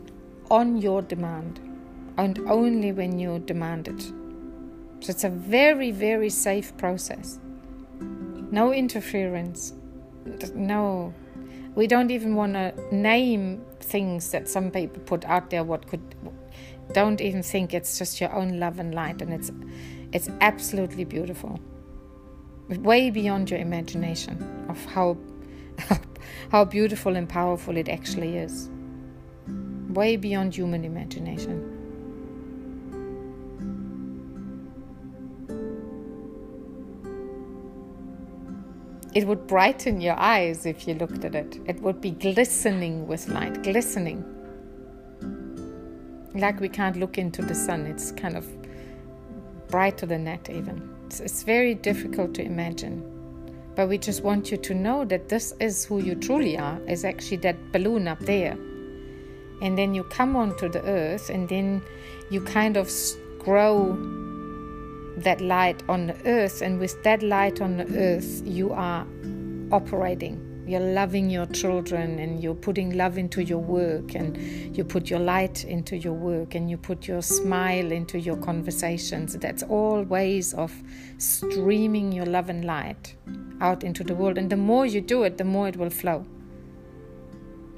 on 0.52 0.76
your 0.78 1.02
demand, 1.02 1.62
and 2.18 2.38
only 2.50 2.92
when 2.92 3.18
you 3.18 3.40
demand 3.40 3.88
it. 3.88 4.02
So 5.02 5.12
it's 5.12 5.24
a 5.24 5.30
very, 5.30 5.92
very 5.92 6.30
safe 6.30 6.76
process. 6.76 7.40
No 8.52 8.74
interference. 8.74 9.72
No. 10.54 11.14
We 11.76 11.88
don't 11.88 12.12
even 12.12 12.36
want 12.36 12.56
to 12.56 12.74
name 12.92 13.64
things 13.80 14.32
that 14.32 14.50
some 14.50 14.70
people 14.70 15.02
put 15.04 15.24
out 15.24 15.50
there 15.50 15.64
what 15.64 15.88
could 15.88 16.02
don't 16.92 17.22
even 17.22 17.44
think 17.44 17.74
it's 17.74 17.98
just 17.98 18.20
your 18.20 18.34
own 18.34 18.60
love 18.60 18.80
and 18.80 18.94
light 18.96 19.22
and 19.22 19.32
it's 19.32 19.52
it's 20.12 20.30
absolutely 20.42 21.06
beautiful 21.06 21.60
way 22.80 23.10
beyond 23.10 23.50
your 23.50 23.60
imagination 23.60 24.66
of 24.70 24.84
how 24.86 25.18
how 25.78 25.98
beautiful 26.66 27.16
and 27.16 27.28
powerful 27.28 27.78
it 27.78 27.90
actually 27.90 28.38
is 28.38 28.70
way 29.90 30.16
beyond 30.16 30.56
human 30.56 30.86
imagination 30.86 31.80
it 39.14 39.26
would 39.26 39.48
brighten 39.48 40.00
your 40.02 40.18
eyes 40.20 40.66
if 40.66 40.88
you 40.88 40.94
looked 40.94 41.26
at 41.26 41.36
it. 41.36 41.60
It 41.66 41.82
would 41.82 42.00
be 42.00 42.12
glistening 42.12 43.08
with 43.08 43.28
light, 43.28 43.64
glistening. 43.64 44.24
Like 46.36 46.60
we 46.60 46.70
can't 46.70 46.96
look 46.96 47.18
into 47.18 47.42
the 47.42 47.56
sun, 47.56 47.86
it's 47.88 48.12
kind 48.12 48.38
of 48.38 48.48
brighter 49.68 50.06
than 50.06 50.26
that, 50.26 50.50
even. 50.50 50.96
It's, 51.08 51.20
it's 51.20 51.44
very 51.44 51.74
difficult 51.74 52.36
to 52.36 52.44
imagine. 52.44 53.19
But 53.80 53.88
we 53.88 53.98
just 53.98 54.24
want 54.24 54.52
you 54.52 54.58
to 54.58 54.74
know 54.74 55.06
that 55.06 55.30
this 55.30 55.54
is 55.62 55.86
who 55.86 56.04
you 56.04 56.14
truly 56.14 56.58
are, 56.58 56.82
is 56.86 57.06
actually 57.06 57.38
that 57.38 57.72
balloon 57.72 58.10
up 58.10 58.20
there. 58.20 58.58
And 59.62 59.78
then 59.78 59.96
you 59.96 60.04
come 60.04 60.36
onto 60.36 60.68
the 60.68 60.84
earth, 60.84 61.30
and 61.30 61.48
then 61.48 61.82
you 62.30 62.42
kind 62.42 62.76
of 62.76 62.92
grow 63.38 63.98
that 65.20 65.40
light 65.40 65.82
on 65.88 66.08
the 66.08 66.16
earth, 66.26 66.62
and 66.62 66.78
with 66.78 67.02
that 67.04 67.24
light 67.24 67.62
on 67.62 67.78
the 67.78 67.88
earth, 67.98 68.42
you 68.46 68.74
are 68.74 69.08
operating. 69.72 70.49
You're 70.70 70.94
loving 70.94 71.32
your 71.32 71.48
children, 71.48 72.20
and 72.20 72.44
you're 72.44 72.54
putting 72.54 72.96
love 72.96 73.18
into 73.18 73.44
your 73.44 73.58
work, 73.58 74.14
and 74.14 74.38
you 74.78 74.84
put 74.84 75.10
your 75.10 75.18
light 75.20 75.64
into 75.64 75.98
your 75.98 76.14
work, 76.14 76.54
and 76.54 76.70
you 76.70 76.78
put 76.78 77.08
your 77.08 77.24
smile 77.24 77.92
into 77.92 78.20
your 78.20 78.38
conversations. 78.38 79.34
That's 79.34 79.64
all 79.64 80.04
ways 80.04 80.54
of 80.54 80.72
streaming 81.18 82.12
your 82.12 82.28
love 82.28 82.50
and 82.50 82.64
light 82.66 83.16
out 83.62 83.84
into 83.84 84.04
the 84.04 84.14
world. 84.14 84.38
And 84.38 84.52
the 84.52 84.58
more 84.58 84.86
you 84.86 85.02
do 85.02 85.24
it, 85.24 85.40
the 85.40 85.44
more 85.44 85.68
it 85.68 85.76
will 85.76 85.90
flow. 85.90 86.24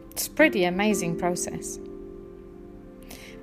It's 0.09 0.27
pretty 0.27 0.65
amazing 0.65 1.17
process. 1.17 1.79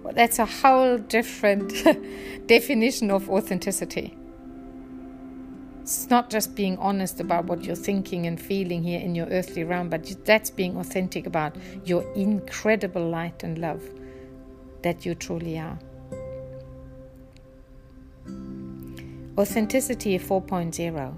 Well, 0.02 0.12
that's 0.12 0.38
a 0.38 0.44
whole 0.44 0.98
different 0.98 1.72
definition 2.46 3.10
of 3.10 3.30
authenticity. 3.30 4.17
It's 5.88 6.10
not 6.10 6.28
just 6.28 6.54
being 6.54 6.76
honest 6.76 7.18
about 7.18 7.46
what 7.46 7.64
you're 7.64 7.74
thinking 7.74 8.26
and 8.26 8.38
feeling 8.38 8.82
here 8.82 9.00
in 9.00 9.14
your 9.14 9.26
earthly 9.28 9.64
realm, 9.64 9.88
but 9.88 10.04
that's 10.26 10.50
being 10.50 10.76
authentic 10.76 11.26
about 11.26 11.56
your 11.86 12.02
incredible 12.12 13.08
light 13.08 13.42
and 13.42 13.56
love 13.56 13.82
that 14.82 15.06
you 15.06 15.14
truly 15.14 15.58
are. 15.58 15.78
Authenticity 19.38 20.18
4.0 20.18 21.16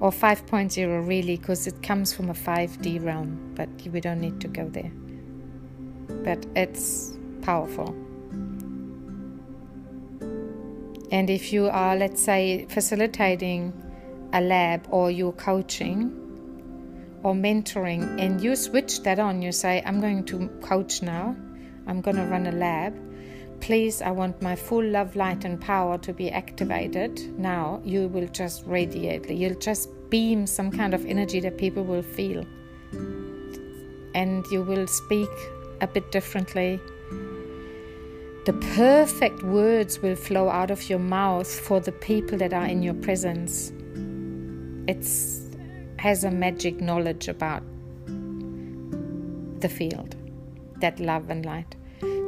or 0.00 0.10
5.0 0.10 1.06
really 1.06 1.36
because 1.36 1.68
it 1.68 1.80
comes 1.84 2.12
from 2.12 2.30
a 2.30 2.34
5D 2.34 3.04
realm, 3.04 3.52
but 3.54 3.68
we 3.86 4.00
don't 4.00 4.20
need 4.20 4.40
to 4.40 4.48
go 4.48 4.68
there 4.68 4.90
but 6.24 6.44
it's 6.56 7.16
powerful. 7.42 7.94
And 11.10 11.30
if 11.30 11.52
you 11.52 11.68
are, 11.68 11.96
let's 11.96 12.22
say, 12.22 12.66
facilitating 12.68 13.72
a 14.32 14.40
lab 14.40 14.86
or 14.90 15.10
you're 15.10 15.32
coaching 15.32 16.12
or 17.22 17.34
mentoring, 17.34 18.20
and 18.20 18.40
you 18.40 18.54
switch 18.54 19.02
that 19.02 19.18
on, 19.18 19.42
you 19.42 19.50
say, 19.50 19.82
I'm 19.84 20.00
going 20.00 20.24
to 20.26 20.48
coach 20.60 21.02
now, 21.02 21.34
I'm 21.86 22.00
going 22.00 22.16
to 22.16 22.24
run 22.26 22.46
a 22.46 22.52
lab. 22.52 22.94
Please, 23.60 24.02
I 24.02 24.12
want 24.12 24.40
my 24.40 24.54
full 24.54 24.84
love, 24.84 25.16
light, 25.16 25.44
and 25.44 25.60
power 25.60 25.98
to 25.98 26.12
be 26.12 26.30
activated 26.30 27.36
now. 27.38 27.80
You 27.84 28.06
will 28.06 28.28
just 28.28 28.64
radiate, 28.66 29.28
you'll 29.28 29.58
just 29.58 29.88
beam 30.10 30.46
some 30.46 30.70
kind 30.70 30.94
of 30.94 31.04
energy 31.06 31.40
that 31.40 31.58
people 31.58 31.82
will 31.84 32.02
feel. 32.02 32.44
And 34.14 34.46
you 34.52 34.62
will 34.62 34.86
speak 34.86 35.28
a 35.80 35.86
bit 35.86 36.12
differently. 36.12 36.80
The 38.48 38.54
perfect 38.74 39.42
words 39.42 39.98
will 39.98 40.16
flow 40.16 40.48
out 40.48 40.70
of 40.70 40.88
your 40.88 40.98
mouth 40.98 41.46
for 41.46 41.80
the 41.80 41.92
people 41.92 42.38
that 42.38 42.54
are 42.54 42.64
in 42.64 42.82
your 42.82 42.94
presence. 42.94 43.74
It 44.86 45.06
has 45.98 46.24
a 46.24 46.30
magic 46.30 46.80
knowledge 46.80 47.28
about 47.28 47.62
the 49.60 49.68
field, 49.68 50.16
that 50.80 50.98
love 50.98 51.28
and 51.28 51.44
light. 51.44 51.76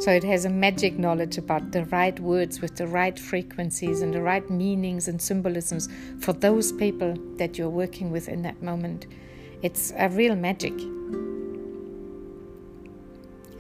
So 0.01 0.11
it 0.11 0.23
has 0.25 0.45
a 0.45 0.51
magic 0.51 0.99
knowledge 0.99 1.39
about 1.39 1.73
the 1.73 1.87
right 1.87 2.21
words 2.21 2.61
with 2.61 2.77
the 2.77 2.87
right 2.87 3.18
frequencies 3.18 4.03
and 4.03 4.12
the 4.12 4.21
right 4.21 4.51
meanings 4.51 5.09
and 5.09 5.23
symbolisms 5.23 5.89
for 6.18 6.35
those 6.35 6.71
people 6.71 7.14
that 7.37 7.57
you're 7.57 7.71
working 7.71 8.11
with 8.11 8.29
in 8.29 8.43
that 8.43 8.62
moment. 8.62 9.07
It's 9.62 9.95
a 9.97 10.11
real 10.11 10.37
magic. 10.37 10.75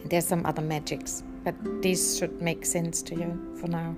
There's 0.04 0.26
some 0.26 0.44
other 0.44 0.60
magics, 0.60 1.22
but 1.44 1.54
these 1.82 2.18
should 2.18 2.40
make 2.40 2.64
sense 2.66 3.02
to 3.02 3.14
you 3.14 3.56
for 3.60 3.68
now. 3.68 3.96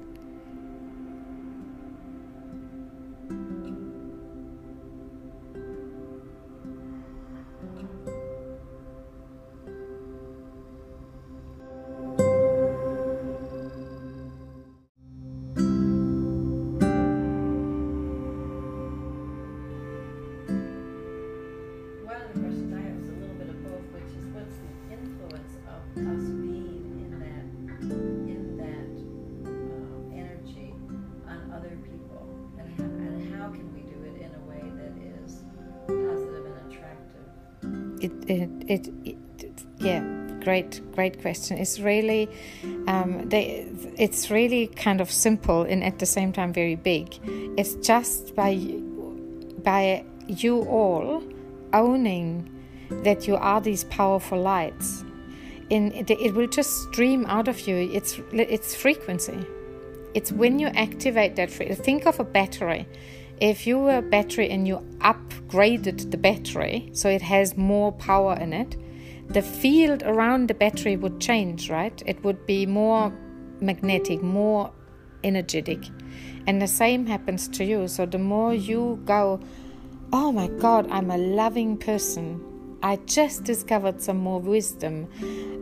Great 40.94 41.20
question. 41.20 41.58
It's 41.58 41.78
really 41.80 42.28
um, 42.86 43.28
they, 43.28 43.66
it's 43.98 44.30
really 44.30 44.68
kind 44.68 45.00
of 45.00 45.10
simple 45.10 45.62
and 45.62 45.82
at 45.82 45.98
the 45.98 46.06
same 46.06 46.32
time 46.32 46.52
very 46.52 46.76
big. 46.76 47.18
It's 47.56 47.74
just 47.74 48.34
by 48.34 48.54
by 49.62 50.04
you 50.26 50.62
all 50.62 51.22
owning 51.72 52.48
that 53.02 53.26
you 53.26 53.36
are 53.36 53.60
these 53.60 53.84
powerful 53.84 54.40
lights. 54.40 55.04
In 55.70 55.92
it, 55.92 56.10
it 56.10 56.34
will 56.34 56.48
just 56.48 56.82
stream 56.84 57.24
out 57.26 57.48
of 57.48 57.66
you. 57.66 57.76
It's 57.92 58.20
it's 58.32 58.74
frequency. 58.74 59.46
It's 60.14 60.30
when 60.30 60.58
you 60.58 60.68
activate 60.68 61.36
that 61.36 61.50
think 61.50 62.06
of 62.06 62.20
a 62.20 62.24
battery. 62.24 62.86
If 63.40 63.66
you 63.66 63.78
were 63.78 63.98
a 63.98 64.02
battery 64.02 64.50
and 64.50 64.68
you 64.68 64.76
upgraded 64.98 66.10
the 66.10 66.16
battery 66.16 66.90
so 66.92 67.08
it 67.08 67.22
has 67.22 67.56
more 67.56 67.90
power 67.92 68.34
in 68.38 68.52
it, 68.52 68.76
the 69.32 69.42
field 69.42 70.02
around 70.02 70.48
the 70.48 70.54
battery 70.54 70.96
would 70.96 71.20
change, 71.20 71.70
right? 71.70 72.02
It 72.06 72.22
would 72.24 72.46
be 72.46 72.66
more 72.66 73.12
magnetic, 73.60 74.22
more 74.22 74.72
energetic. 75.24 75.88
And 76.46 76.60
the 76.60 76.66
same 76.66 77.06
happens 77.06 77.48
to 77.48 77.64
you. 77.64 77.88
So 77.88 78.04
the 78.06 78.18
more 78.18 78.52
you 78.52 79.00
go, 79.04 79.40
oh 80.12 80.32
my 80.32 80.48
God, 80.48 80.90
I'm 80.90 81.10
a 81.10 81.16
loving 81.16 81.76
person. 81.78 82.44
I 82.82 82.96
just 83.06 83.44
discovered 83.44 84.02
some 84.02 84.16
more 84.16 84.40
wisdom. 84.40 85.08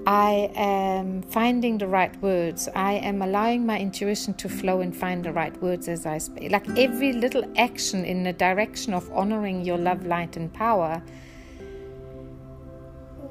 I 0.07 0.51
am 0.55 1.23
finding 1.23 1.77
the 1.77 1.87
right 1.87 2.17
words. 2.23 2.69
I 2.75 2.95
am 2.95 3.21
allowing 3.21 3.67
my 3.67 3.79
intuition 3.79 4.33
to 4.35 4.49
flow 4.49 4.81
and 4.81 4.97
find 4.97 5.23
the 5.23 5.33
right 5.33 5.55
words 5.63 5.87
as 5.87 6.07
I 6.07 6.17
speak. 6.17 6.51
Like 6.51 6.67
every 6.79 7.13
little 7.13 7.45
action 7.59 8.07
in 8.07 8.23
the 8.23 8.33
direction 8.33 8.95
of 8.95 9.11
honoring 9.13 9.65
your 9.67 9.77
love, 9.77 10.07
light, 10.07 10.39
and 10.39 10.51
power 10.53 11.03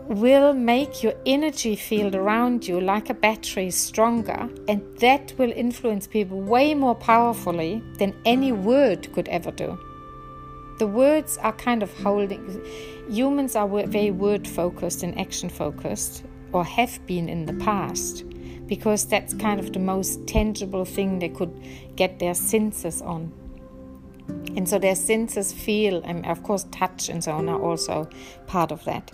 will 0.10 0.54
make 0.54 1.04
your 1.04 1.14
energy 1.28 1.76
field 1.76 2.16
around 2.16 2.68
you 2.68 2.82
like 2.82 3.12
a 3.12 3.14
battery 3.14 3.70
stronger, 3.70 4.50
and 4.68 4.82
that 4.98 5.34
will 5.38 5.52
influence 5.52 6.08
people 6.08 6.42
way 6.42 6.74
more 6.74 6.96
powerfully 6.96 7.84
than 8.00 8.16
any 8.26 8.52
word 8.52 9.12
could 9.14 9.28
ever 9.28 9.52
do. 9.52 9.78
The 10.80 10.88
words 10.88 11.38
are 11.38 11.54
kind 11.54 11.84
of 11.84 11.94
holding, 12.00 12.66
humans 13.08 13.56
are 13.56 13.68
very 13.68 14.12
word 14.12 14.48
focused 14.48 15.04
and 15.04 15.18
action 15.20 15.48
focused, 15.48 16.24
or 16.54 16.66
have 16.66 17.06
been 17.06 17.30
in 17.30 17.46
the 17.46 17.54
past, 17.64 18.24
because 18.66 19.06
that's 19.06 19.36
kind 19.36 19.60
of 19.60 19.74
the 19.74 19.80
most 19.80 20.26
tangible 20.26 20.86
thing 20.86 21.20
they 21.20 21.30
could 21.30 21.54
get 21.96 22.18
their 22.18 22.34
senses 22.34 23.02
on. 23.04 23.32
And 24.56 24.68
so 24.68 24.80
their 24.80 24.96
senses 24.96 25.54
feel, 25.54 26.02
and 26.04 26.26
of 26.26 26.42
course, 26.42 26.66
touch 26.72 27.10
and 27.10 27.24
so 27.24 27.34
on 27.34 27.48
are 27.48 27.62
also 27.62 28.10
part 28.48 28.72
of 28.72 28.84
that. 28.86 29.12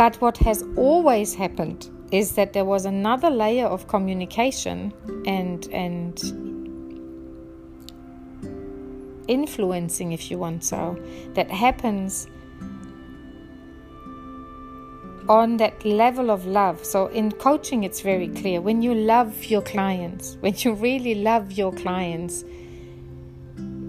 But 0.00 0.18
what 0.22 0.38
has 0.38 0.64
always 0.76 1.34
happened 1.34 1.90
is 2.10 2.32
that 2.32 2.54
there 2.54 2.64
was 2.64 2.86
another 2.86 3.28
layer 3.28 3.66
of 3.66 3.86
communication 3.86 4.94
and 5.26 5.66
and 5.66 6.18
influencing, 9.28 10.12
if 10.12 10.30
you 10.30 10.38
want 10.38 10.64
so, 10.64 10.98
that 11.34 11.50
happens 11.50 12.28
on 15.28 15.58
that 15.58 15.84
level 15.84 16.30
of 16.30 16.46
love. 16.46 16.82
So 16.82 17.08
in 17.08 17.30
coaching, 17.32 17.84
it's 17.84 18.00
very 18.00 18.28
clear. 18.28 18.62
When 18.62 18.80
you 18.80 18.94
love 18.94 19.44
your 19.44 19.60
clients, 19.60 20.38
when 20.40 20.54
you 20.56 20.72
really 20.72 21.16
love 21.16 21.52
your 21.52 21.72
clients, 21.72 22.42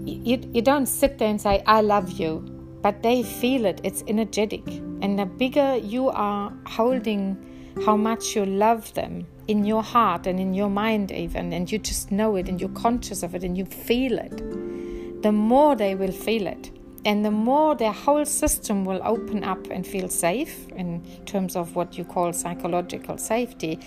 you, 0.04 0.38
you 0.52 0.60
don't 0.60 0.84
sit 0.84 1.16
there 1.16 1.30
and 1.30 1.40
say, 1.40 1.62
I 1.66 1.80
love 1.80 2.10
you 2.10 2.52
but 2.82 3.02
they 3.02 3.22
feel 3.22 3.64
it, 3.64 3.80
it's 3.84 4.02
energetic. 4.08 4.64
And 5.02 5.18
the 5.18 5.26
bigger 5.26 5.76
you 5.76 6.08
are 6.10 6.52
holding 6.66 7.36
how 7.84 7.96
much 7.96 8.36
you 8.36 8.46
love 8.46 8.94
them 8.94 9.26
in 9.48 9.64
your 9.64 9.82
heart 9.82 10.26
and 10.26 10.38
in 10.38 10.54
your 10.54 10.70
mind, 10.70 11.10
even, 11.10 11.52
and 11.52 11.70
you 11.70 11.78
just 11.78 12.12
know 12.12 12.36
it 12.36 12.48
and 12.48 12.60
you're 12.60 12.70
conscious 12.70 13.22
of 13.22 13.34
it 13.34 13.42
and 13.42 13.58
you 13.58 13.64
feel 13.64 14.18
it, 14.18 15.22
the 15.22 15.32
more 15.32 15.74
they 15.74 15.94
will 15.94 16.12
feel 16.12 16.46
it. 16.46 16.70
And 17.04 17.24
the 17.24 17.32
more 17.32 17.74
their 17.74 17.90
whole 17.90 18.24
system 18.24 18.84
will 18.84 19.00
open 19.02 19.42
up 19.42 19.68
and 19.70 19.84
feel 19.84 20.08
safe 20.08 20.68
in 20.68 21.02
terms 21.26 21.56
of 21.56 21.74
what 21.74 21.98
you 21.98 22.04
call 22.04 22.32
psychological 22.32 23.18
safety. 23.18 23.80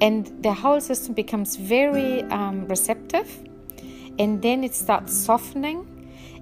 And 0.00 0.32
their 0.42 0.54
whole 0.54 0.80
system 0.80 1.12
becomes 1.12 1.56
very 1.56 2.22
um, 2.24 2.66
receptive. 2.66 3.28
And 4.18 4.40
then 4.40 4.64
it 4.64 4.74
starts 4.74 5.14
softening 5.14 5.86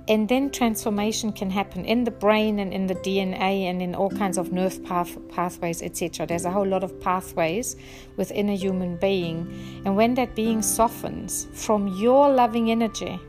and 0.08 0.28
then 0.28 0.50
transformation 0.50 1.32
can 1.32 1.50
happen 1.50 1.84
in 1.84 2.04
the 2.04 2.10
brain 2.10 2.58
and 2.58 2.72
in 2.72 2.86
the 2.86 2.94
DNA 2.96 3.64
and 3.64 3.80
in 3.80 3.94
all 3.94 4.10
kinds 4.10 4.38
of 4.38 4.52
nerve 4.52 4.82
path, 4.84 5.16
pathways, 5.28 5.82
etc. 5.82 6.26
There's 6.26 6.44
a 6.44 6.50
whole 6.50 6.66
lot 6.66 6.82
of 6.82 6.98
pathways 7.00 7.76
within 8.16 8.48
a 8.48 8.56
human 8.56 8.96
being. 8.96 9.82
And 9.84 9.96
when 9.96 10.14
that 10.14 10.34
being 10.34 10.62
softens 10.62 11.46
from 11.52 11.88
your 11.88 12.28
loving 12.28 12.70
energy, 12.70 13.20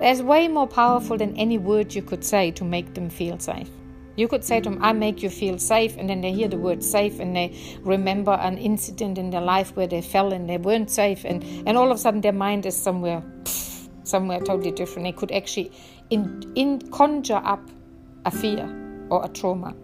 there's 0.00 0.22
way 0.22 0.48
more 0.48 0.66
powerful 0.66 1.16
than 1.16 1.36
any 1.36 1.58
word 1.58 1.94
you 1.94 2.02
could 2.02 2.24
say 2.24 2.50
to 2.52 2.64
make 2.64 2.94
them 2.94 3.10
feel 3.10 3.38
safe. 3.38 3.68
You 4.16 4.26
could 4.26 4.44
say 4.44 4.60
to 4.60 4.70
them, 4.70 4.82
I 4.82 4.92
make 4.92 5.22
you 5.22 5.30
feel 5.30 5.58
safe, 5.58 5.96
and 5.96 6.10
then 6.10 6.22
they 6.22 6.32
hear 6.32 6.48
the 6.48 6.58
word 6.58 6.82
safe 6.82 7.20
and 7.20 7.36
they 7.36 7.56
remember 7.82 8.32
an 8.32 8.58
incident 8.58 9.16
in 9.16 9.30
their 9.30 9.40
life 9.40 9.76
where 9.76 9.86
they 9.86 10.02
fell 10.02 10.32
and 10.32 10.50
they 10.50 10.58
weren't 10.58 10.90
safe, 10.90 11.24
and, 11.24 11.44
and 11.68 11.78
all 11.78 11.90
of 11.90 11.96
a 11.96 12.00
sudden 12.00 12.20
their 12.20 12.32
mind 12.32 12.66
is 12.66 12.76
somewhere 12.76 13.22
somewhere 14.08 14.40
totally 14.40 14.70
different. 14.70 15.08
It 15.08 15.16
could 15.16 15.32
actually 15.32 15.70
in, 16.10 16.50
in 16.54 16.80
conjure 16.90 17.42
up 17.44 17.62
a 18.24 18.30
fear 18.30 18.68
or 19.10 19.24
a 19.24 19.28
trauma. 19.28 19.74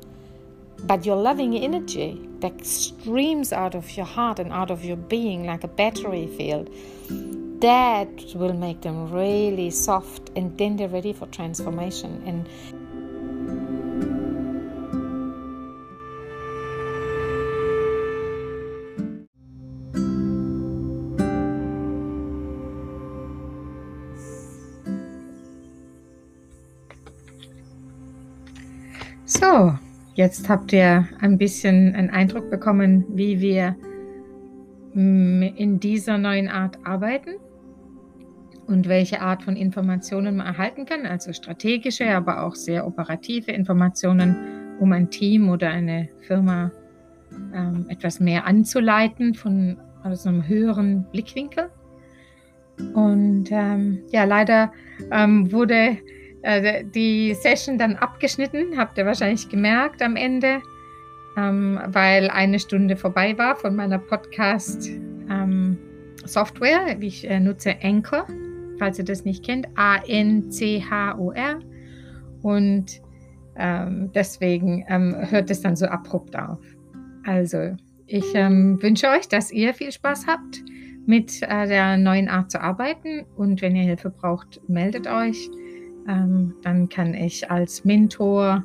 But 0.84 1.06
your 1.06 1.16
loving 1.16 1.56
energy 1.56 2.20
that 2.40 2.66
streams 2.66 3.52
out 3.52 3.74
of 3.74 3.96
your 3.96 4.06
heart 4.06 4.38
and 4.38 4.52
out 4.52 4.70
of 4.70 4.84
your 4.84 4.96
being 4.96 5.46
like 5.46 5.64
a 5.64 5.68
battery 5.68 6.26
field, 6.26 6.68
that 7.60 8.10
will 8.34 8.52
make 8.52 8.82
them 8.82 9.10
really 9.10 9.70
soft 9.70 10.30
and 10.36 10.56
then 10.58 10.76
they're 10.76 10.88
ready 10.88 11.12
for 11.12 11.26
transformation. 11.26 12.22
And 12.26 12.48
So, 29.40 29.74
jetzt 30.14 30.48
habt 30.48 30.72
ihr 30.72 31.08
ein 31.20 31.38
bisschen 31.38 31.94
einen 31.94 32.10
Eindruck 32.10 32.50
bekommen, 32.50 33.04
wie 33.08 33.40
wir 33.40 33.74
mm, 34.94 35.42
in 35.56 35.80
dieser 35.80 36.18
neuen 36.18 36.48
Art 36.48 36.78
arbeiten 36.84 37.34
und 38.66 38.88
welche 38.88 39.20
Art 39.20 39.42
von 39.42 39.56
Informationen 39.56 40.36
man 40.36 40.46
erhalten 40.46 40.86
kann, 40.86 41.04
also 41.04 41.32
strategische, 41.32 42.08
aber 42.14 42.44
auch 42.44 42.54
sehr 42.54 42.86
operative 42.86 43.50
Informationen, 43.50 44.36
um 44.78 44.92
ein 44.92 45.10
Team 45.10 45.48
oder 45.48 45.68
eine 45.68 46.08
Firma 46.20 46.70
ähm, 47.52 47.86
etwas 47.88 48.20
mehr 48.20 48.46
anzuleiten 48.46 49.34
von 49.34 49.76
aus 50.04 50.26
einem 50.26 50.46
höheren 50.46 51.06
Blickwinkel. 51.10 51.70
Und 52.94 53.46
ähm, 53.50 54.00
ja, 54.10 54.24
leider 54.24 54.72
ähm, 55.10 55.50
wurde 55.50 55.98
äh, 56.44 56.84
die 56.84 57.34
Session 57.34 57.78
dann 57.78 57.96
abgeschnitten, 57.96 58.76
habt 58.76 58.98
ihr 58.98 59.06
wahrscheinlich 59.06 59.48
gemerkt 59.48 60.02
am 60.02 60.14
Ende, 60.14 60.60
ähm, 61.38 61.80
weil 61.86 62.28
eine 62.28 62.60
Stunde 62.60 62.96
vorbei 62.96 63.38
war 63.38 63.56
von 63.56 63.74
meiner 63.74 63.98
Podcast-Software. 63.98 66.86
Ähm, 66.88 67.02
ich 67.02 67.26
äh, 67.28 67.40
nutze 67.40 67.74
Anchor, 67.82 68.26
falls 68.78 68.98
ihr 68.98 69.06
das 69.06 69.24
nicht 69.24 69.42
kennt, 69.44 69.66
A-N-C-H-O-R. 69.74 71.60
Und 72.42 73.00
ähm, 73.56 74.10
deswegen 74.14 74.84
ähm, 74.88 75.16
hört 75.30 75.50
es 75.50 75.62
dann 75.62 75.76
so 75.76 75.86
abrupt 75.86 76.38
auf. 76.38 76.60
Also, 77.24 77.74
ich 78.06 78.34
ähm, 78.34 78.82
wünsche 78.82 79.08
euch, 79.08 79.28
dass 79.28 79.50
ihr 79.50 79.72
viel 79.72 79.92
Spaß 79.92 80.26
habt 80.26 80.62
mit 81.06 81.42
äh, 81.42 81.66
der 81.66 81.96
neuen 81.96 82.28
Art 82.28 82.50
zu 82.50 82.60
arbeiten. 82.60 83.24
Und 83.34 83.62
wenn 83.62 83.74
ihr 83.76 83.84
Hilfe 83.84 84.10
braucht, 84.10 84.60
meldet 84.68 85.06
euch. 85.06 85.48
Ähm, 86.08 86.54
dann 86.62 86.88
kann 86.88 87.14
ich 87.14 87.50
als 87.50 87.84
Mentor 87.84 88.64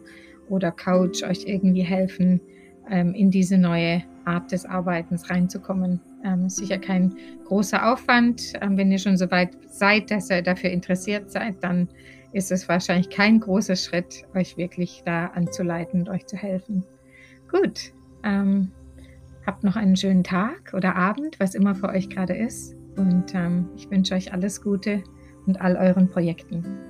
oder 0.49 0.71
Coach 0.71 1.23
euch 1.23 1.45
irgendwie 1.45 1.83
helfen, 1.83 2.41
ähm, 2.89 3.13
in 3.13 3.31
diese 3.31 3.57
neue 3.57 4.03
Art 4.25 4.51
des 4.51 4.65
Arbeitens 4.65 5.29
reinzukommen. 5.29 6.01
Ähm, 6.23 6.49
sicher 6.49 6.77
kein 6.77 7.15
großer 7.45 7.91
Aufwand. 7.91 8.53
Ähm, 8.61 8.77
wenn 8.77 8.91
ihr 8.91 8.99
schon 8.99 9.17
so 9.17 9.29
weit 9.31 9.51
seid, 9.69 10.11
dass 10.11 10.29
ihr 10.29 10.41
dafür 10.41 10.69
interessiert 10.69 11.31
seid, 11.31 11.63
dann 11.63 11.87
ist 12.31 12.51
es 12.51 12.67
wahrscheinlich 12.67 13.09
kein 13.09 13.39
großer 13.39 13.75
Schritt, 13.75 14.25
euch 14.35 14.57
wirklich 14.57 15.01
da 15.05 15.27
anzuleiten 15.27 16.01
und 16.01 16.09
euch 16.09 16.25
zu 16.27 16.37
helfen. 16.37 16.83
Gut, 17.49 17.93
ähm, 18.23 18.71
habt 19.45 19.63
noch 19.63 19.75
einen 19.75 19.95
schönen 19.95 20.23
Tag 20.23 20.73
oder 20.73 20.95
Abend, 20.95 21.39
was 21.39 21.55
immer 21.55 21.73
für 21.73 21.89
euch 21.89 22.09
gerade 22.09 22.35
ist. 22.35 22.75
Und 22.97 23.33
ähm, 23.33 23.69
ich 23.75 23.89
wünsche 23.89 24.13
euch 24.13 24.33
alles 24.33 24.61
Gute 24.61 25.03
und 25.47 25.61
all 25.61 25.75
euren 25.75 26.09
Projekten. 26.09 26.88